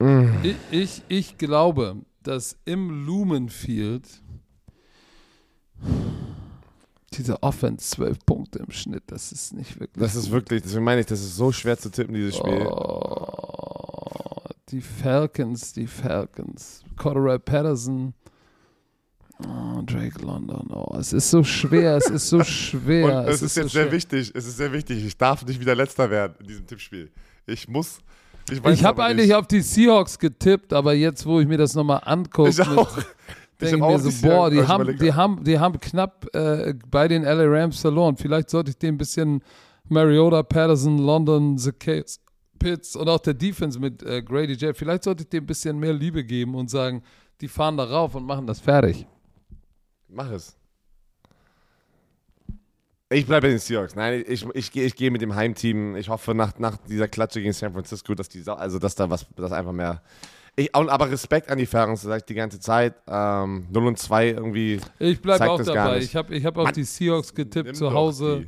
[0.00, 0.26] Mm.
[0.42, 4.06] Ich, ich, ich glaube, dass im Lumenfield
[7.16, 10.02] diese Offense 12 Punkte im Schnitt, das ist nicht wirklich.
[10.02, 12.66] Das ist wirklich, deswegen meine ich, das ist so schwer zu tippen, dieses Spiel.
[12.66, 16.82] Oh, die Falcons, die Falcons.
[16.96, 18.14] Cordero Patterson.
[19.46, 20.70] Oh, Drake London.
[20.72, 23.20] Oh, es ist so schwer, es ist so schwer.
[23.20, 25.04] Und es, es ist, ist, jetzt so sehr wichtig, es ist sehr wichtig.
[25.04, 27.10] Ich darf nicht wieder letzter werden in diesem Tippspiel.
[27.46, 27.98] Ich muss.
[28.50, 32.02] Ich, ich habe eigentlich auf die Seahawks getippt, aber jetzt, wo ich mir das nochmal
[32.04, 32.50] angucke.
[32.50, 32.98] Ich auch.
[33.70, 37.44] Denke mir so, boah, die haben, die, haben, die haben knapp äh, bei den LA
[37.46, 38.16] Rams verloren.
[38.16, 39.42] Vielleicht sollte ich dem ein bisschen
[39.88, 42.18] Mariota, Patterson, London, The Case,
[42.58, 44.76] Pitts und auch der Defense mit äh, Grady J.
[44.76, 47.02] Vielleicht sollte ich dem ein bisschen mehr Liebe geben und sagen,
[47.40, 49.06] die fahren da rauf und machen das fertig.
[50.08, 50.56] Mach es.
[53.10, 53.94] Ich bleibe bei den Seahawks.
[53.94, 55.94] Nein, ich, ich, ich gehe mit dem Heimteam.
[55.96, 59.26] Ich hoffe nach, nach dieser Klatsche gegen San Francisco, dass die also dass da was,
[59.36, 60.02] dass einfach mehr
[60.56, 62.94] ich, aber Respekt an die Falcons, das sage ich die ganze Zeit.
[63.08, 64.80] Ähm, 0 und 2 irgendwie.
[64.98, 65.98] Ich bleibe auch dabei.
[65.98, 68.46] Ich habe ich hab auf die Seahawks getippt zu Hause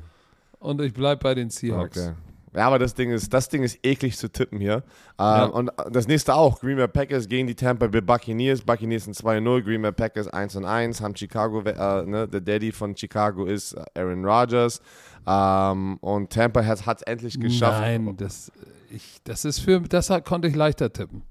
[0.58, 1.98] und ich bleibe bei den Seahawks.
[1.98, 2.14] Okay.
[2.56, 4.76] Ja, aber das Ding ist, das Ding ist eklig zu tippen hier.
[4.76, 4.82] Ähm,
[5.18, 5.44] ja.
[5.44, 6.58] Und das nächste auch.
[6.58, 8.62] Green Bay Packers gegen die Tampa Bay Buccaneers.
[8.62, 11.02] Buccaneers sind 2-0, Green Bay Packers 1-1.
[11.02, 14.80] Haben Chicago, äh, ne, der Daddy von Chicago ist äh, Aaron Rodgers.
[15.26, 17.80] Ähm, und Tampa hat es endlich geschafft.
[17.80, 18.50] Nein, das,
[18.90, 21.24] ich, das ist für, das konnte ich leichter tippen.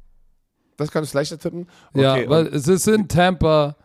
[0.77, 1.67] Das kannst du leichter tippen?
[1.93, 3.75] Okay, ja, weil es ist in Tampa.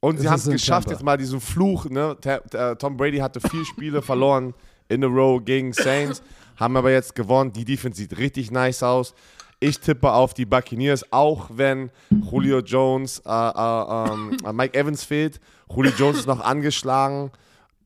[0.00, 1.86] Und sie haben es geschafft, jetzt mal diesen Fluch.
[1.86, 2.16] Ne?
[2.24, 4.54] Äh, Tom Brady hatte vier Spiele verloren
[4.88, 6.22] in a row gegen Saints,
[6.56, 7.52] haben aber jetzt gewonnen.
[7.52, 9.14] Die Defense sieht richtig nice aus.
[9.60, 15.02] Ich tippe auf die Buccaneers, auch wenn Julio Jones, äh, äh, ähm, äh, Mike Evans
[15.02, 15.40] fehlt.
[15.68, 17.32] Julio Jones ist noch angeschlagen,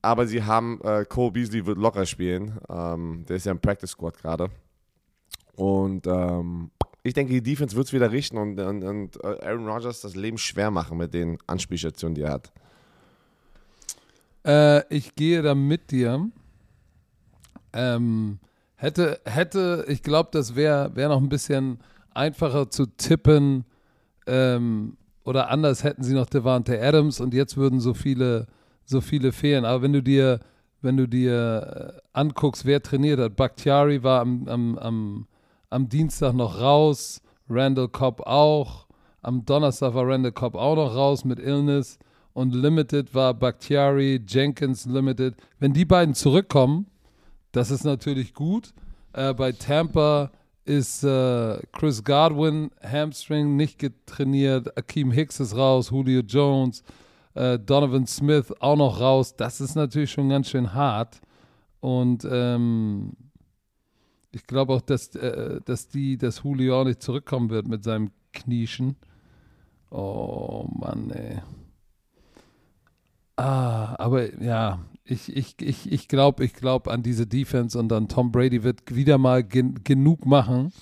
[0.02, 2.58] aber sie haben, äh, Cole Beasley wird locker spielen.
[2.68, 4.50] Ähm, der ist ja im Practice Squad gerade.
[5.56, 6.70] Und ähm,
[7.02, 10.14] ich denke, die Defense wird es wieder richten und, und, und, äh, Aaron Rodgers das
[10.14, 12.52] Leben schwer machen mit den Anspielstationen, die er hat.
[14.46, 16.30] Äh, ich gehe da mit dir.
[17.72, 18.38] Ähm,
[18.76, 21.78] hätte, hätte, ich glaube, das wäre wär noch ein bisschen
[22.14, 23.64] einfacher zu tippen.
[24.26, 28.46] Ähm, oder anders hätten sie noch Devante Adams und jetzt würden so viele,
[28.84, 29.64] so viele fehlen.
[29.64, 30.40] Aber wenn du dir,
[30.82, 35.26] wenn du dir äh, anguckst, wer trainiert hat, Bakhtiari war am, am, am
[35.72, 38.86] am Dienstag noch raus, Randall Cobb auch.
[39.22, 41.98] Am Donnerstag war Randall Cobb auch noch raus mit Illness.
[42.34, 45.34] Und Limited war Bakhtiari, Jenkins Limited.
[45.58, 46.86] Wenn die beiden zurückkommen,
[47.52, 48.72] das ist natürlich gut.
[49.12, 50.30] Äh, bei Tampa
[50.64, 54.76] ist äh, Chris Godwin, Hamstring, nicht getrainiert.
[54.76, 56.82] Akeem Hicks ist raus, Julio Jones,
[57.34, 59.36] äh, Donovan Smith auch noch raus.
[59.36, 61.20] Das ist natürlich schon ganz schön hart.
[61.80, 63.12] Und ähm,
[64.32, 68.96] ich glaube auch, dass, äh, dass die, dass Julio nicht zurückkommen wird mit seinem Knieschen.
[69.90, 71.42] Oh Mann, ey.
[73.36, 78.32] Ah, aber ja, ich, ich, ich, ich glaube glaub an diese Defense und dann Tom
[78.32, 80.72] Brady wird wieder mal gen genug machen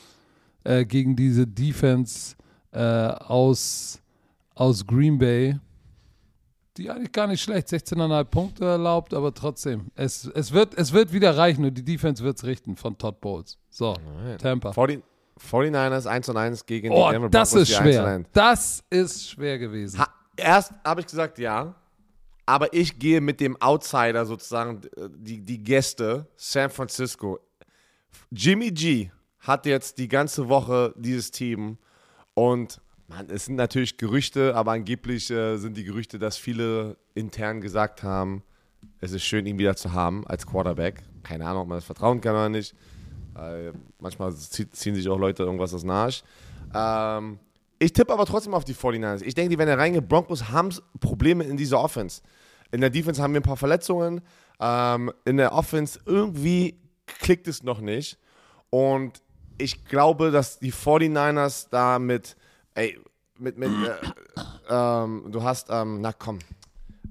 [0.65, 2.37] äh, gegen diese Defense
[2.73, 4.01] äh, aus,
[4.55, 5.59] aus Green Bay.
[6.81, 7.69] Die eigentlich gar nicht schlecht.
[7.69, 9.91] 16,5 Punkte erlaubt, aber trotzdem.
[9.95, 13.21] Es, es, wird, es wird wieder reichen und die Defense wird es richten von Todd
[13.21, 13.59] Bowles.
[13.69, 13.97] So,
[14.39, 14.73] Tampa.
[14.73, 15.03] 40,
[15.39, 18.07] 49ers 1 und 1 gegen Oh, die Denver das Broncos, ist 1 und schwer.
[18.07, 18.27] 1.
[18.33, 20.01] Das ist schwer gewesen.
[20.01, 21.75] Ha, erst habe ich gesagt ja,
[22.47, 24.81] aber ich gehe mit dem Outsider sozusagen,
[25.17, 27.39] die, die Gäste, San Francisco.
[28.31, 31.79] Jimmy G hat jetzt die ganze Woche dieses Team
[32.35, 32.81] und
[33.11, 38.03] man, es sind natürlich Gerüchte, aber angeblich äh, sind die Gerüchte, dass viele intern gesagt
[38.03, 38.43] haben,
[39.01, 41.03] es ist schön, ihn wieder zu haben als Quarterback.
[41.23, 42.75] Keine Ahnung, ob man das vertrauen kann oder nicht.
[43.37, 46.23] Äh, manchmal ziehen sich auch Leute irgendwas aus dem Arsch.
[46.75, 47.39] Ähm,
[47.79, 49.23] ich tippe aber trotzdem auf die 49ers.
[49.23, 50.07] Ich denke, die werden da reingehen.
[50.07, 50.71] Broncos haben
[51.01, 52.23] Probleme in dieser Offense.
[52.71, 54.21] In der Defense haben wir ein paar Verletzungen.
[54.61, 58.19] Ähm, in der Offense irgendwie klickt es noch nicht.
[58.71, 59.23] Und
[59.59, 62.37] ich glaube, dass die 49ers da mit,
[62.81, 62.99] ey,
[63.39, 63.95] mit, mit, äh,
[64.69, 66.39] ähm, du hast, ähm, na komm,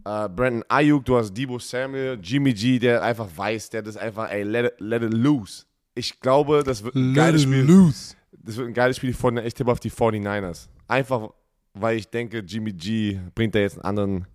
[0.05, 4.29] äh, Brandon Ayuk, du hast Debo Samuel, Jimmy G, der einfach weiß, der das einfach,
[4.31, 5.65] ey, let it, let it loose.
[5.95, 7.61] Ich glaube, das wird ein geiles Spiel.
[7.63, 8.15] loose.
[8.31, 10.69] Das wird ein geiles Spiel von ich tippe auf die 49ers.
[10.87, 11.29] Einfach,
[11.73, 14.27] weil ich denke, Jimmy G bringt da jetzt einen anderen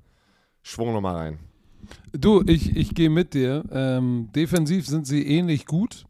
[0.63, 1.39] Schwung nochmal rein.
[2.13, 3.65] Du, ich, ich gehe mit dir.
[3.71, 6.05] Ähm, defensiv sind sie ähnlich gut.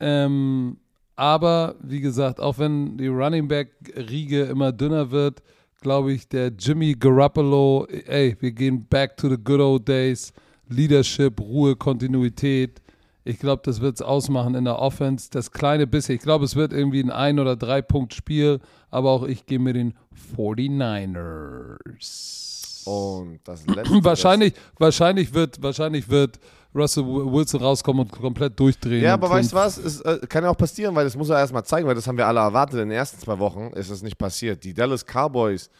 [0.00, 0.78] Ähm,
[1.18, 5.42] aber wie gesagt, auch wenn die Running Back-Riege immer dünner wird,
[5.80, 10.32] glaube ich, der Jimmy Garoppolo, ey, wir gehen back to the good old days.
[10.68, 12.80] Leadership, Ruhe, Kontinuität.
[13.24, 15.28] Ich glaube, das wird es ausmachen in der Offense.
[15.32, 16.14] Das kleine bisschen.
[16.14, 18.60] Ich glaube, es wird irgendwie ein Ein- oder Drei-Punkt-Spiel.
[18.92, 19.94] Aber auch ich gehe mit den
[20.36, 22.86] 49ers.
[22.86, 23.92] Und das letzte.
[24.04, 26.38] Wahrscheinlich, wahrscheinlich, wird, wahrscheinlich wird
[26.74, 29.02] Russell Wilson rauskommen und komplett durchdrehen.
[29.02, 29.78] Ja, aber weißt du was?
[29.78, 32.18] Es äh, kann ja auch passieren, weil das muss er erstmal zeigen, weil das haben
[32.18, 32.80] wir alle erwartet.
[32.80, 34.62] In den ersten zwei Wochen ist es nicht passiert.
[34.64, 35.70] Die Dallas Cowboys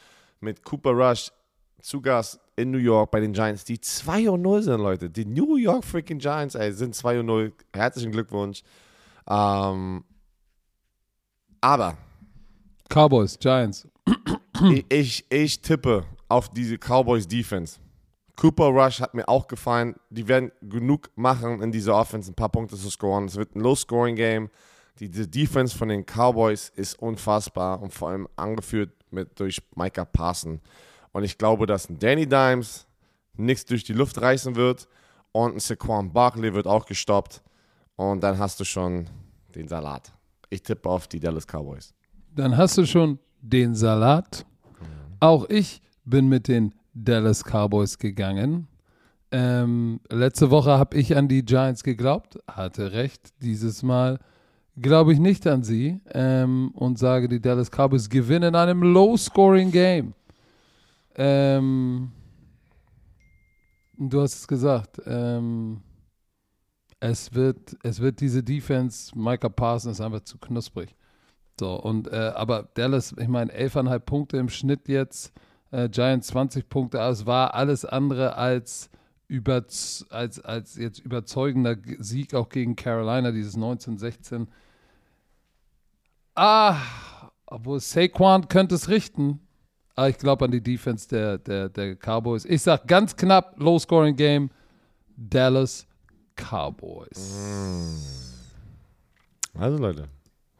[0.41, 1.31] mit Cooper Rush
[1.81, 5.09] zu Gast in New York bei den Giants, die 2 und 0 sind, Leute.
[5.09, 7.53] Die New York freaking Giants, ey, sind 2 und 0.
[7.73, 8.63] Herzlichen Glückwunsch.
[9.29, 10.05] Ähm,
[11.61, 11.97] aber
[12.89, 13.87] Cowboys, Giants.
[14.71, 17.79] ich, ich, ich tippe auf diese Cowboys Defense.
[18.39, 19.97] Cooper Rush hat mir auch gefallen.
[20.11, 23.25] Die werden genug machen in dieser Offense, ein paar Punkte zu scoren.
[23.25, 24.49] Es wird ein Low-Scoring-Game.
[25.01, 30.05] Die, die Defense von den Cowboys ist unfassbar und vor allem angeführt mit, durch Micah
[30.05, 30.61] Parson.
[31.11, 32.87] Und ich glaube, dass ein Danny Dimes
[33.35, 34.87] nichts durch die Luft reißen wird
[35.33, 37.43] und ein Saquon Barkley wird auch gestoppt.
[37.97, 39.11] Und dann hast du schon
[39.53, 40.13] den Salat.
[40.49, 41.93] Ich tippe auf die Dallas Cowboys.
[42.37, 44.47] Dann hast du schon den Salat.
[45.19, 48.69] Auch ich bin mit den Dallas Cowboys gegangen.
[49.31, 53.33] Ähm, letzte Woche habe ich an die Giants geglaubt, hatte recht.
[53.43, 54.19] Dieses Mal
[54.81, 60.15] glaube ich nicht an sie ähm, und sage, die Dallas Cowboys gewinnen in einem Low-Scoring-Game.
[61.17, 62.13] Ähm,
[63.97, 65.01] du hast es gesagt.
[65.07, 65.81] Ähm,
[67.01, 70.95] es, wird, es wird diese Defense, Micah Parsons ist einfach zu knusprig.
[71.59, 75.33] So, und äh, aber Dallas, ich meine, 11,5 Punkte im Schnitt jetzt,
[75.71, 78.91] äh, Giants 20 Punkte, aber es war alles andere als,
[79.27, 79.65] über,
[80.11, 84.47] als, als jetzt überzeugender Sieg auch gegen Carolina, dieses 19-16.
[86.35, 86.77] Ah,
[87.47, 89.41] obwohl Saquon könnte es richten.
[89.95, 92.45] Aber ich glaube an die Defense der, der, der Cowboys.
[92.45, 94.51] Ich sage ganz knapp, Low-Scoring-Game,
[95.17, 95.87] Dallas
[96.37, 97.19] Cowboys.
[99.55, 100.09] Also Leute,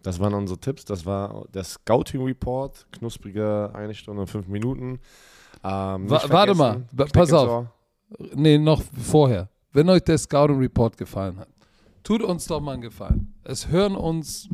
[0.03, 0.85] das waren unsere Tipps.
[0.85, 2.87] Das war der Scouting Report.
[2.93, 5.01] Knusprige eine Stunde und fünf Minuten.
[5.65, 7.67] Ähm, Wa- warte mal, pass auf.
[8.35, 9.49] Nee, noch vorher.
[9.73, 11.49] Wenn euch der Scouting Report gefallen hat,
[12.03, 13.35] tut uns doch mal einen Gefallen.
[13.45, 14.49] Es hören uns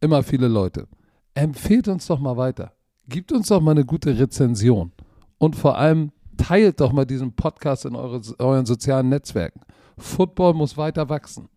[0.00, 0.86] immer viele Leute.
[1.34, 2.72] Empfehlt uns doch mal weiter.
[3.08, 4.92] Gibt uns doch mal eine gute Rezension.
[5.38, 9.60] Und vor allem teilt doch mal diesen Podcast in eure, euren sozialen Netzwerken.
[9.96, 11.48] Football muss weiter wachsen.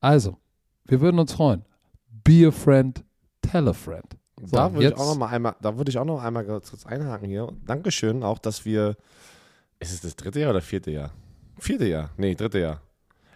[0.00, 0.38] Also,
[0.86, 1.64] wir würden uns freuen.
[2.24, 3.04] Be a friend,
[3.42, 4.04] tell a friend.
[4.40, 6.84] So, da würde ich auch noch mal einmal, da würde ich auch noch einmal kurz
[6.86, 7.48] einhaken hier.
[7.64, 8.96] Dankeschön auch, dass wir.
[9.78, 11.10] Ist es das dritte Jahr oder vierte Jahr?
[11.58, 12.10] Vierte Jahr.
[12.16, 12.80] Nee, dritte Jahr.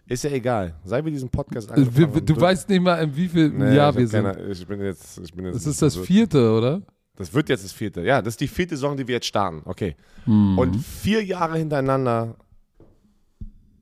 [0.06, 0.74] Ist ja egal.
[0.85, 3.77] Seit wir diesen Podcast Wir, angefangen du haben, weißt nicht mal, in wie viel Nee,
[3.77, 4.24] Jahr wir sind.
[4.24, 6.81] keine- ich bin jetzt, ich bin jetzt Das ist das vierte, oder?
[7.16, 8.01] Das wird jetzt das vierte.
[8.02, 9.60] Ja, das ist die vierte Saison, die wir jetzt starten.
[9.66, 9.97] Okay.
[10.24, 10.56] Mhm.
[10.59, 12.36] Und vier Jahre hintereinander,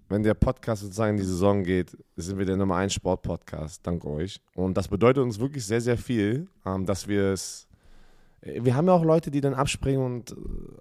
[0.08, 3.86] wenn der Podcast sozusagen in die Saison geht, sind wir der Nummer 1 Sport-Podcast.
[3.86, 4.40] Dank euch.
[4.54, 7.66] Und das bedeutet uns wirklich sehr, sehr viel, ähm, dass wir es.
[8.42, 10.34] Wir haben ja auch Leute, die dann abspringen und äh,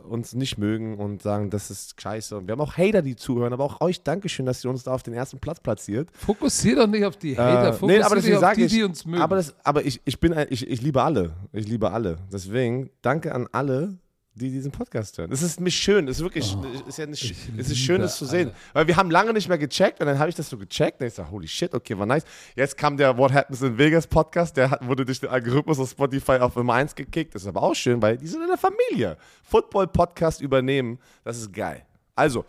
[0.08, 2.38] uns nicht mögen und sagen, das ist scheiße.
[2.38, 4.94] Und wir haben auch Hater, die zuhören, aber auch euch Dankeschön, dass ihr uns da
[4.94, 6.10] auf den ersten Platz platziert.
[6.14, 8.84] Fokussier doch nicht auf die Hater, Äh, fokussier nee, aber deswegen auf die, ich, die
[8.84, 9.24] uns mögen.
[9.24, 11.34] Aber, das, aber ich, ich bin ich, ich liebe alle.
[11.54, 12.18] Ich liebe alle.
[12.32, 13.98] Deswegen danke an alle,
[14.38, 15.32] die diesen Podcast hören.
[15.32, 18.18] Es ist mich schön, es ist wirklich, oh, ist ja nicht, es ist schön, das
[18.18, 18.50] zu sehen.
[18.50, 18.56] alle.
[18.74, 21.08] Weil wir haben lange nicht mehr gecheckt und dann habe ich das so gecheckt und
[21.08, 22.24] ich sage, holy shit, okay, war nice.
[22.56, 25.90] Jetzt kam der What Happens in Vegas Podcast, der hat, wurde durch den Algorithmus auf
[25.90, 27.34] Spotify auf Nummer 1 gekickt.
[27.34, 29.18] Das ist aber auch schön, weil die sind in der Familie.
[29.44, 31.86] Football-Podcast übernehmen, das ist geil.
[32.14, 32.44] Also,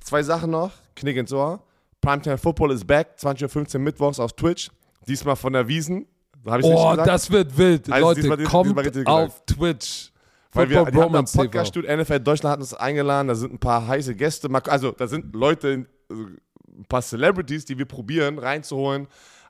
[0.00, 1.60] zwei Sachen noch, Knick ins Ohr.
[2.00, 4.70] Primetime Football ist back, 20.15 Uhr mittwochs auf Twitch.
[5.08, 6.06] Diesmal von der Wiesen.
[6.44, 7.90] Da Oh, das wird wild.
[7.90, 10.12] Also Leute, diesmal- diesmal kommt auf Twitch.
[10.54, 11.42] Weil wir, wir haben ein Bromance TV.
[11.44, 15.34] Podcast-Studio, NFL Deutschland hat uns eingeladen, da sind ein paar heiße Gäste, also da sind
[15.34, 19.02] Leute, also ein paar Celebrities, die wir probieren reinzuholen,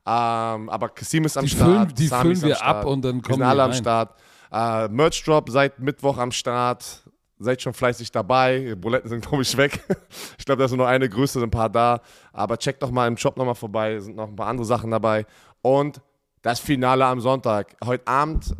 [0.06, 2.76] ähm, aber Kasim ist am Die Start, füllen- die Sami ist füllen am wir ab
[2.80, 2.86] Start.
[2.86, 3.78] und dann wir kommen die alle am rein.
[3.78, 4.14] Start.
[4.52, 7.02] Äh, Merch Drop seit Mittwoch am Start,
[7.38, 9.80] seid schon fleißig dabei, Buletten sind glaube ich weg,
[10.38, 12.00] ich glaube da sind nur eine Größe, sind ein paar da,
[12.32, 15.26] aber checkt doch mal im Shop nochmal vorbei, sind noch ein paar andere Sachen dabei
[15.62, 16.00] und
[16.42, 18.54] das Finale am Sonntag, heute Abend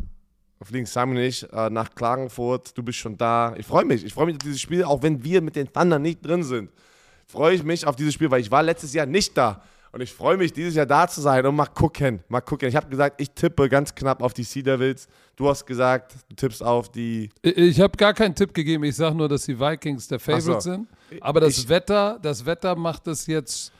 [0.63, 2.77] fliegen Sam und ich äh, nach Klagenfurt.
[2.77, 3.53] Du bist schon da.
[3.57, 4.03] Ich freue mich.
[4.05, 6.69] Ich freue mich auf dieses Spiel, auch wenn wir mit den Thunder nicht drin sind.
[7.27, 9.61] Freue ich mich auf dieses Spiel, weil ich war letztes Jahr nicht da.
[9.91, 12.21] Und ich freue mich, dieses Jahr da zu sein und mal gucken.
[12.27, 12.67] Mal gucken.
[12.67, 15.07] Ich habe gesagt, ich tippe ganz knapp auf die Sea Devils.
[15.37, 17.29] Du hast gesagt, du tippst auf die.
[17.41, 18.83] Ich- Ich habe gar keinen Tipp gegeben.
[18.83, 20.59] Ich sage nur, dass die Vikings der Favorite so.
[20.59, 20.87] sind.
[21.21, 23.71] Aber das Ich- Wetter, das Wetter macht es jetzt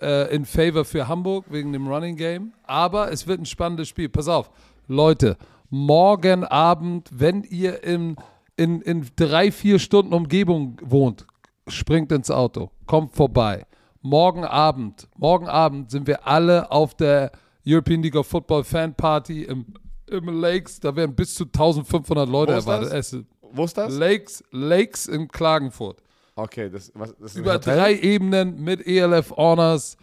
[0.00, 2.52] äh, in Favor für Hamburg wegen dem Running Game.
[2.64, 4.08] Aber es wird ein spannendes Spiel.
[4.08, 4.50] Pass auf,
[4.88, 5.36] Leute,
[5.74, 8.14] morgen Abend, wenn ihr in,
[8.56, 11.26] in, in drei, vier Stunden Umgebung wohnt,
[11.66, 13.66] springt ins Auto, kommt vorbei.
[14.00, 17.32] Morgen Abend, morgen Abend sind wir alle auf der
[17.66, 19.66] European League of Football Fan Party im,
[20.06, 20.78] im Lakes.
[20.78, 22.92] Da werden bis zu 1500 Leute erwartet.
[22.92, 23.16] das?
[23.40, 23.92] Wo ist das?
[23.92, 26.00] Lakes, Lakes in Klagenfurt.
[26.36, 29.96] Okay, das, was, das Über drei Ebenen mit ELF Honors.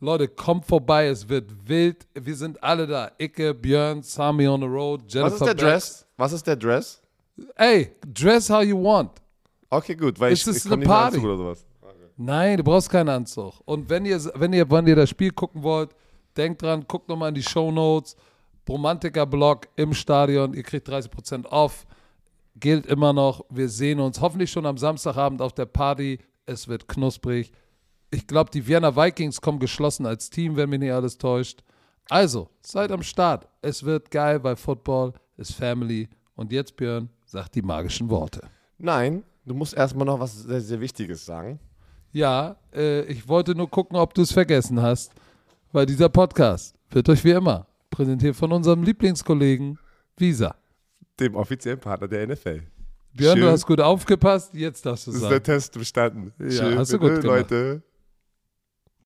[0.00, 2.06] Leute, kommt vorbei, es wird wild.
[2.14, 3.10] Wir sind alle da.
[3.18, 5.58] Icke, Björn, Sami on the road, Jennifer Was ist der Beck.
[5.64, 6.06] Dress?
[6.16, 7.02] Was ist der Dress?
[7.56, 9.10] Ey, dress how you want.
[9.70, 11.16] Okay, gut, weil Es ich, ist ich eine Party.
[11.16, 11.64] Anzug oder sowas.
[12.16, 13.54] Nein, du brauchst keinen Anzug.
[13.64, 15.90] Und wenn ihr, wenn ihr, wenn ihr das Spiel gucken wollt,
[16.36, 18.16] denkt dran, guckt nochmal in die Show Notes.
[18.64, 20.52] Bromantiker-Blog im Stadion.
[20.54, 21.86] Ihr kriegt 30% off.
[22.56, 23.44] Gilt immer noch.
[23.50, 26.18] Wir sehen uns hoffentlich schon am Samstagabend auf der Party.
[26.44, 27.52] Es wird knusprig.
[28.10, 31.62] Ich glaube, die Vienna Vikings kommen geschlossen als Team, wenn mich nicht alles täuscht.
[32.08, 33.46] Also, seid am Start.
[33.60, 36.08] Es wird geil, weil Football ist Family.
[36.34, 38.40] Und jetzt, Björn, sagt die magischen Worte.
[38.78, 41.58] Nein, du musst erstmal noch was sehr, sehr Wichtiges sagen.
[42.12, 45.12] Ja, äh, ich wollte nur gucken, ob du es vergessen hast,
[45.72, 49.78] weil dieser Podcast wird euch wie immer präsentiert von unserem Lieblingskollegen
[50.16, 50.54] Visa.
[51.20, 52.62] Dem offiziellen Partner der NFL.
[53.12, 53.52] Björn, du Schön.
[53.52, 55.32] hast gut aufgepasst, jetzt darfst du Das ist sagen.
[55.32, 56.32] der Test bestanden.
[56.38, 57.24] Ja, hast du gut gemacht.
[57.50, 57.82] Leute.